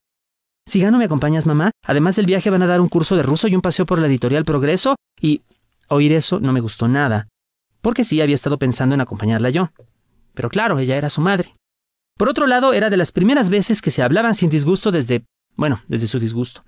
Si 0.66 0.80
gano, 0.80 0.98
¿me 0.98 1.06
acompañas, 1.06 1.46
mamá? 1.46 1.72
Además 1.86 2.16
del 2.16 2.26
viaje 2.26 2.50
van 2.50 2.62
a 2.62 2.68
dar 2.68 2.80
un 2.80 2.88
curso 2.88 3.16
de 3.16 3.24
ruso 3.24 3.48
y 3.48 3.56
un 3.56 3.62
paseo 3.62 3.86
por 3.86 4.00
la 4.00 4.08
editorial 4.08 4.46
Progreso, 4.46 4.96
y 5.20 5.42
oír 5.90 6.14
eso 6.14 6.40
no 6.40 6.54
me 6.54 6.62
gustó 6.62 6.88
nada, 6.88 7.28
porque 7.82 8.04
sí 8.04 8.22
había 8.22 8.36
estado 8.36 8.58
pensando 8.58 8.96
en 8.96 9.02
acompañarla 9.02 9.50
yo. 9.50 9.72
Pero 10.34 10.50
claro, 10.50 10.80
ella 10.80 10.96
era 10.96 11.10
su 11.10 11.22
madre. 11.22 11.56
Por 12.18 12.30
otro 12.30 12.48
lado, 12.48 12.74
era 12.74 12.90
de 12.90 12.98
las 12.98 13.12
primeras 13.12 13.50
veces 13.50 13.82
que 13.82 13.92
se 13.92 14.04
hablaban 14.04 14.36
sin 14.36 14.50
disgusto 14.50 14.92
desde... 14.92 15.26
bueno, 15.56 15.82
desde 15.88 16.08
su 16.08 16.20
disgusto. 16.20 16.64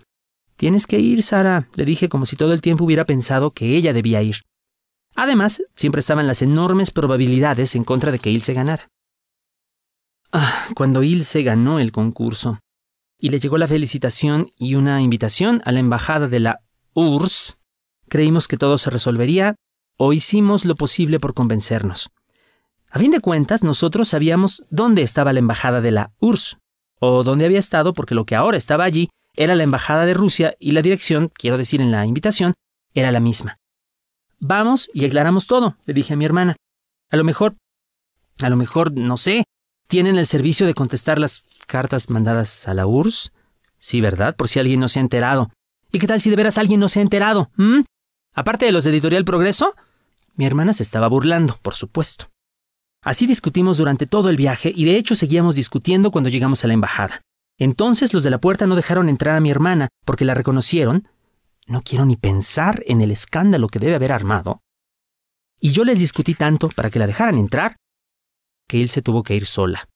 Tienes 0.58 0.88
que 0.88 1.00
ir, 1.00 1.24
Sara, 1.24 1.70
le 1.76 1.86
dije 1.86 2.10
como 2.10 2.26
si 2.26 2.36
todo 2.36 2.54
el 2.54 2.62
tiempo 2.62 2.84
hubiera 2.84 3.06
pensado 3.06 3.52
que 3.52 3.78
ella 3.78 3.94
debía 3.94 4.22
ir. 4.22 4.38
Además, 5.16 5.64
siempre 5.76 6.00
estaban 6.00 6.28
las 6.28 6.42
enormes 6.42 6.92
probabilidades 6.92 7.76
en 7.76 7.86
contra 7.86 8.12
de 8.12 8.20
que 8.20 8.32
Ilse 8.32 8.54
ganara. 8.54 8.90
Ah, 10.32 10.68
cuando 10.76 11.04
Ilse 11.04 11.44
ganó 11.44 11.80
el 11.80 11.92
concurso 11.94 12.60
y 13.20 13.30
le 13.30 13.40
llegó 13.40 13.58
la 13.58 13.68
felicitación 13.68 14.52
y 14.58 14.76
una 14.76 15.02
invitación 15.02 15.62
a 15.66 15.72
la 15.72 15.80
embajada 15.80 16.28
de 16.28 16.40
la 16.40 16.62
URSS, 16.94 17.58
creímos 18.08 18.48
que 18.48 18.58
todo 18.58 18.78
se 18.78 18.90
resolvería 18.90 19.56
o 19.98 20.14
hicimos 20.14 20.66
lo 20.66 20.76
posible 20.76 21.20
por 21.20 21.34
convencernos. 21.34 22.10
A 22.90 23.00
fin 23.00 23.12
de 23.12 23.20
cuentas, 23.20 23.64
nosotros 23.64 24.10
sabíamos 24.10 24.64
dónde 24.70 25.02
estaba 25.02 25.34
la 25.34 25.40
embajada 25.40 25.82
de 25.82 25.92
la 25.92 26.12
URSS, 26.20 26.58
o 27.00 27.24
dónde 27.24 27.46
había 27.46 27.60
estado 27.60 27.94
porque 27.94 28.16
lo 28.16 28.26
que 28.26 28.36
ahora 28.36 28.58
estaba 28.58 28.84
allí 28.84 29.10
era 29.36 29.56
la 29.56 29.64
embajada 29.64 30.06
de 30.06 30.14
Rusia 30.14 30.56
y 30.60 30.72
la 30.72 30.82
dirección, 30.82 31.30
quiero 31.34 31.58
decir 31.58 31.82
en 31.82 31.92
la 31.92 32.06
invitación, 32.06 32.54
era 32.94 33.12
la 33.12 33.20
misma. 33.20 33.58
Vamos 34.40 34.90
y 34.94 35.06
aclaramos 35.06 35.48
todo, 35.48 35.78
le 35.86 35.94
dije 35.94 36.14
a 36.14 36.18
mi 36.18 36.26
hermana. 36.26 36.56
A 37.10 37.18
lo 37.18 37.24
mejor, 37.24 37.56
a 38.42 38.50
lo 38.50 38.56
mejor, 38.56 38.94
no 38.94 39.18
sé, 39.18 39.44
¿Tienen 39.88 40.18
el 40.18 40.26
servicio 40.26 40.66
de 40.66 40.74
contestar 40.74 41.20
las 41.20 41.44
cartas 41.68 42.10
mandadas 42.10 42.68
a 42.68 42.74
la 42.74 42.88
URSS? 42.88 43.32
Sí, 43.78 44.02
¿verdad? 44.02 44.36
Por 44.36 44.48
si 44.48 44.60
alguien 44.60 44.80
no 44.80 44.88
se 44.88 45.00
ha 45.00 45.02
enterado. 45.02 45.52
¿Y 45.92 46.00
qué 46.00 46.08
tal 46.08 46.20
si 46.20 46.30
de 46.30 46.36
veras 46.36 46.58
alguien 46.58 46.80
no 46.80 46.90
se 46.90 47.00
ha 47.00 47.04
enterado? 47.04 47.52
¿Mm? 47.56 47.82
Aparte 48.34 48.66
de 48.66 48.72
los 48.72 48.84
de 48.84 48.90
Editorial 48.90 49.26
Progreso, 49.26 49.76
mi 50.34 50.46
hermana 50.46 50.74
se 50.74 50.84
estaba 50.84 51.08
burlando, 51.08 51.58
por 51.62 51.76
supuesto. 51.76 52.30
Así 53.02 53.28
discutimos 53.28 53.78
durante 53.78 54.08
todo 54.08 54.30
el 54.30 54.36
viaje 54.36 54.74
y 54.76 54.86
de 54.86 54.98
hecho 54.98 55.16
seguíamos 55.16 55.56
discutiendo 55.56 56.10
cuando 56.10 56.30
llegamos 56.30 56.64
a 56.64 56.68
la 56.68 56.74
embajada. 56.74 57.22
Entonces 57.60 58.14
los 58.14 58.24
de 58.24 58.32
la 58.32 58.40
puerta 58.40 58.66
no 58.66 58.76
dejaron 58.76 59.08
entrar 59.08 59.38
a 59.38 59.40
mi 59.40 59.52
hermana 59.52 59.90
porque 60.04 60.26
la 60.26 60.34
reconocieron. 60.34 61.08
No 61.68 61.82
quiero 61.82 62.06
ni 62.06 62.18
pensar 62.18 62.84
en 62.88 63.02
el 63.02 63.12
escándalo 63.12 63.68
que 63.68 63.80
debe 63.80 63.96
haber 63.96 64.12
armado. 64.12 64.62
Y 65.62 65.72
yo 65.72 65.86
les 65.86 66.00
discutí 66.00 66.34
tanto 66.34 66.70
para 66.70 66.90
que 66.90 67.00
la 67.00 67.08
dejaran 67.08 67.38
entrar 67.38 67.76
que 68.68 68.82
él 68.82 68.90
se 68.90 69.02
tuvo 69.02 69.24
que 69.24 69.36
ir 69.36 69.46
sola. 69.46 69.88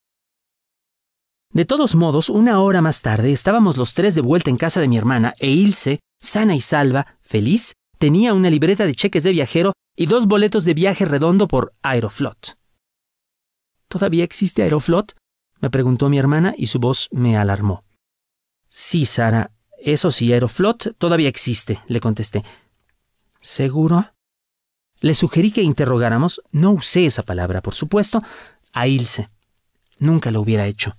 De 1.52 1.66
todos 1.66 1.96
modos, 1.96 2.30
una 2.30 2.62
hora 2.62 2.82
más 2.82 3.02
tarde 3.02 3.32
estábamos 3.32 3.78
los 3.78 3.96
tres 3.96 4.14
de 4.14 4.22
vuelta 4.22 4.52
en 4.52 4.58
casa 4.58 4.80
de 4.80 4.88
mi 4.88 4.98
hermana 4.98 5.34
e 5.40 5.50
Ilse, 5.50 6.00
sana 6.22 6.56
y 6.56 6.62
salva, 6.62 7.18
feliz, 7.22 7.74
tenía 7.98 8.34
una 8.34 8.50
libreta 8.50 8.86
de 8.86 8.94
cheques 8.94 9.24
de 9.24 9.32
viajero 9.32 9.74
y 9.96 10.06
dos 10.06 10.28
boletos 10.28 10.64
de 10.64 10.76
viaje 10.76 11.06
redondo 11.06 11.48
por 11.48 11.74
Aeroflot. 11.82 12.58
¿Todavía 13.88 14.24
existe 14.24 14.62
Aeroflot? 14.62 15.16
me 15.60 15.70
preguntó 15.70 16.08
mi 16.08 16.20
hermana 16.20 16.54
y 16.58 16.68
su 16.68 16.80
voz 16.80 17.10
me 17.12 17.36
alarmó. 17.36 17.84
Sí, 18.70 19.06
Sara, 19.06 19.52
eso 19.80 20.12
sí, 20.12 20.32
Aeroflot 20.32 20.96
todavía 20.98 21.28
existe, 21.28 21.82
le 21.88 22.00
contesté. 22.00 22.44
¿Seguro? 23.42 24.14
Le 25.02 25.16
sugerí 25.16 25.52
que 25.52 25.64
interrogáramos, 25.64 26.42
no 26.52 26.72
usé 26.72 27.06
esa 27.06 27.24
palabra, 27.24 27.62
por 27.62 27.74
supuesto, 27.74 28.22
a 28.74 28.88
Ilse. 28.88 29.30
Nunca 30.00 30.32
lo 30.32 30.42
hubiera 30.42 30.68
hecho. 30.68 30.96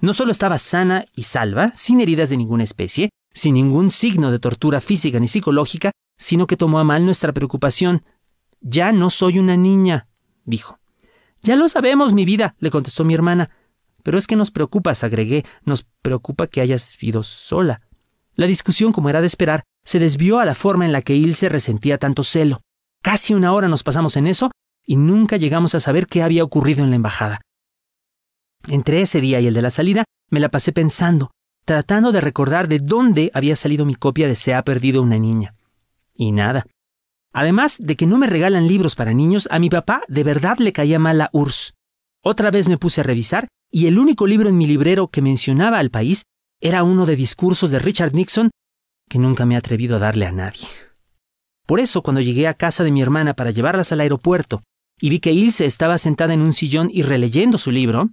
No 0.00 0.12
solo 0.12 0.30
estaba 0.30 0.58
sana 0.58 1.06
y 1.14 1.24
salva, 1.24 1.72
sin 1.74 2.00
heridas 2.00 2.30
de 2.30 2.36
ninguna 2.36 2.64
especie, 2.64 3.10
sin 3.32 3.54
ningún 3.54 3.90
signo 3.90 4.30
de 4.30 4.38
tortura 4.38 4.80
física 4.80 5.18
ni 5.18 5.28
psicológica, 5.28 5.92
sino 6.18 6.46
que 6.46 6.56
tomó 6.56 6.78
a 6.78 6.84
mal 6.84 7.04
nuestra 7.04 7.32
preocupación. 7.32 8.04
Ya 8.60 8.92
no 8.92 9.10
soy 9.10 9.38
una 9.38 9.56
niña, 9.56 10.08
dijo. 10.44 10.78
Ya 11.42 11.56
lo 11.56 11.68
sabemos, 11.68 12.12
mi 12.12 12.24
vida, 12.24 12.56
le 12.58 12.70
contestó 12.70 13.04
mi 13.04 13.14
hermana. 13.14 13.50
Pero 14.02 14.18
es 14.18 14.26
que 14.26 14.36
nos 14.36 14.50
preocupas, 14.50 15.04
agregué, 15.04 15.44
nos 15.64 15.86
preocupa 16.02 16.46
que 16.46 16.60
hayas 16.60 17.02
ido 17.02 17.22
sola. 17.22 17.82
La 18.34 18.46
discusión, 18.46 18.92
como 18.92 19.08
era 19.10 19.20
de 19.20 19.26
esperar, 19.26 19.64
se 19.84 19.98
desvió 19.98 20.38
a 20.38 20.44
la 20.44 20.54
forma 20.54 20.84
en 20.84 20.92
la 20.92 21.02
que 21.02 21.14
Ilse 21.14 21.48
resentía 21.48 21.98
tanto 21.98 22.22
celo. 22.22 22.60
Casi 23.02 23.34
una 23.34 23.52
hora 23.52 23.68
nos 23.68 23.82
pasamos 23.82 24.16
en 24.16 24.26
eso 24.26 24.50
y 24.86 24.96
nunca 24.96 25.36
llegamos 25.36 25.74
a 25.74 25.80
saber 25.80 26.06
qué 26.06 26.22
había 26.22 26.44
ocurrido 26.44 26.84
en 26.84 26.90
la 26.90 26.96
embajada. 26.96 27.40
Entre 28.68 29.00
ese 29.00 29.20
día 29.20 29.40
y 29.40 29.46
el 29.46 29.54
de 29.54 29.62
la 29.62 29.70
salida, 29.70 30.04
me 30.30 30.40
la 30.40 30.48
pasé 30.48 30.72
pensando, 30.72 31.30
tratando 31.64 32.12
de 32.12 32.20
recordar 32.20 32.68
de 32.68 32.78
dónde 32.78 33.30
había 33.34 33.56
salido 33.56 33.84
mi 33.84 33.94
copia 33.94 34.26
de 34.26 34.36
Se 34.36 34.54
ha 34.54 34.62
perdido 34.62 35.02
una 35.02 35.18
niña. 35.18 35.54
Y 36.14 36.32
nada. 36.32 36.66
Además 37.32 37.76
de 37.78 37.96
que 37.96 38.06
no 38.06 38.16
me 38.16 38.26
regalan 38.26 38.66
libros 38.66 38.94
para 38.94 39.12
niños, 39.12 39.48
a 39.50 39.58
mi 39.58 39.68
papá 39.68 40.02
de 40.08 40.24
verdad 40.24 40.58
le 40.58 40.72
caía 40.72 40.98
mal 40.98 41.18
la 41.18 41.28
URSS. 41.32 41.74
Otra 42.24 42.50
vez 42.50 42.68
me 42.68 42.78
puse 42.78 43.02
a 43.02 43.04
revisar 43.04 43.48
y 43.70 43.86
el 43.86 43.98
único 43.98 44.26
libro 44.26 44.48
en 44.48 44.56
mi 44.56 44.66
librero 44.66 45.08
que 45.08 45.22
mencionaba 45.22 45.78
al 45.78 45.90
país 45.90 46.24
era 46.60 46.82
uno 46.82 47.04
de 47.04 47.16
discursos 47.16 47.70
de 47.70 47.78
Richard 47.78 48.14
Nixon 48.14 48.50
que 49.08 49.18
nunca 49.18 49.46
me 49.46 49.54
he 49.54 49.58
atrevido 49.58 49.96
a 49.96 50.00
darle 50.00 50.26
a 50.26 50.32
nadie. 50.32 50.66
Por 51.66 51.80
eso, 51.80 52.02
cuando 52.02 52.20
llegué 52.20 52.48
a 52.48 52.54
casa 52.54 52.84
de 52.84 52.90
mi 52.90 53.02
hermana 53.02 53.34
para 53.34 53.50
llevarlas 53.50 53.92
al 53.92 54.00
aeropuerto 54.00 54.62
y 55.00 55.10
vi 55.10 55.20
que 55.20 55.32
Ilse 55.32 55.66
estaba 55.66 55.98
sentada 55.98 56.34
en 56.34 56.40
un 56.40 56.52
sillón 56.52 56.88
y 56.92 57.02
releyendo 57.02 57.58
su 57.58 57.70
libro, 57.70 58.10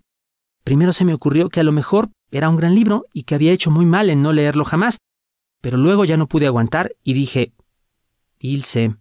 Primero 0.64 0.94
se 0.94 1.04
me 1.04 1.14
ocurrió 1.14 1.50
que 1.50 1.60
a 1.60 1.64
lo 1.64 1.72
mejor 1.72 2.10
era 2.32 2.50
un 2.50 2.56
gran 2.56 2.74
libro 2.74 3.06
y 3.14 3.24
que 3.24 3.36
había 3.36 3.52
hecho 3.52 3.70
muy 3.70 3.86
mal 3.86 4.10
en 4.10 4.22
no 4.22 4.32
leerlo 4.32 4.64
jamás, 4.64 4.98
pero 5.62 5.78
luego 5.78 6.06
ya 6.06 6.18
no 6.18 6.28
pude 6.28 6.48
aguantar 6.48 6.96
y 7.04 7.14
dije, 7.14 7.54
Ilse. 8.40 8.96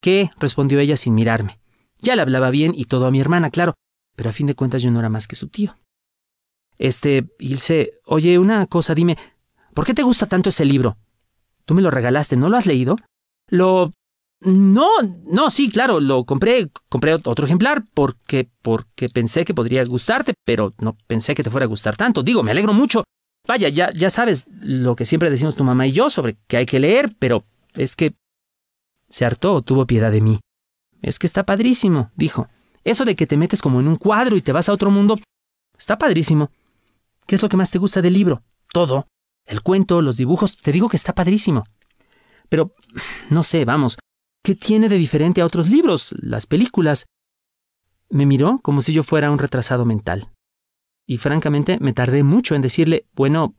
¿Qué? 0.00 0.30
respondió 0.38 0.78
ella 0.80 0.96
sin 0.96 1.14
mirarme. 1.14 1.60
Ya 1.98 2.16
le 2.16 2.22
hablaba 2.22 2.50
bien 2.50 2.72
y 2.74 2.86
todo 2.86 3.06
a 3.06 3.10
mi 3.10 3.20
hermana, 3.20 3.50
claro, 3.50 3.74
pero 4.14 4.30
a 4.30 4.32
fin 4.32 4.46
de 4.46 4.54
cuentas 4.54 4.82
yo 4.82 4.90
no 4.90 4.98
era 4.98 5.08
más 5.08 5.26
que 5.26 5.36
su 5.36 5.48
tío. 5.48 5.76
Este, 6.78 7.28
Ilse, 7.38 7.92
oye, 8.04 8.38
una 8.38 8.66
cosa, 8.66 8.94
dime, 8.94 9.18
¿por 9.74 9.84
qué 9.84 9.94
te 9.94 10.02
gusta 10.02 10.26
tanto 10.26 10.48
ese 10.48 10.64
libro? 10.64 10.96
Tú 11.64 11.74
me 11.74 11.82
lo 11.82 11.90
regalaste, 11.90 12.36
¿no 12.36 12.48
lo 12.48 12.56
has 12.56 12.66
leído? 12.66 12.96
Lo 13.48 13.92
no, 14.40 15.02
no, 15.02 15.50
sí, 15.50 15.70
claro, 15.70 15.98
lo 15.98 16.24
compré, 16.24 16.70
compré 16.88 17.14
otro 17.14 17.46
ejemplar 17.46 17.84
porque, 17.94 18.50
porque 18.62 19.08
pensé 19.08 19.44
que 19.44 19.54
podría 19.54 19.84
gustarte, 19.84 20.34
pero 20.44 20.74
no 20.78 20.96
pensé 21.06 21.34
que 21.34 21.42
te 21.42 21.50
fuera 21.50 21.64
a 21.64 21.68
gustar 21.68 21.96
tanto. 21.96 22.22
Digo, 22.22 22.42
me 22.42 22.50
alegro 22.50 22.74
mucho. 22.74 23.04
Vaya, 23.46 23.68
ya, 23.68 23.90
ya 23.90 24.10
sabes 24.10 24.46
lo 24.60 24.94
que 24.94 25.04
siempre 25.04 25.30
decimos 25.30 25.56
tu 25.56 25.64
mamá 25.64 25.86
y 25.86 25.92
yo 25.92 26.10
sobre 26.10 26.36
que 26.48 26.58
hay 26.58 26.66
que 26.66 26.80
leer, 26.80 27.14
pero 27.18 27.44
es 27.74 27.96
que 27.96 28.14
se 29.08 29.24
hartó, 29.24 29.62
tuvo 29.62 29.86
piedad 29.86 30.10
de 30.10 30.20
mí. 30.20 30.40
Es 31.00 31.18
que 31.18 31.26
está 31.26 31.46
padrísimo, 31.46 32.10
dijo. 32.16 32.48
Eso 32.84 33.04
de 33.04 33.16
que 33.16 33.26
te 33.26 33.36
metes 33.36 33.62
como 33.62 33.80
en 33.80 33.88
un 33.88 33.96
cuadro 33.96 34.36
y 34.36 34.42
te 34.42 34.52
vas 34.52 34.68
a 34.68 34.72
otro 34.72 34.90
mundo, 34.90 35.16
está 35.78 35.98
padrísimo. 35.98 36.50
¿Qué 37.26 37.36
es 37.36 37.42
lo 37.42 37.48
que 37.48 37.56
más 37.56 37.70
te 37.70 37.78
gusta 37.78 38.02
del 38.02 38.12
libro? 38.12 38.42
Todo. 38.72 39.08
El 39.44 39.62
cuento, 39.62 40.02
los 40.02 40.16
dibujos, 40.16 40.56
te 40.56 40.72
digo 40.72 40.88
que 40.88 40.96
está 40.96 41.14
padrísimo. 41.14 41.64
Pero, 42.48 42.74
no 43.30 43.42
sé, 43.42 43.64
vamos, 43.64 43.96
¿Qué 44.46 44.54
tiene 44.54 44.88
de 44.88 44.96
diferente 44.96 45.40
a 45.40 45.44
otros 45.44 45.68
libros, 45.68 46.14
las 46.20 46.46
películas? 46.46 47.06
Me 48.08 48.26
miró 48.26 48.60
como 48.62 48.80
si 48.80 48.92
yo 48.92 49.02
fuera 49.02 49.32
un 49.32 49.40
retrasado 49.40 49.84
mental. 49.84 50.30
Y 51.04 51.18
francamente 51.18 51.78
me 51.80 51.92
tardé 51.92 52.22
mucho 52.22 52.54
en 52.54 52.62
decirle, 52.62 53.08
bueno, 53.12 53.56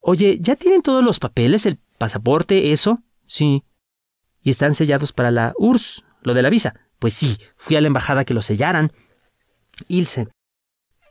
oye, 0.00 0.38
¿ya 0.40 0.56
tienen 0.56 0.82
todos 0.82 1.04
los 1.04 1.20
papeles, 1.20 1.64
el 1.64 1.78
pasaporte, 1.96 2.72
eso? 2.72 3.04
Sí. 3.28 3.62
¿Y 4.42 4.50
están 4.50 4.74
sellados 4.74 5.12
para 5.12 5.30
la 5.30 5.54
URSS, 5.56 6.02
lo 6.22 6.34
de 6.34 6.42
la 6.42 6.50
visa? 6.50 6.74
Pues 6.98 7.14
sí, 7.14 7.38
fui 7.54 7.76
a 7.76 7.80
la 7.80 7.86
embajada 7.86 8.24
que 8.24 8.34
lo 8.34 8.42
sellaran. 8.42 8.90
Ilse. 9.86 10.26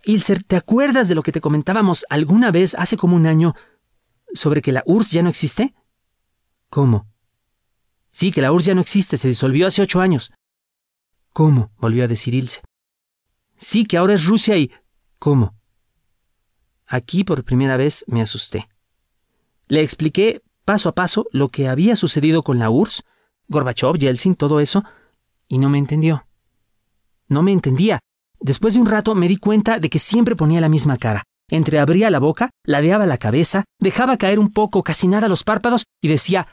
Ilse, 0.04 0.42
¿te 0.42 0.58
acuerdas 0.58 1.08
de 1.08 1.16
lo 1.16 1.24
que 1.24 1.32
te 1.32 1.40
comentábamos 1.40 2.06
alguna 2.10 2.52
vez 2.52 2.76
hace 2.76 2.98
como 2.98 3.16
un 3.16 3.28
año 3.28 3.56
sobre 4.34 4.62
que 4.62 4.74
la 4.74 4.84
URSS 4.86 5.12
ya 5.12 5.24
no 5.24 5.30
existe? 5.30 5.74
¿Cómo? 6.70 7.08
Sí, 8.18 8.32
que 8.32 8.42
la 8.42 8.52
URSS 8.52 8.66
ya 8.66 8.74
no 8.74 8.82
existe, 8.82 9.16
se 9.16 9.28
disolvió 9.28 9.68
hace 9.68 9.84
ocho 9.84 10.02
años. 10.02 10.32
¿Cómo? 11.34 11.70
volvió 11.78 12.04
a 12.04 12.08
decir 12.08 12.34
Ilse. 12.34 12.62
Sí, 13.60 13.86
que 13.86 13.96
ahora 13.96 14.16
es 14.16 14.26
Rusia 14.26 14.58
y... 14.58 14.72
¿Cómo? 15.20 15.54
Aquí 16.88 17.24
por 17.24 17.44
primera 17.44 17.78
vez 17.78 18.04
me 18.08 18.24
asusté. 18.24 18.70
Le 19.68 19.84
expliqué 19.84 20.42
paso 20.66 20.90
a 20.90 20.96
paso 20.96 21.28
lo 21.32 21.50
que 21.50 21.68
había 21.68 21.96
sucedido 21.96 22.42
con 22.42 22.58
la 22.58 22.72
URSS, 22.72 23.04
Gorbachev, 23.50 24.00
Yeltsin, 24.00 24.34
todo 24.34 24.62
eso, 24.62 24.84
y 25.48 25.60
no 25.60 25.70
me 25.70 25.78
entendió. 25.78 26.26
No 27.28 27.44
me 27.44 27.52
entendía. 27.52 28.00
Después 28.40 28.74
de 28.74 28.80
un 28.80 28.88
rato 28.88 29.14
me 29.14 29.28
di 29.28 29.38
cuenta 29.38 29.78
de 29.78 29.92
que 29.92 30.00
siempre 30.00 30.36
ponía 30.36 30.60
la 30.60 30.70
misma 30.70 30.98
cara. 30.98 31.22
Entreabría 31.50 32.10
la 32.10 32.18
boca, 32.18 32.50
ladeaba 32.64 33.06
la 33.06 33.20
cabeza, 33.20 33.66
dejaba 33.80 34.18
caer 34.18 34.40
un 34.40 34.52
poco, 34.52 34.82
casi 34.82 35.08
nada 35.08 35.28
los 35.28 35.44
párpados 35.44 35.84
y 36.02 36.08
decía 36.08 36.48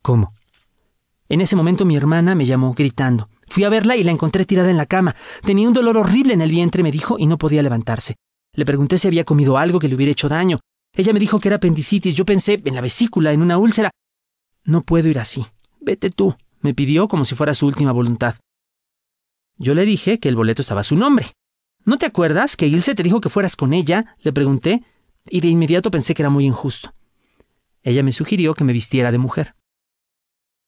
¿Cómo? 0.00 0.32
En 1.32 1.40
ese 1.40 1.56
momento 1.56 1.86
mi 1.86 1.96
hermana 1.96 2.34
me 2.34 2.44
llamó 2.44 2.74
gritando. 2.74 3.30
Fui 3.48 3.64
a 3.64 3.70
verla 3.70 3.96
y 3.96 4.04
la 4.04 4.10
encontré 4.10 4.44
tirada 4.44 4.70
en 4.70 4.76
la 4.76 4.84
cama. 4.84 5.16
Tenía 5.42 5.66
un 5.66 5.72
dolor 5.72 5.96
horrible 5.96 6.34
en 6.34 6.42
el 6.42 6.50
vientre, 6.50 6.82
me 6.82 6.92
dijo, 6.92 7.18
y 7.18 7.24
no 7.24 7.38
podía 7.38 7.62
levantarse. 7.62 8.16
Le 8.52 8.66
pregunté 8.66 8.98
si 8.98 9.08
había 9.08 9.24
comido 9.24 9.56
algo 9.56 9.78
que 9.78 9.88
le 9.88 9.94
hubiera 9.94 10.12
hecho 10.12 10.28
daño. 10.28 10.60
Ella 10.94 11.14
me 11.14 11.20
dijo 11.20 11.40
que 11.40 11.48
era 11.48 11.56
apendicitis. 11.56 12.14
Yo 12.16 12.26
pensé 12.26 12.60
en 12.62 12.74
la 12.74 12.82
vesícula, 12.82 13.32
en 13.32 13.40
una 13.40 13.56
úlcera. 13.56 13.90
No 14.64 14.82
puedo 14.82 15.08
ir 15.08 15.18
así. 15.18 15.46
Vete 15.80 16.10
tú, 16.10 16.36
me 16.60 16.74
pidió 16.74 17.08
como 17.08 17.24
si 17.24 17.34
fuera 17.34 17.54
su 17.54 17.66
última 17.66 17.92
voluntad. 17.92 18.34
Yo 19.56 19.72
le 19.72 19.86
dije 19.86 20.18
que 20.18 20.28
el 20.28 20.36
boleto 20.36 20.60
estaba 20.60 20.82
a 20.82 20.84
su 20.84 20.96
nombre. 20.96 21.28
¿No 21.86 21.96
te 21.96 22.04
acuerdas 22.04 22.58
que 22.58 22.66
Ilse 22.66 22.94
te 22.94 23.02
dijo 23.02 23.22
que 23.22 23.30
fueras 23.30 23.56
con 23.56 23.72
ella? 23.72 24.16
Le 24.20 24.34
pregunté, 24.34 24.84
y 25.30 25.40
de 25.40 25.48
inmediato 25.48 25.90
pensé 25.90 26.12
que 26.12 26.20
era 26.20 26.28
muy 26.28 26.44
injusto. 26.44 26.92
Ella 27.82 28.02
me 28.02 28.12
sugirió 28.12 28.52
que 28.52 28.64
me 28.64 28.74
vistiera 28.74 29.10
de 29.10 29.16
mujer. 29.16 29.54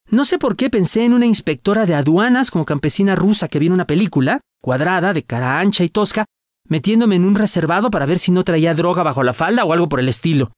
No 0.09 0.23
sé 0.23 0.37
por 0.37 0.55
qué 0.55 0.69
pensé 0.69 1.03
en 1.03 1.13
una 1.13 1.25
inspectora 1.25 1.85
de 1.85 1.95
aduanas 1.95 2.51
como 2.51 2.65
campesina 2.65 3.15
rusa 3.15 3.47
que 3.47 3.59
viene 3.59 3.73
una 3.73 3.87
película, 3.87 4.41
cuadrada, 4.61 5.13
de 5.13 5.23
cara 5.23 5.59
ancha 5.59 5.83
y 5.83 5.89
tosca, 5.89 6.25
metiéndome 6.67 7.15
en 7.15 7.25
un 7.25 7.35
reservado 7.35 7.89
para 7.89 8.05
ver 8.05 8.19
si 8.19 8.31
no 8.31 8.43
traía 8.43 8.75
droga 8.75 9.03
bajo 9.03 9.23
la 9.23 9.33
falda 9.33 9.65
o 9.65 9.73
algo 9.73 9.89
por 9.89 9.99
el 9.99 10.09
estilo. 10.09 10.51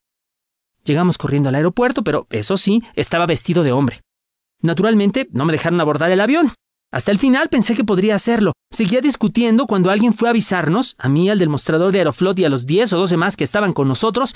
Llegamos 0.84 1.18
corriendo 1.18 1.50
al 1.50 1.56
aeropuerto, 1.56 2.04
pero 2.04 2.28
eso 2.30 2.58
sí, 2.58 2.84
estaba 2.94 3.26
vestido 3.26 3.64
de 3.64 3.72
hombre. 3.72 4.02
Naturalmente, 4.62 5.28
no 5.32 5.46
me 5.46 5.54
dejaron 5.54 5.80
abordar 5.80 6.12
el 6.12 6.22
avión. 6.22 6.54
Hasta 6.92 7.12
el 7.12 7.20
final 7.20 7.50
pensé 7.50 7.76
que 7.76 7.84
podría 7.84 8.16
hacerlo. 8.16 8.54
Seguía 8.72 9.02
discutiendo 9.02 9.68
cuando 9.68 9.92
alguien 9.92 10.14
fue 10.14 10.30
a 10.30 10.32
avisarnos, 10.32 10.96
a 10.98 11.10
mí, 11.10 11.30
al 11.30 11.40
del 11.40 11.50
mostrador 11.50 11.92
de 11.92 12.00
Aeroflot 12.00 12.40
y 12.40 12.46
a 12.46 12.50
los 12.50 12.66
diez 12.66 12.92
o 12.94 12.98
doce 12.98 13.18
más 13.18 13.36
que 13.36 13.44
estaban 13.44 13.74
con 13.74 13.88
nosotros, 13.88 14.36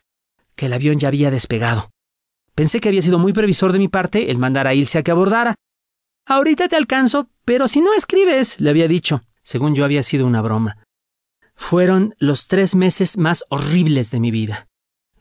que 0.56 0.66
el 0.68 0.74
avión 0.74 1.00
ya 1.00 1.08
había 1.08 1.32
despegado. 1.32 1.90
Pensé 2.56 2.80
que 2.80 2.90
había 2.90 3.02
sido 3.02 3.20
muy 3.20 3.34
previsor 3.34 3.72
de 3.72 3.80
mi 3.80 3.88
parte 3.88 4.32
el 4.32 4.38
mandar 4.38 4.68
a 4.68 4.74
Ilse 4.74 5.00
a 5.00 5.04
que 5.04 5.12
abordara. 5.12 5.56
Ahorita 6.26 6.68
te 6.68 6.76
alcanzo, 6.76 7.30
pero 7.46 7.68
si 7.68 7.82
no 7.82 7.94
escribes, 7.94 8.60
le 8.60 8.70
había 8.70 8.88
dicho. 8.88 9.24
Según 9.44 9.76
yo 9.76 9.86
había 9.86 10.04
sido 10.04 10.28
una 10.28 10.42
broma. 10.42 10.78
Fueron 11.56 12.16
los 12.20 12.48
tres 12.48 12.76
meses 12.76 13.18
más 13.18 13.44
horribles 13.50 14.12
de 14.12 14.20
mi 14.20 14.32
vida. 14.32 14.68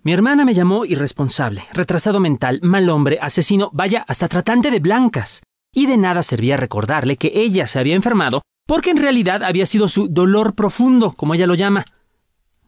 Mi 0.03 0.13
hermana 0.13 0.45
me 0.45 0.55
llamó 0.55 0.85
irresponsable, 0.85 1.63
retrasado 1.73 2.21
mental, 2.21 2.61
mal 2.63 2.89
hombre, 2.89 3.19
asesino, 3.21 3.71
vaya, 3.73 4.05
hasta 4.09 4.29
tratante 4.29 4.71
de 4.71 4.81
blancas. 4.81 5.43
Y 5.73 5.87
de 5.87 5.99
nada 5.99 6.23
servía 6.23 6.57
recordarle 6.57 7.17
que 7.17 7.33
ella 7.35 7.67
se 7.67 7.79
había 7.79 7.95
enfermado 7.95 8.43
porque 8.67 8.91
en 8.91 8.99
realidad 8.99 9.43
había 9.43 9.67
sido 9.67 9.89
su 9.89 10.09
dolor 10.09 10.55
profundo, 10.55 11.13
como 11.13 11.35
ella 11.35 11.49
lo 11.49 11.57
llama. 11.57 11.85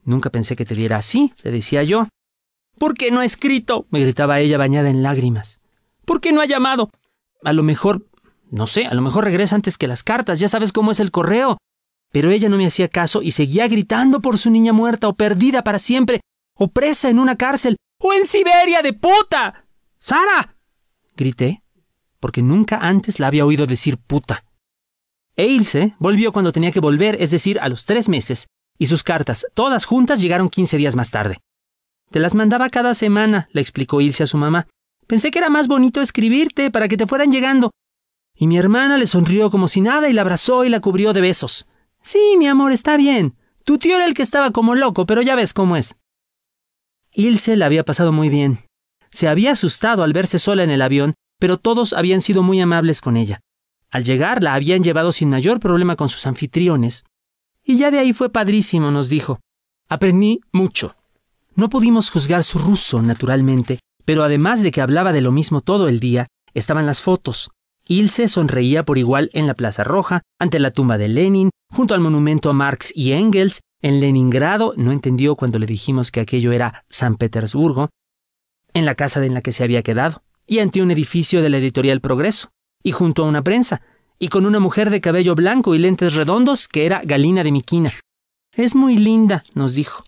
Nunca 0.04 0.30
pensé 0.30 0.56
que 0.56 0.64
te 0.64 0.74
diera 0.74 0.96
así, 0.96 1.32
le 1.44 1.52
decía 1.52 1.84
yo. 1.84 2.08
¿Por 2.82 2.94
qué 2.94 3.12
no 3.12 3.20
ha 3.20 3.24
escrito? 3.24 3.86
me 3.90 4.00
gritaba 4.00 4.40
ella 4.40 4.58
bañada 4.58 4.90
en 4.90 5.04
lágrimas. 5.04 5.60
¿Por 6.04 6.20
qué 6.20 6.32
no 6.32 6.40
ha 6.40 6.46
llamado? 6.46 6.90
A 7.44 7.52
lo 7.52 7.62
mejor, 7.62 8.08
no 8.50 8.66
sé, 8.66 8.86
a 8.86 8.94
lo 8.94 9.02
mejor 9.02 9.22
regresa 9.22 9.54
antes 9.54 9.78
que 9.78 9.86
las 9.86 10.02
cartas, 10.02 10.40
ya 10.40 10.48
sabes 10.48 10.72
cómo 10.72 10.90
es 10.90 10.98
el 10.98 11.12
correo. 11.12 11.58
Pero 12.10 12.32
ella 12.32 12.48
no 12.48 12.56
me 12.56 12.66
hacía 12.66 12.88
caso 12.88 13.22
y 13.22 13.30
seguía 13.30 13.68
gritando 13.68 14.18
por 14.18 14.36
su 14.36 14.50
niña 14.50 14.72
muerta 14.72 15.06
o 15.06 15.14
perdida 15.14 15.62
para 15.62 15.78
siempre, 15.78 16.22
o 16.58 16.72
presa 16.72 17.08
en 17.08 17.20
una 17.20 17.36
cárcel, 17.36 17.76
o 18.00 18.14
en 18.14 18.26
Siberia 18.26 18.82
de 18.82 18.94
puta. 18.94 19.64
¡Sara! 19.98 20.56
grité, 21.16 21.62
porque 22.18 22.42
nunca 22.42 22.78
antes 22.78 23.20
la 23.20 23.28
había 23.28 23.46
oído 23.46 23.68
decir 23.68 23.96
puta. 23.96 24.44
E 25.36 25.46
Ilse 25.46 25.94
volvió 26.00 26.32
cuando 26.32 26.50
tenía 26.50 26.72
que 26.72 26.80
volver, 26.80 27.16
es 27.22 27.30
decir, 27.30 27.60
a 27.60 27.68
los 27.68 27.84
tres 27.84 28.08
meses, 28.08 28.48
y 28.76 28.86
sus 28.86 29.04
cartas, 29.04 29.46
todas 29.54 29.84
juntas, 29.84 30.20
llegaron 30.20 30.48
quince 30.48 30.76
días 30.78 30.96
más 30.96 31.12
tarde. 31.12 31.38
Te 32.12 32.20
las 32.20 32.34
mandaba 32.34 32.68
cada 32.68 32.92
semana, 32.92 33.48
le 33.52 33.62
explicó 33.62 34.02
Ilse 34.02 34.24
a 34.24 34.26
su 34.26 34.36
mamá. 34.36 34.66
Pensé 35.06 35.30
que 35.30 35.38
era 35.38 35.48
más 35.48 35.66
bonito 35.66 36.02
escribirte 36.02 36.70
para 36.70 36.86
que 36.86 36.98
te 36.98 37.06
fueran 37.06 37.32
llegando. 37.32 37.70
Y 38.36 38.46
mi 38.48 38.58
hermana 38.58 38.98
le 38.98 39.06
sonrió 39.06 39.50
como 39.50 39.66
si 39.66 39.80
nada 39.80 40.10
y 40.10 40.12
la 40.12 40.20
abrazó 40.20 40.66
y 40.66 40.68
la 40.68 40.80
cubrió 40.80 41.14
de 41.14 41.22
besos. 41.22 41.66
Sí, 42.02 42.34
mi 42.36 42.46
amor, 42.46 42.70
está 42.70 42.98
bien. 42.98 43.34
Tu 43.64 43.78
tío 43.78 43.96
era 43.96 44.04
el 44.04 44.12
que 44.12 44.22
estaba 44.22 44.50
como 44.50 44.74
loco, 44.74 45.06
pero 45.06 45.22
ya 45.22 45.34
ves 45.34 45.54
cómo 45.54 45.74
es. 45.74 45.96
Ilse 47.12 47.56
la 47.56 47.64
había 47.64 47.82
pasado 47.82 48.12
muy 48.12 48.28
bien. 48.28 48.58
Se 49.10 49.26
había 49.26 49.52
asustado 49.52 50.02
al 50.02 50.12
verse 50.12 50.38
sola 50.38 50.64
en 50.64 50.70
el 50.70 50.82
avión, 50.82 51.14
pero 51.38 51.56
todos 51.56 51.94
habían 51.94 52.20
sido 52.20 52.42
muy 52.42 52.60
amables 52.60 53.00
con 53.00 53.16
ella. 53.16 53.40
Al 53.90 54.04
llegar 54.04 54.42
la 54.42 54.52
habían 54.52 54.82
llevado 54.82 55.12
sin 55.12 55.30
mayor 55.30 55.60
problema 55.60 55.96
con 55.96 56.10
sus 56.10 56.26
anfitriones. 56.26 57.04
Y 57.64 57.78
ya 57.78 57.90
de 57.90 58.00
ahí 58.00 58.12
fue 58.12 58.30
padrísimo, 58.30 58.90
nos 58.90 59.08
dijo. 59.08 59.40
Aprendí 59.88 60.40
mucho. 60.52 60.94
No 61.54 61.68
pudimos 61.68 62.10
juzgar 62.10 62.44
su 62.44 62.58
ruso, 62.58 63.02
naturalmente, 63.02 63.80
pero 64.04 64.24
además 64.24 64.62
de 64.62 64.70
que 64.70 64.80
hablaba 64.80 65.12
de 65.12 65.20
lo 65.20 65.32
mismo 65.32 65.60
todo 65.60 65.88
el 65.88 66.00
día, 66.00 66.26
estaban 66.54 66.86
las 66.86 67.02
fotos. 67.02 67.50
Ilse 67.86 68.28
sonreía 68.28 68.84
por 68.84 68.98
igual 68.98 69.30
en 69.32 69.46
la 69.46 69.54
Plaza 69.54 69.84
Roja, 69.84 70.22
ante 70.38 70.58
la 70.58 70.70
tumba 70.70 70.98
de 70.98 71.08
Lenin, 71.08 71.50
junto 71.70 71.94
al 71.94 72.00
monumento 72.00 72.50
a 72.50 72.52
Marx 72.52 72.92
y 72.94 73.12
Engels, 73.12 73.60
en 73.82 74.00
Leningrado, 74.00 74.74
no 74.76 74.92
entendió 74.92 75.34
cuando 75.34 75.58
le 75.58 75.66
dijimos 75.66 76.10
que 76.10 76.20
aquello 76.20 76.52
era 76.52 76.84
San 76.88 77.16
Petersburgo, 77.16 77.90
en 78.72 78.86
la 78.86 78.94
casa 78.94 79.24
en 79.24 79.34
la 79.34 79.42
que 79.42 79.52
se 79.52 79.64
había 79.64 79.82
quedado, 79.82 80.22
y 80.46 80.60
ante 80.60 80.80
un 80.80 80.90
edificio 80.90 81.42
de 81.42 81.50
la 81.50 81.58
editorial 81.58 82.00
Progreso, 82.00 82.50
y 82.82 82.92
junto 82.92 83.24
a 83.24 83.28
una 83.28 83.42
prensa, 83.42 83.82
y 84.18 84.28
con 84.28 84.46
una 84.46 84.60
mujer 84.60 84.90
de 84.90 85.00
cabello 85.00 85.34
blanco 85.34 85.74
y 85.74 85.78
lentes 85.78 86.14
redondos 86.14 86.68
que 86.68 86.86
era 86.86 87.02
Galina 87.04 87.42
de 87.42 87.52
Miquina. 87.52 87.92
Es 88.54 88.76
muy 88.76 88.96
linda, 88.96 89.42
nos 89.54 89.74
dijo. 89.74 90.04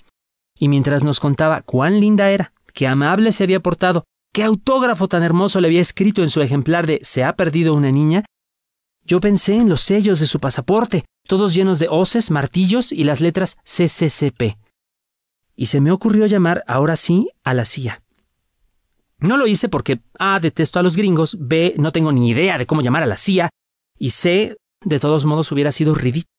Y 0.59 0.69
mientras 0.69 1.03
nos 1.03 1.21
contaba 1.21 1.63
cuán 1.63 2.01
linda 2.01 2.31
era, 2.31 2.53
qué 2.73 2.87
amable 2.87 3.33
se 3.33 3.45
había 3.45 3.61
portado, 3.61 4.05
qué 4.33 4.45
autógrafo 4.45 5.09
tan 5.09 5.23
hermoso 5.23 5.61
le 5.61 5.69
había 5.69 5.81
escrito 5.81 6.23
en 6.23 6.31
su 6.31 6.43
ejemplar 6.43 6.87
de 6.87 7.01
Se 7.03 7.25
ha 7.25 7.37
perdido 7.37 7.75
una 7.75 7.91
niña, 7.91 8.25
yo 9.07 9.21
pensé 9.21 9.57
en 9.57 9.69
los 9.69 9.83
sellos 9.83 10.19
de 10.21 10.27
su 10.27 10.41
pasaporte, 10.41 11.05
todos 11.29 11.53
llenos 11.53 11.79
de 11.79 11.89
hoces, 11.91 12.31
martillos 12.31 12.91
y 12.91 13.05
las 13.05 13.21
letras 13.21 13.59
CCCP. 13.65 14.57
Y 15.57 15.67
se 15.67 15.81
me 15.81 15.91
ocurrió 15.91 16.27
llamar 16.27 16.65
ahora 16.67 16.97
sí 16.97 17.29
a 17.43 17.53
la 17.53 17.67
CIA. 17.67 18.03
No 19.19 19.37
lo 19.37 19.47
hice 19.47 19.69
porque 19.69 20.01
A. 20.19 20.41
detesto 20.41 20.79
a 20.79 20.83
los 20.83 20.97
gringos, 20.97 21.37
B. 21.39 21.75
no 21.77 21.93
tengo 21.93 22.13
ni 22.13 22.31
idea 22.31 22.57
de 22.57 22.67
cómo 22.67 22.81
llamar 22.81 23.03
a 23.03 23.07
la 23.07 23.17
CIA, 23.17 23.51
y 23.99 24.11
C. 24.11 24.57
de 24.85 24.99
todos 24.99 25.27
modos 25.27 25.53
hubiera 25.53 25.71
sido 25.71 25.95
ridículo. 25.95 26.33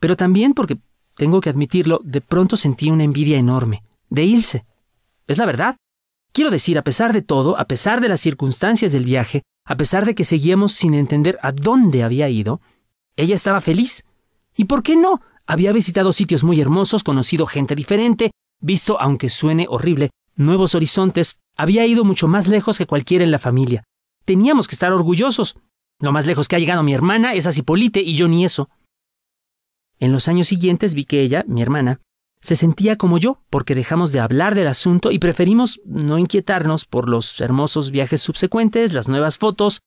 Pero 0.00 0.16
también 0.16 0.52
porque, 0.52 0.76
tengo 1.14 1.40
que 1.40 1.50
admitirlo, 1.50 2.00
de 2.04 2.20
pronto 2.20 2.56
sentí 2.56 2.90
una 2.90 3.04
envidia 3.04 3.38
enorme, 3.38 3.82
de 4.10 4.24
Ilse. 4.24 4.64
Es 5.26 5.38
la 5.38 5.46
verdad. 5.46 5.76
Quiero 6.32 6.50
decir, 6.50 6.78
a 6.78 6.82
pesar 6.82 7.12
de 7.12 7.22
todo, 7.22 7.58
a 7.58 7.66
pesar 7.66 8.00
de 8.00 8.08
las 8.08 8.20
circunstancias 8.20 8.92
del 8.92 9.04
viaje, 9.04 9.42
a 9.64 9.76
pesar 9.76 10.04
de 10.04 10.14
que 10.14 10.24
seguíamos 10.24 10.72
sin 10.72 10.94
entender 10.94 11.38
a 11.42 11.52
dónde 11.52 12.02
había 12.02 12.28
ido, 12.28 12.60
ella 13.16 13.34
estaba 13.34 13.60
feliz. 13.60 14.04
¿Y 14.56 14.64
por 14.64 14.82
qué 14.82 14.96
no? 14.96 15.22
Había 15.46 15.72
visitado 15.72 16.12
sitios 16.12 16.42
muy 16.42 16.60
hermosos, 16.60 17.04
conocido 17.04 17.46
gente 17.46 17.74
diferente, 17.74 18.32
visto, 18.60 19.00
aunque 19.00 19.30
suene 19.30 19.66
horrible, 19.68 20.10
nuevos 20.36 20.74
horizontes, 20.74 21.38
había 21.56 21.86
ido 21.86 22.04
mucho 22.04 22.28
más 22.28 22.48
lejos 22.48 22.78
que 22.78 22.86
cualquiera 22.86 23.24
en 23.24 23.30
la 23.30 23.38
familia. 23.38 23.84
Teníamos 24.24 24.68
que 24.68 24.74
estar 24.74 24.92
orgullosos. 24.92 25.56
Lo 26.00 26.12
más 26.12 26.26
lejos 26.26 26.48
que 26.48 26.56
ha 26.56 26.58
llegado 26.58 26.82
mi 26.82 26.94
hermana 26.94 27.34
es 27.34 27.46
a 27.46 27.52
Cipolite 27.52 28.00
y 28.00 28.16
yo 28.16 28.26
ni 28.26 28.44
eso. 28.44 28.68
En 29.98 30.12
los 30.12 30.28
años 30.28 30.48
siguientes 30.48 30.94
vi 30.94 31.04
que 31.04 31.20
ella, 31.20 31.44
mi 31.46 31.62
hermana, 31.62 32.00
se 32.40 32.56
sentía 32.56 32.96
como 32.96 33.16
yo, 33.16 33.40
porque 33.48 33.74
dejamos 33.74 34.12
de 34.12 34.20
hablar 34.20 34.54
del 34.54 34.68
asunto 34.68 35.10
y 35.10 35.18
preferimos 35.18 35.80
no 35.86 36.18
inquietarnos 36.18 36.84
por 36.84 37.08
los 37.08 37.40
hermosos 37.40 37.90
viajes 37.90 38.20
subsecuentes, 38.20 38.92
las 38.92 39.08
nuevas 39.08 39.38
fotos, 39.38 39.80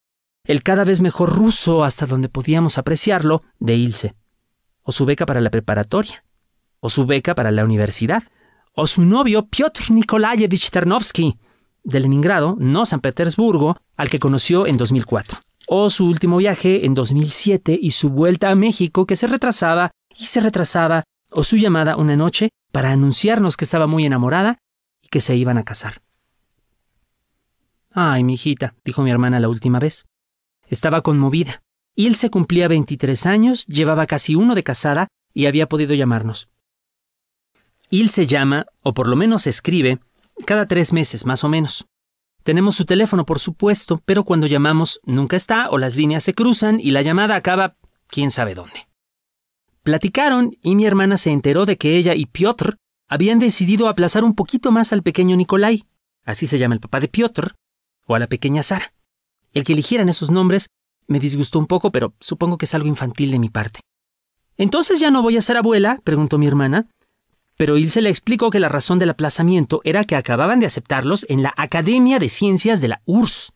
el 0.44 0.64
cada 0.64 0.84
vez 0.84 1.00
mejor 1.02 1.36
ruso 1.36 1.84
hasta 1.84 2.06
donde 2.06 2.30
podíamos 2.30 2.78
apreciarlo 2.78 3.44
de 3.60 3.76
Ilse, 3.76 4.16
o 4.82 4.92
su 4.92 5.06
beca 5.06 5.26
para 5.28 5.42
la 5.42 5.52
preparatoria, 5.52 6.24
o 6.80 6.90
su 6.90 7.06
beca 7.06 7.36
para 7.36 7.52
la 7.52 7.64
universidad, 7.64 8.24
o 8.74 8.88
su 8.88 9.04
novio 9.04 9.48
Piotr 9.48 9.92
Nikolayevich 9.92 10.72
Ternovsky, 10.72 11.38
de 11.84 12.00
Leningrado, 12.00 12.56
no 12.60 12.86
San 12.86 13.02
Petersburgo, 13.02 13.78
al 13.96 14.10
que 14.10 14.20
conoció 14.20 14.66
en 14.66 14.78
2004, 14.78 15.40
o 15.68 15.90
su 15.90 16.08
último 16.08 16.38
viaje 16.38 16.86
en 16.86 16.94
2007 16.94 17.78
y 17.80 17.92
su 17.92 18.10
vuelta 18.10 18.50
a 18.50 18.56
México 18.56 19.06
que 19.06 19.18
se 19.18 19.28
retrasaba 19.28 19.92
y 20.18 20.26
se 20.26 20.40
retrasaba 20.40 21.04
o 21.30 21.44
su 21.44 21.58
llamada 21.58 21.98
una 21.98 22.16
noche 22.16 22.50
para 22.72 22.92
anunciarnos 22.92 23.58
que 23.58 23.66
estaba 23.66 23.86
muy 23.86 24.06
enamorada 24.06 24.58
y 25.04 25.10
que 25.10 25.22
se 25.22 25.36
iban 25.36 25.58
a 25.58 25.66
casar. 25.66 26.02
Ay, 27.92 28.24
mi 28.24 28.36
hijita, 28.36 28.76
dijo 28.86 29.04
mi 29.04 29.12
hermana 29.12 29.40
la 29.40 29.50
última 29.50 29.80
vez. 29.80 30.06
Estaba 30.68 31.02
conmovida. 31.02 31.62
se 32.16 32.30
cumplía 32.30 32.68
23 32.68 33.26
años, 33.26 33.66
llevaba 33.68 34.08
casi 34.08 34.36
uno 34.36 34.56
de 34.56 34.64
casada 34.64 35.08
y 35.34 35.48
había 35.48 35.68
podido 35.68 35.96
llamarnos. 35.96 36.50
se 38.10 38.28
llama, 38.28 38.68
o 38.84 38.94
por 38.94 39.08
lo 39.08 39.16
menos 39.16 39.48
escribe, 39.48 40.00
cada 40.46 40.68
tres 40.68 40.94
meses 40.94 41.26
más 41.26 41.44
o 41.44 41.50
menos. 41.50 41.88
Tenemos 42.48 42.78
su 42.78 42.86
teléfono, 42.86 43.26
por 43.26 43.40
supuesto, 43.40 44.02
pero 44.06 44.24
cuando 44.24 44.48
llamamos 44.48 45.02
nunca 45.04 45.36
está 45.36 45.70
o 45.70 45.78
las 45.78 45.98
líneas 45.98 46.24
se 46.24 46.34
cruzan 46.34 46.80
y 46.80 46.92
la 46.92 47.02
llamada 47.02 47.36
acaba 47.36 47.76
quién 48.08 48.32
sabe 48.32 48.56
dónde. 48.56 48.88
Platicaron 49.84 50.56
y 50.62 50.76
mi 50.76 50.86
hermana 50.86 51.18
se 51.18 51.32
enteró 51.32 51.66
de 51.66 51.78
que 51.78 51.98
ella 51.98 52.16
y 52.16 52.26
Piotr 52.26 52.78
habían 53.10 53.40
decidido 53.40 53.90
aplazar 53.90 54.24
un 54.24 54.34
poquito 54.34 54.72
más 54.72 54.94
al 54.94 55.04
pequeño 55.04 55.36
Nikolai, 55.36 55.84
así 56.24 56.48
se 56.48 56.58
llama 56.58 56.76
el 56.76 56.80
papá 56.80 57.02
de 57.02 57.10
Piotr, 57.10 57.54
o 58.06 58.16
a 58.16 58.20
la 58.20 58.28
pequeña 58.28 58.64
Sara. 58.64 58.94
El 59.52 59.66
que 59.66 59.74
eligieran 59.74 60.08
esos 60.08 60.32
nombres 60.32 60.68
me 61.06 61.20
disgustó 61.20 61.60
un 61.60 61.68
poco, 61.68 61.92
pero 61.92 62.14
supongo 62.22 62.58
que 62.58 62.64
es 62.64 62.74
algo 62.74 62.88
infantil 62.88 63.30
de 63.32 63.40
mi 63.40 63.50
parte. 63.50 63.82
¿Entonces 64.56 65.02
ya 65.02 65.12
no 65.12 65.22
voy 65.22 65.36
a 65.36 65.42
ser 65.42 65.58
abuela? 65.58 66.00
preguntó 66.06 66.38
mi 66.38 66.48
hermana. 66.48 66.88
Pero 67.58 67.78
Ilse 67.78 68.02
le 68.02 68.10
explicó 68.10 68.52
que 68.52 68.60
la 68.60 68.70
razón 68.70 69.00
del 69.00 69.10
aplazamiento 69.10 69.82
era 69.84 70.04
que 70.04 70.16
acababan 70.16 70.60
de 70.60 70.68
aceptarlos 70.68 71.26
en 71.28 71.42
la 71.42 71.54
Academia 71.58 72.20
de 72.20 72.30
Ciencias 72.30 72.82
de 72.82 72.90
la 72.90 73.02
URSS. 73.06 73.52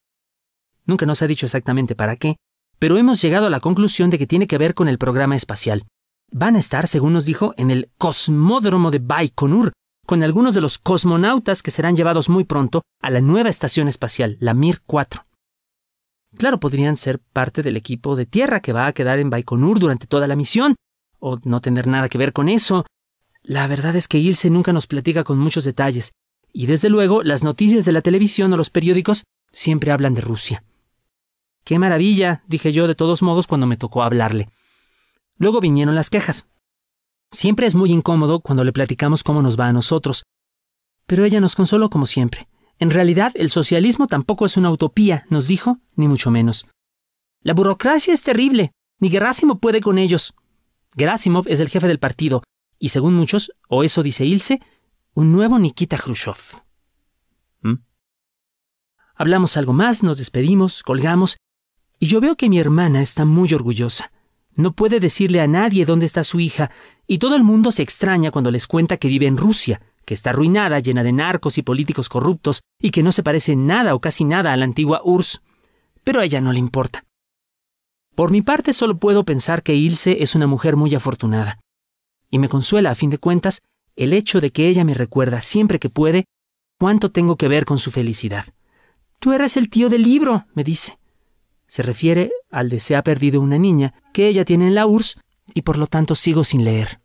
Nunca 0.86 1.06
nos 1.06 1.22
ha 1.22 1.28
dicho 1.28 1.46
exactamente 1.46 1.96
para 1.96 2.16
qué, 2.16 2.38
pero 2.80 2.98
hemos 2.98 3.22
llegado 3.22 3.46
a 3.46 3.52
la 3.52 3.60
conclusión 3.60 4.10
de 4.10 4.18
que 4.18 4.26
tiene 4.26 4.48
que 4.48 4.58
ver 4.58 4.74
con 4.74 4.88
el 4.88 4.98
programa 4.98 5.36
espacial. 5.36 5.86
Van 6.32 6.56
a 6.56 6.60
estar, 6.60 6.88
según 6.88 7.14
nos 7.14 7.26
dijo, 7.26 7.54
en 7.58 7.70
el 7.70 7.92
cosmódromo 8.00 8.90
de 8.90 8.98
Baikonur, 8.98 9.72
con 10.08 10.24
algunos 10.24 10.56
de 10.56 10.62
los 10.62 10.80
cosmonautas 10.80 11.62
que 11.62 11.70
serán 11.70 11.96
llevados 11.96 12.28
muy 12.28 12.44
pronto 12.44 12.82
a 13.02 13.12
la 13.12 13.22
nueva 13.22 13.50
estación 13.50 13.88
espacial, 13.88 14.36
la 14.40 14.56
Mir 14.56 14.82
4. 14.86 15.26
Claro, 16.38 16.60
podrían 16.60 16.98
ser 16.98 17.20
parte 17.20 17.62
del 17.62 17.78
equipo 17.78 18.16
de 18.16 18.26
tierra 18.26 18.62
que 18.62 18.74
va 18.74 18.88
a 18.88 18.94
quedar 18.94 19.20
en 19.20 19.30
Baikonur 19.30 19.80
durante 19.80 20.08
toda 20.08 20.28
la 20.28 20.36
misión, 20.36 20.76
o 21.20 21.38
no 21.44 21.62
tener 21.62 21.86
nada 21.86 22.10
que 22.10 22.18
ver 22.18 22.34
con 22.34 22.50
eso. 22.50 22.86
La 23.44 23.68
verdad 23.68 23.96
es 23.96 24.08
que 24.08 24.20
Ilse 24.20 24.50
nunca 24.50 24.74
nos 24.74 24.88
platica 24.88 25.24
con 25.24 25.40
muchos 25.40 25.64
detalles, 25.64 26.12
y 26.54 26.68
desde 26.68 26.90
luego 26.90 27.24
las 27.24 27.44
noticias 27.44 27.86
de 27.86 27.92
la 27.92 28.02
televisión 28.02 28.54
o 28.54 28.58
los 28.58 28.70
periódicos 28.70 29.24
siempre 29.52 29.92
hablan 29.92 30.14
de 30.14 30.22
Rusia. 30.22 30.64
Qué 31.64 31.80
maravilla, 31.80 32.44
dije 32.48 32.72
yo 32.72 32.88
de 32.88 32.96
todos 32.96 33.22
modos 33.22 33.48
cuando 33.48 33.68
me 33.68 33.78
tocó 33.78 34.04
hablarle. 34.04 34.50
Luego 35.38 35.60
vinieron 35.60 35.96
las 35.96 36.10
quejas. 36.10 36.48
Siempre 37.32 37.66
es 37.66 37.76
muy 37.76 37.92
incómodo 37.92 38.42
cuando 38.42 38.64
le 38.64 38.74
platicamos 38.74 39.24
cómo 39.24 39.42
nos 39.42 39.60
va 39.60 39.68
a 39.68 39.74
nosotros. 39.74 40.24
Pero 41.06 41.24
ella 41.24 41.40
nos 41.40 41.56
consoló 41.56 41.90
como 41.90 42.06
siempre. 42.06 42.48
En 42.78 42.90
realidad, 42.90 43.32
el 43.36 43.50
socialismo 43.50 44.08
tampoco 44.08 44.46
es 44.46 44.58
una 44.58 44.72
utopía, 44.72 45.26
nos 45.30 45.48
dijo, 45.48 45.80
ni 45.96 46.08
mucho 46.08 46.32
menos. 46.32 46.68
La 47.42 47.54
burocracia 47.54 48.14
es 48.14 48.24
terrible. 48.24 48.72
Ni 49.00 49.10
Gerasimov 49.10 49.60
puede 49.60 49.82
con 49.82 49.98
ellos. 49.98 50.34
Gerasimov 50.96 51.48
es 51.48 51.60
el 51.60 51.70
jefe 51.70 51.88
del 51.88 52.00
partido, 52.00 52.44
y 52.82 52.90
según 52.90 53.14
muchos, 53.14 53.54
o 53.70 53.84
eso 53.84 54.02
dice 54.02 54.26
Ilse, 54.26 54.60
un 55.14 55.32
nuevo 55.32 55.60
Nikita 55.60 55.98
Khrushchev. 55.98 56.64
¿Mm? 57.62 57.76
Hablamos 59.16 59.56
algo 59.56 59.72
más, 59.72 60.02
nos 60.02 60.18
despedimos, 60.18 60.82
colgamos, 60.82 61.38
y 62.00 62.08
yo 62.08 62.20
veo 62.20 62.36
que 62.36 62.50
mi 62.50 62.58
hermana 62.58 63.04
está 63.04 63.24
muy 63.24 63.54
orgullosa. 63.54 64.12
No 64.56 64.74
puede 64.74 65.00
decirle 65.00 65.42
a 65.42 65.48
nadie 65.48 65.86
dónde 65.86 66.08
está 66.08 66.24
su 66.24 66.40
hija, 66.40 66.72
y 67.06 67.20
todo 67.20 67.36
el 67.36 67.44
mundo 67.44 67.72
se 67.72 67.84
extraña 67.84 68.32
cuando 68.32 68.50
les 68.50 68.66
cuenta 68.66 68.98
que 68.98 69.10
vive 69.10 69.28
en 69.28 69.38
Rusia, 69.38 69.80
que 70.04 70.16
está 70.16 70.32
arruinada, 70.32 70.80
llena 70.80 71.04
de 71.04 71.14
narcos 71.14 71.60
y 71.60 71.62
políticos 71.62 72.10
corruptos, 72.10 72.64
y 72.82 72.90
que 72.90 73.04
no 73.04 73.12
se 73.12 73.22
parece 73.22 73.56
nada 73.56 73.94
o 73.94 74.02
casi 74.02 74.26
nada 74.26 74.54
a 74.54 74.58
la 74.58 74.66
antigua 74.66 75.02
URSS. 75.06 75.44
Pero 76.04 76.20
a 76.20 76.26
ella 76.26 76.42
no 76.42 76.52
le 76.52 76.58
importa. 76.58 77.06
Por 78.16 78.32
mi 78.32 78.42
parte 78.42 78.74
solo 78.74 78.98
puedo 78.98 79.24
pensar 79.24 79.62
que 79.62 79.76
Ilse 79.76 80.24
es 80.24 80.34
una 80.34 80.48
mujer 80.48 80.76
muy 80.76 80.96
afortunada. 80.96 81.60
Y 82.32 82.40
me 82.40 82.50
consuela, 82.50 82.92
a 82.92 82.96
fin 82.96 83.10
de 83.10 83.18
cuentas, 83.18 83.62
el 83.96 84.14
hecho 84.14 84.42
de 84.42 84.52
que 84.52 84.68
ella 84.68 84.86
me 84.86 84.94
recuerda 84.94 85.42
siempre 85.42 85.80
que 85.80 85.90
puede 85.90 86.26
cuánto 86.80 87.12
tengo 87.12 87.36
que 87.36 87.50
ver 87.50 87.66
con 87.66 87.78
su 87.78 87.92
felicidad. 87.92 88.46
Tú 89.20 89.34
eres 89.34 89.58
el 89.58 89.70
tío 89.70 89.90
del 89.90 90.04
libro, 90.04 90.46
me 90.54 90.64
dice. 90.64 90.98
Se 91.68 91.84
refiere 91.84 92.32
al 92.50 92.70
de 92.70 92.80
se 92.80 92.96
ha 92.96 93.04
perdido 93.04 93.42
una 93.42 93.58
niña 93.58 93.94
que 94.14 94.28
ella 94.28 94.46
tiene 94.46 94.68
en 94.68 94.76
la 94.76 94.88
URSS 94.88 95.20
y 95.54 95.62
por 95.62 95.78
lo 95.78 95.88
tanto 95.88 96.16
sigo 96.16 96.44
sin 96.44 96.64
leer. 96.64 97.01